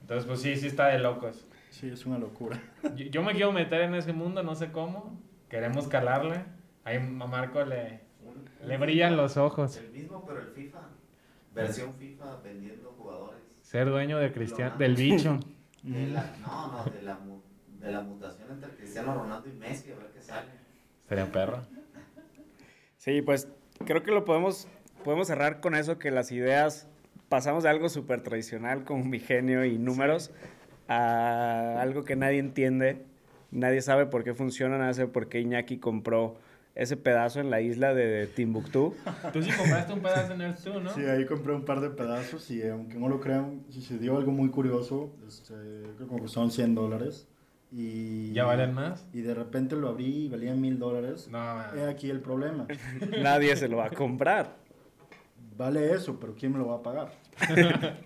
Entonces, 0.00 0.26
pues 0.26 0.40
sí, 0.40 0.56
sí 0.56 0.66
está 0.66 0.88
de 0.88 0.98
locos. 0.98 1.46
Sí, 1.70 1.88
es 1.88 2.06
una 2.06 2.18
locura. 2.18 2.60
Yo, 2.96 3.06
yo 3.06 3.22
me 3.22 3.32
quiero 3.32 3.52
meter 3.52 3.82
en 3.82 3.94
ese 3.94 4.12
mundo, 4.12 4.42
no 4.42 4.54
sé 4.54 4.70
cómo. 4.70 5.18
Queremos 5.48 5.88
calarle. 5.88 6.44
Ahí 6.84 6.96
a 6.96 7.00
Marco 7.00 7.64
le, 7.64 8.00
le 8.64 8.78
brillan 8.78 9.10
FIFA, 9.10 9.22
los 9.22 9.36
ojos. 9.36 9.76
El 9.76 9.90
mismo, 9.90 10.24
pero 10.26 10.40
el 10.40 10.48
FIFA. 10.48 10.80
Versión 11.54 11.94
FIFA 11.94 12.36
vendiendo 12.42 12.94
jugadores. 12.98 13.40
Ser 13.62 13.88
dueño 13.88 14.18
de 14.18 14.32
Cristian, 14.32 14.76
del 14.78 14.94
bicho. 14.94 15.38
De 15.84 16.06
la, 16.06 16.34
no, 16.40 16.72
no, 16.72 16.84
de 16.90 17.02
la, 17.02 17.18
de 17.84 17.92
la 17.92 18.00
mutación 18.00 18.50
entre 18.50 18.70
Cristiano 18.70 19.14
Ronaldo 19.14 19.48
y 19.48 19.52
Messi, 19.52 19.92
a 19.92 19.96
ver 19.96 20.10
qué 20.12 20.20
sale. 20.20 20.48
Sería 21.08 21.30
perro. 21.30 21.62
Sí, 22.96 23.20
pues 23.20 23.48
creo 23.84 24.02
que 24.02 24.10
lo 24.10 24.24
podemos, 24.24 24.66
podemos 25.04 25.26
cerrar 25.26 25.60
con 25.60 25.74
eso, 25.74 25.98
que 25.98 26.10
las 26.10 26.32
ideas 26.32 26.88
pasamos 27.28 27.64
de 27.64 27.68
algo 27.68 27.88
súper 27.88 28.22
tradicional 28.22 28.84
como 28.84 29.04
mi 29.04 29.20
genio 29.20 29.64
y 29.64 29.78
números 29.78 30.30
a 30.88 31.80
algo 31.80 32.04
que 32.04 32.16
nadie 32.16 32.38
entiende, 32.38 33.04
nadie 33.50 33.82
sabe 33.82 34.06
por 34.06 34.24
qué 34.24 34.34
funciona, 34.34 34.78
nadie 34.78 34.94
sabe 34.94 35.08
por 35.08 35.28
qué 35.28 35.40
Iñaki 35.40 35.78
compró 35.78 36.36
ese 36.74 36.96
pedazo 36.96 37.40
en 37.40 37.50
la 37.50 37.60
isla 37.60 37.94
de 37.94 38.26
Timbuktu. 38.26 38.94
Tú 39.32 39.42
sí 39.42 39.50
compraste 39.52 39.92
un 39.92 40.00
pedazo 40.00 40.32
en 40.32 40.40
el 40.40 40.56
tú, 40.56 40.80
¿no? 40.80 40.92
Sí, 40.92 41.04
ahí 41.04 41.24
compré 41.24 41.54
un 41.54 41.64
par 41.64 41.80
de 41.80 41.90
pedazos 41.90 42.50
y 42.50 42.66
aunque 42.66 42.98
no 42.98 43.08
lo 43.08 43.20
crean, 43.20 43.62
sucedió 43.68 44.16
algo 44.16 44.32
muy 44.32 44.48
curioso. 44.50 45.14
Este, 45.26 45.54
creo 45.96 46.08
que 46.08 46.14
me 46.14 46.20
costaron 46.20 46.50
100 46.50 46.74
dólares. 46.74 47.28
Y, 47.76 48.32
¿Ya 48.32 48.44
valen 48.44 48.72
más? 48.72 49.04
Y 49.12 49.22
de 49.22 49.34
repente 49.34 49.74
lo 49.74 49.88
abrí 49.88 50.26
y 50.26 50.28
valía 50.28 50.54
mil 50.54 50.78
dólares. 50.78 51.26
No. 51.28 51.74
He 51.74 51.88
aquí 51.88 52.08
el 52.08 52.20
problema. 52.20 52.68
nadie 53.20 53.56
se 53.56 53.66
lo 53.66 53.78
va 53.78 53.86
a 53.86 53.90
comprar. 53.90 54.54
Vale 55.56 55.92
eso, 55.92 56.20
pero 56.20 56.36
¿quién 56.36 56.52
me 56.52 56.58
lo 56.58 56.68
va 56.68 56.76
a 56.76 56.82
pagar? 56.82 57.12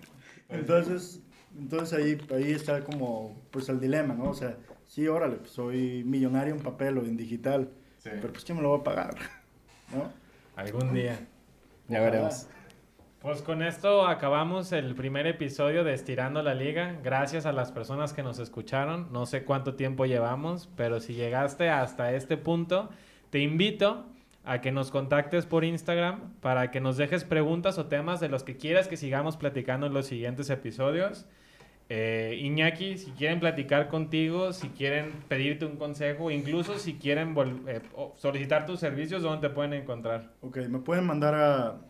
entonces, 0.49 1.21
entonces 1.55 1.99
ahí, 1.99 2.17
ahí 2.35 2.51
está 2.51 2.83
como 2.83 3.37
pues 3.51 3.69
el 3.69 3.79
dilema, 3.79 4.15
¿no? 4.15 4.31
O 4.31 4.33
sea, 4.33 4.57
sí, 4.87 5.07
órale, 5.07 5.35
pues, 5.35 5.51
soy 5.51 6.03
millonario 6.03 6.55
en 6.55 6.61
papel 6.61 6.97
o 6.97 7.05
en 7.05 7.15
digital, 7.15 7.69
Sí. 7.99 8.09
pero 8.13 8.31
pues 8.31 8.45
¿quién 8.45 8.57
me 8.57 8.63
lo 8.63 8.71
va 8.71 8.77
a 8.77 8.83
pagar? 8.83 9.15
¿No? 9.93 10.11
Algún 10.55 10.93
día. 10.95 11.19
Ya 11.87 12.01
veremos. 12.01 12.47
Pues 13.21 13.41
con 13.41 13.61
esto 13.61 14.07
acabamos 14.07 14.71
el 14.71 14.95
primer 14.95 15.27
episodio 15.27 15.83
de 15.83 15.93
Estirando 15.93 16.41
la 16.41 16.53
Liga. 16.53 16.97
Gracias 17.03 17.45
a 17.45 17.51
las 17.51 17.69
personas 17.69 18.13
que 18.13 18.23
nos 18.23 18.39
escucharon. 18.39 19.11
No 19.11 19.25
sé 19.25 19.43
cuánto 19.43 19.75
tiempo 19.75 20.05
llevamos, 20.05 20.69
pero 20.77 21.01
si 21.01 21.15
llegaste 21.15 21.69
hasta 21.69 22.13
este 22.13 22.37
punto, 22.37 22.89
te 23.29 23.39
invito 23.39 24.05
a 24.45 24.61
que 24.61 24.71
nos 24.71 24.89
contactes 24.89 25.45
por 25.45 25.65
Instagram 25.65 26.33
para 26.39 26.71
que 26.71 26.79
nos 26.79 26.95
dejes 26.95 27.25
preguntas 27.25 27.77
o 27.77 27.87
temas 27.87 28.21
de 28.21 28.29
los 28.29 28.43
que 28.43 28.55
quieras 28.55 28.87
que 28.87 28.95
sigamos 28.95 29.35
platicando 29.35 29.87
en 29.87 29.93
los 29.93 30.05
siguientes 30.05 30.49
episodios. 30.49 31.25
Eh, 31.89 32.39
Iñaki, 32.39 32.97
si 32.97 33.11
quieren 33.11 33.41
platicar 33.41 33.89
contigo, 33.89 34.53
si 34.53 34.69
quieren 34.69 35.11
pedirte 35.27 35.65
un 35.65 35.75
consejo, 35.75 36.31
incluso 36.31 36.77
si 36.77 36.93
quieren 36.93 37.35
eh, 37.67 37.81
solicitar 38.15 38.65
tus 38.65 38.79
servicios, 38.79 39.23
¿dónde 39.23 39.49
te 39.49 39.53
pueden 39.53 39.73
encontrar? 39.73 40.31
Ok, 40.39 40.59
me 40.69 40.79
pueden 40.79 41.05
mandar 41.05 41.35
a 41.35 41.88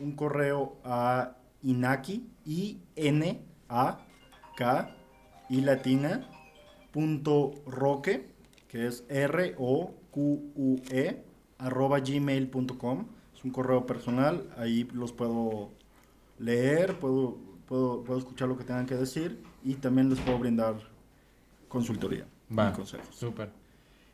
un 0.00 0.12
correo 0.12 0.76
a 0.84 1.36
inaki, 1.62 2.26
i 2.46 2.78
n 2.96 3.40
a 3.68 3.98
k 4.56 4.88
i 5.50 5.60
latina 5.60 6.26
punto 6.90 7.52
roque, 7.66 8.30
que 8.68 8.86
es 8.86 9.04
r 9.08 9.54
o 9.58 9.94
q 10.10 10.52
u 10.54 10.76
e 10.90 11.22
arroba 11.58 12.00
gmail.com. 12.00 13.06
Es 13.34 13.44
un 13.44 13.50
correo 13.50 13.86
personal, 13.86 14.48
ahí 14.56 14.88
los 14.92 15.12
puedo 15.12 15.70
leer, 16.38 16.98
puedo, 16.98 17.38
puedo, 17.66 18.02
puedo 18.04 18.18
escuchar 18.18 18.48
lo 18.48 18.56
que 18.56 18.64
tengan 18.64 18.86
que 18.86 18.96
decir 18.96 19.42
y 19.64 19.74
también 19.74 20.10
les 20.10 20.18
puedo 20.20 20.38
brindar 20.38 20.74
consultoría 21.68 22.26
Va. 22.56 22.70
y 22.70 22.72
consejos. 22.72 23.14
Súper. 23.14 23.59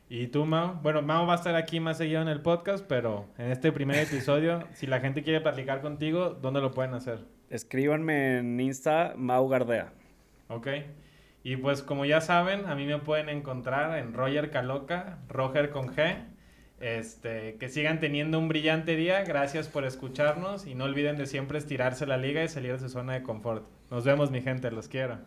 ¿Y 0.09 0.27
tú, 0.27 0.45
Mao? 0.45 0.79
Bueno, 0.81 1.01
Mao 1.01 1.27
va 1.27 1.33
a 1.33 1.35
estar 1.35 1.55
aquí 1.55 1.81
más 1.81 1.97
seguido 1.97 2.21
en 2.21 2.29
el 2.29 2.39
podcast, 2.39 2.85
pero 2.87 3.25
en 3.37 3.51
este 3.51 3.73
primer 3.73 3.99
episodio, 3.99 4.65
si 4.73 4.87
la 4.87 5.01
gente 5.01 5.21
quiere 5.21 5.41
platicar 5.41 5.81
contigo, 5.81 6.29
¿dónde 6.29 6.61
lo 6.61 6.71
pueden 6.71 6.93
hacer? 6.93 7.25
Escríbanme 7.49 8.37
en 8.37 8.57
Insta, 8.59 9.15
Mau 9.17 9.49
Gardea. 9.49 9.91
¿Ok? 10.47 10.67
Y 11.43 11.57
pues 11.57 11.81
como 11.81 12.05
ya 12.05 12.21
saben, 12.21 12.67
a 12.67 12.75
mí 12.75 12.85
me 12.85 12.99
pueden 12.99 13.27
encontrar 13.27 13.97
en 13.99 14.13
Roger 14.13 14.49
Caloca, 14.49 15.19
Roger 15.27 15.71
con 15.71 15.93
G. 15.93 16.23
Este, 16.79 17.55
que 17.55 17.67
sigan 17.67 17.99
teniendo 17.99 18.39
un 18.39 18.47
brillante 18.47 18.95
día. 18.95 19.23
Gracias 19.23 19.67
por 19.67 19.83
escucharnos 19.83 20.67
y 20.67 20.75
no 20.75 20.85
olviden 20.85 21.17
de 21.17 21.25
siempre 21.25 21.57
estirarse 21.57 22.05
la 22.05 22.17
liga 22.17 22.43
y 22.43 22.47
salir 22.47 22.73
de 22.73 22.79
su 22.79 22.89
zona 22.89 23.13
de 23.13 23.23
confort. 23.23 23.65
Nos 23.91 24.05
vemos, 24.05 24.31
mi 24.31 24.41
gente. 24.41 24.71
Los 24.71 24.87
quiero. 24.87 25.19